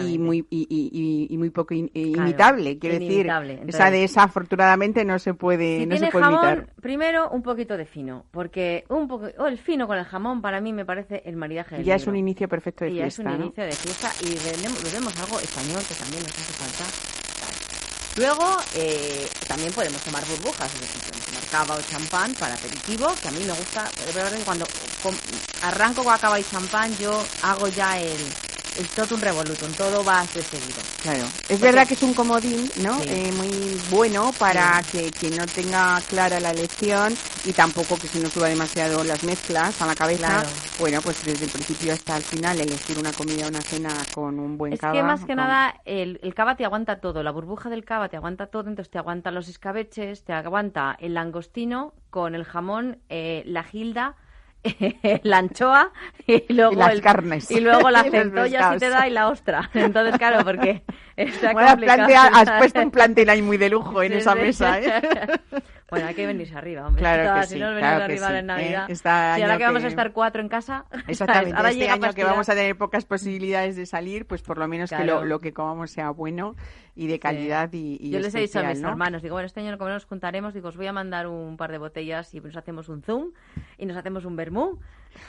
y 0.00 0.18
muy 0.18 0.44
y, 0.50 0.66
y- 0.68 0.90
y- 0.92 1.32
y 1.32 1.38
muy 1.38 1.50
poco 1.50 1.74
in- 1.74 1.90
eh, 1.94 2.10
Claro, 2.12 2.28
imitable 2.28 2.78
quiero 2.78 2.96
inimitable. 2.96 3.48
decir 3.48 3.60
Entonces- 3.62 3.80
esa 3.80 3.90
dehesa 3.90 4.22
afortunadamente 4.24 5.04
no 5.04 5.18
se 5.20 5.34
puede 5.34 5.78
Si 5.80 5.86
no 5.86 5.94
se 5.94 5.98
tiene 6.00 6.10
puede 6.12 6.24
jamón, 6.24 6.52
imitar 6.52 6.74
primero 6.80 7.30
un 7.30 7.42
poquito 7.42 7.76
de 7.76 7.86
fino, 7.86 8.26
porque 8.32 8.84
un 8.88 9.06
poco, 9.06 9.28
oh, 9.38 9.46
el 9.46 9.58
fino 9.58 9.86
con 9.86 9.98
el 9.98 10.04
jamón 10.04 10.42
para 10.42 10.60
mí 10.60 10.72
me 10.72 10.84
parece 10.84 11.22
el 11.24 11.36
maridaje 11.36 11.76
del 11.76 11.84
ya 11.84 11.94
es 11.94 12.06
un 12.08 12.16
inicio 12.16 12.48
perfecto 12.48 12.84
de 12.84 12.90
Y 12.90 12.94
ya 12.96 13.06
es 13.06 13.14
fiesta 13.16 13.30
un 13.32 13.38
¿no? 13.38 13.44
inicio 13.44 13.64
de 13.64 13.72
fiesta 13.72 14.08
y 14.22 14.30
bebemos 14.84 15.16
algo 15.20 15.38
español 15.38 15.80
que 15.88 15.94
también 15.94 16.22
nos 16.22 16.32
hace 16.32 16.52
falta. 16.54 17.21
Luego 18.16 18.58
eh, 18.74 19.28
también 19.48 19.72
podemos 19.72 20.00
tomar 20.02 20.24
burbujas, 20.26 20.70
es 20.74 20.80
decir, 20.80 21.00
podemos 21.00 21.26
tomar 21.26 21.44
cava 21.50 21.74
o 21.76 21.82
champán 21.82 22.34
para 22.34 22.54
aperitivo, 22.54 23.14
que 23.20 23.28
a 23.28 23.30
mí 23.30 23.44
me 23.44 23.52
gusta, 23.52 23.90
que 23.90 24.44
cuando 24.44 24.66
arranco 25.62 26.04
con 26.04 26.18
cava 26.18 26.38
y 26.38 26.44
champán 26.44 26.96
yo 26.98 27.24
hago 27.42 27.68
ya 27.68 27.98
el, 28.00 28.18
el 28.78 28.88
totum 28.88 29.20
revolutum, 29.20 29.72
todo 29.72 30.04
va 30.04 30.22
de 30.34 30.42
seguido. 30.42 30.80
Claro, 31.02 31.24
es 31.24 31.32
Porque- 31.48 31.56
verdad 31.64 31.86
que 31.88 31.94
es 31.94 32.02
un 32.02 32.14
comodín, 32.14 32.70
¿no? 32.82 33.00
Sí. 33.00 33.08
Eh, 33.08 33.32
muy 33.36 33.80
bueno 33.90 34.32
para 34.38 34.82
que 34.90 35.10
quien 35.10 35.36
no 35.36 35.46
tenga 35.46 36.00
clara 36.08 36.40
la 36.40 36.50
elección 36.50 37.14
y 37.44 37.52
tampoco 37.52 37.96
que 37.98 38.08
se 38.08 38.20
nos 38.20 38.32
suba 38.32 38.48
demasiado 38.48 39.04
las 39.04 39.22
mezclas 39.24 39.80
a 39.82 39.86
la 39.86 39.94
cabeza. 39.94 40.26
Claro. 40.28 40.48
Bueno, 40.78 41.00
pues 41.02 41.24
desde 41.24 41.44
el 41.46 41.50
principio 41.50 41.92
hasta 41.92 42.16
el 42.16 42.22
final 42.22 42.60
elegir 42.60 42.98
una 42.98 43.12
comida 43.12 43.46
o 43.46 43.48
una 43.48 43.60
cena 43.62 43.90
con 44.14 44.38
un 44.38 44.56
buen 44.58 44.72
Es 44.72 44.80
cava. 44.80 44.92
que 44.94 45.02
más 45.02 45.20
que 45.20 45.26
con- 45.28 45.36
nada 45.36 45.80
el, 45.84 46.18
el 46.22 46.34
cava 46.34 46.56
te 46.56 46.64
aguanta 46.64 47.00
todo, 47.00 47.22
la 47.22 47.30
burbuja 47.30 47.68
del 47.70 47.84
cava 47.84 48.08
te 48.08 48.16
aguanta 48.16 48.46
todo, 48.46 48.68
entonces 48.68 48.90
te 48.90 48.98
aguanta 48.98 49.30
los 49.30 49.48
escabeches, 49.48 50.24
te 50.24 50.32
aguanta 50.32 50.96
el 51.00 51.14
langostino 51.14 51.94
con 52.10 52.34
el 52.34 52.44
jamón, 52.44 52.98
eh, 53.08 53.42
la 53.46 53.62
gilda, 53.64 54.16
la 55.24 55.38
anchoa 55.38 55.90
y 56.26 56.52
luego 56.52 56.72
Y 56.72 56.76
las 56.76 56.92
el- 56.92 57.00
carnes. 57.02 57.50
y 57.50 57.60
luego 57.60 57.90
la 57.90 58.04
centolla 58.10 58.72
si 58.74 58.78
te 58.78 58.88
da 58.88 59.06
y 59.08 59.10
la 59.10 59.28
ostra. 59.28 59.70
Entonces 59.74 60.16
claro, 60.18 60.44
porque 60.44 60.82
está 61.16 61.52
Bueno, 61.52 61.76
plantea- 61.76 62.30
has 62.34 62.50
puesto 62.58 62.80
un 62.80 62.90
plantel 62.90 63.28
ahí 63.30 63.42
muy 63.42 63.56
de 63.56 63.68
lujo 63.70 64.02
en 64.02 64.12
Sí, 64.12 64.18
esa 64.18 64.34
sí. 64.34 64.38
mesa, 64.40 64.80
¿eh? 64.80 65.02
Bueno, 65.92 66.06
hay 66.08 66.14
que 66.14 66.26
venirse 66.26 66.56
arriba, 66.56 66.86
hombre. 66.86 67.00
Claro 67.00 67.22
Todas, 67.24 67.40
que 67.40 67.46
si 67.48 67.54
sí, 67.54 67.60
no 67.60 67.70
nos 67.70 67.78
claro 67.80 67.98
venimos 68.00 68.06
que 68.06 68.12
arriba 68.12 68.28
sí, 68.28 68.34
en 68.40 68.46
Navidad. 68.46 68.88
¿eh? 68.88 68.92
Este 68.92 69.08
y 69.08 69.42
ahora 69.42 69.58
que 69.58 69.64
vamos 69.64 69.84
a 69.84 69.88
estar 69.88 70.12
cuatro 70.12 70.40
en 70.40 70.48
casa, 70.48 70.86
¿sabes? 70.90 71.04
Exactamente, 71.08 71.54
ahora 71.56 71.68
este 71.68 71.80
llega 71.80 71.92
año 71.92 72.12
que 72.14 72.24
vamos 72.24 72.48
a 72.48 72.54
tener 72.54 72.76
pocas 72.76 73.04
posibilidades 73.04 73.76
de 73.76 73.84
salir, 73.84 74.26
pues 74.26 74.40
por 74.42 74.56
lo 74.56 74.66
menos 74.68 74.88
que 74.88 74.96
Claro. 74.96 75.20
lo, 75.20 75.26
lo 75.26 75.38
que 75.38 75.52
comamos 75.52 75.90
sea 75.90 76.08
bueno 76.10 76.56
y 76.96 77.08
de 77.08 77.18
calidad 77.18 77.70
y, 77.72 77.98
y 78.00 78.10
Yo 78.10 78.20
les 78.20 78.34
he 78.34 78.40
dicho 78.40 78.58
a 78.60 78.62
mis 78.64 78.80
¿no? 78.80 78.88
hermanos, 78.88 79.20
digo, 79.22 79.34
bueno, 79.34 79.46
este 79.46 79.60
año 79.60 79.76
como 79.76 79.90
nos 79.90 80.06
juntaremos, 80.06 80.54
digo, 80.54 80.68
os 80.70 80.76
voy 80.78 80.86
a 80.86 80.92
mandar 80.94 81.26
un 81.26 81.58
par 81.58 81.70
de 81.72 81.76
botellas 81.78 82.32
y 82.34 82.40
nos 82.40 82.56
hacemos 82.56 82.88
un 82.88 83.02
zoom 83.02 83.32
y 83.76 83.84
nos 83.86 83.96
hacemos 83.98 84.24
un 84.24 84.34
vermú 84.34 84.78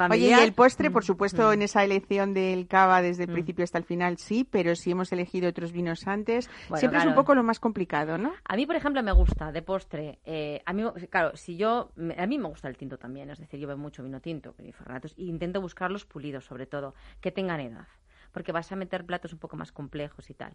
Oye, 0.10 0.28
y 0.30 0.32
el 0.34 0.54
postre, 0.54 0.90
por 0.92 1.04
Mm, 1.04 1.06
supuesto, 1.06 1.50
mm. 1.50 1.54
en 1.54 1.62
esa 1.62 1.84
elección 1.84 2.34
del 2.34 2.68
cava 2.68 3.02
desde 3.02 3.24
el 3.24 3.30
Mm. 3.30 3.34
principio 3.34 3.64
hasta 3.64 3.78
el 3.78 3.84
final, 3.84 4.18
sí, 4.18 4.48
pero 4.50 4.76
si 4.76 4.92
hemos 4.92 5.12
elegido 5.12 5.50
otros 5.50 5.72
vinos 5.72 6.08
antes, 6.08 6.50
Bueno, 6.70 6.78
siempre 6.80 7.00
es 7.00 7.06
un 7.06 7.16
poco 7.16 7.36
lo 7.36 7.44
más 7.44 7.60
complicado, 7.60 8.18
¿no? 8.18 8.34
A 8.46 8.56
mí, 8.56 8.66
por 8.66 8.76
ejemplo, 8.76 9.02
me 9.04 9.12
gusta 9.12 9.52
de 9.52 9.62
postre. 9.62 10.20
eh, 10.26 10.62
a 10.66 10.74
mí, 10.74 10.84
claro, 11.10 11.36
si 11.36 11.58
yo, 11.58 11.92
a 12.18 12.26
mí 12.28 12.38
me 12.38 12.48
gusta 12.48 12.68
el 12.68 12.78
tinto 12.78 12.98
también, 12.98 13.30
es 13.30 13.40
decir, 13.40 13.60
yo 13.60 13.68
bebo 13.68 13.80
mucho 13.80 14.04
vino 14.04 14.20
tinto 14.22 14.56
y 14.64 14.72
ferratos 14.72 15.14
y 15.18 15.30
intento 15.30 15.62
buscarlos 15.62 16.06
pulidos, 16.06 16.46
sobre 16.46 16.66
todo, 16.66 16.94
que 17.22 17.32
tengan 17.32 17.60
edad, 17.60 17.88
porque 18.32 18.52
vas 18.52 18.72
a 18.72 18.76
meter 18.76 19.06
platos 19.06 19.34
un 19.34 19.40
poco 19.40 19.56
más 19.58 19.72
complejos 19.72 20.30
y 20.30 20.34
tal. 20.34 20.54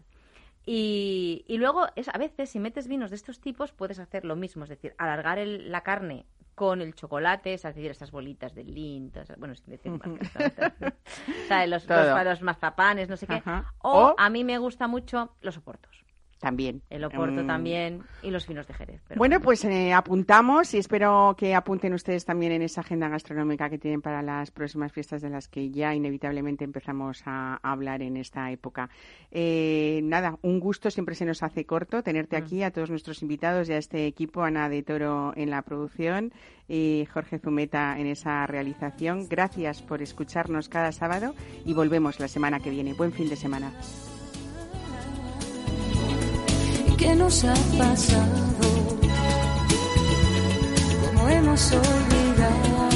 Y, 0.65 1.45
y 1.47 1.57
luego, 1.57 1.87
es, 1.95 2.09
a 2.09 2.17
veces, 2.17 2.49
si 2.49 2.59
metes 2.59 2.87
vinos 2.87 3.09
de 3.09 3.15
estos 3.15 3.39
tipos, 3.39 3.71
puedes 3.71 3.99
hacer 3.99 4.25
lo 4.25 4.35
mismo, 4.35 4.63
es 4.63 4.69
decir, 4.69 4.93
alargar 4.97 5.39
el- 5.39 5.71
la 5.71 5.81
carne 5.81 6.25
con 6.59 6.81
el 6.81 6.93
chocolate, 6.93 7.53
es 7.53 7.63
decir, 7.63 7.89
esas 7.89 8.11
bolitas 8.11 8.53
de 8.53 8.65
lin, 8.65 9.11
todas 9.11 9.27
esas- 9.29 9.39
bueno, 9.39 9.55
sin 9.55 9.69
decir 9.71 9.91
marcas, 9.93 10.29
¿sabes? 10.33 10.53
Los, 11.69 11.87
los, 11.87 12.25
los 12.25 12.41
mazapanes, 12.41 13.07
no 13.07 13.15
sé 13.15 13.25
qué. 13.27 13.35
Ajá. 13.35 13.73
O, 13.79 14.07
O- 14.09 14.15
a 14.17 14.29
mí 14.29 14.43
me 14.43 14.57
gusta 14.57 14.87
mucho 14.87 15.35
los 15.41 15.55
oportos. 15.57 16.03
También. 16.39 16.81
El 16.89 17.03
Oporto 17.03 17.43
Mm. 17.43 17.47
también 17.47 18.01
y 18.23 18.31
los 18.31 18.47
vinos 18.47 18.65
de 18.65 18.73
Jerez. 18.73 19.01
pero 19.07 19.17
Bueno, 19.17 19.41
pues 19.41 19.65
eh, 19.65 19.91
apuntamos 19.93 20.73
y 20.73 20.77
espero 20.77 21.35
que 21.37 21.53
apunten 21.53 21.93
ustedes 21.93 22.23
también 22.23 22.53
en 22.53 22.61
esa 22.61 22.79
agenda 22.81 23.09
gastronómica 23.09 23.69
que 23.69 23.77
tienen 23.77 24.01
para 24.01 24.21
las 24.21 24.49
próximas 24.49 24.93
fiestas 24.93 25.21
de 25.21 25.29
las 25.29 25.49
que 25.49 25.69
ya 25.69 25.93
inevitablemente 25.93 26.63
empezamos 26.63 27.21
a, 27.25 27.59
a 27.61 27.71
hablar 27.71 28.01
en 28.01 28.15
esta 28.15 28.49
época. 28.51 28.89
Eh, 29.31 29.99
nada, 30.03 30.37
un 30.41 30.59
gusto, 30.61 30.89
siempre 30.89 31.13
se 31.15 31.25
nos 31.25 31.43
hace 31.43 31.65
corto 31.65 32.03
tenerte 32.03 32.39
Mm. 32.39 32.43
aquí, 32.43 32.63
a 32.63 32.71
todos 32.71 32.89
nuestros 32.89 33.21
invitados 33.21 33.67
y 33.69 33.73
a 33.73 33.77
este 33.77 34.07
equipo, 34.07 34.41
Ana 34.43 34.69
de 34.69 34.81
Toro 34.81 35.33
en 35.35 35.49
la 35.49 35.61
producción 35.61 36.31
y 36.69 37.05
Jorge 37.13 37.39
Zumeta 37.39 37.99
en 37.99 38.07
esa 38.07 38.47
realización. 38.47 39.27
Gracias 39.27 39.81
por 39.81 40.01
escucharnos 40.01 40.69
cada 40.69 40.91
sábado 40.93 41.33
y 41.65 41.73
volvemos 41.73 42.19
la 42.19 42.27
semana 42.29 42.59
que 42.61 42.69
viene. 42.69 42.93
Buen 42.93 43.11
fin 43.11 43.27
de 43.27 43.35
semana 43.35 43.71
que 46.99 47.15
nos 47.15 47.45
ha 47.45 47.53
pasado, 47.77 48.35
como 51.01 51.29
hemos 51.29 51.71
olvidado 51.71 52.89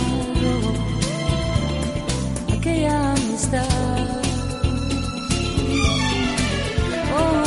aquella 2.51 3.13
amistad. 3.13 3.65
Oh, 7.17 7.42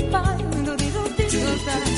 goodbye. 0.00 0.36
Do, 0.64 0.76
do. 0.76 1.97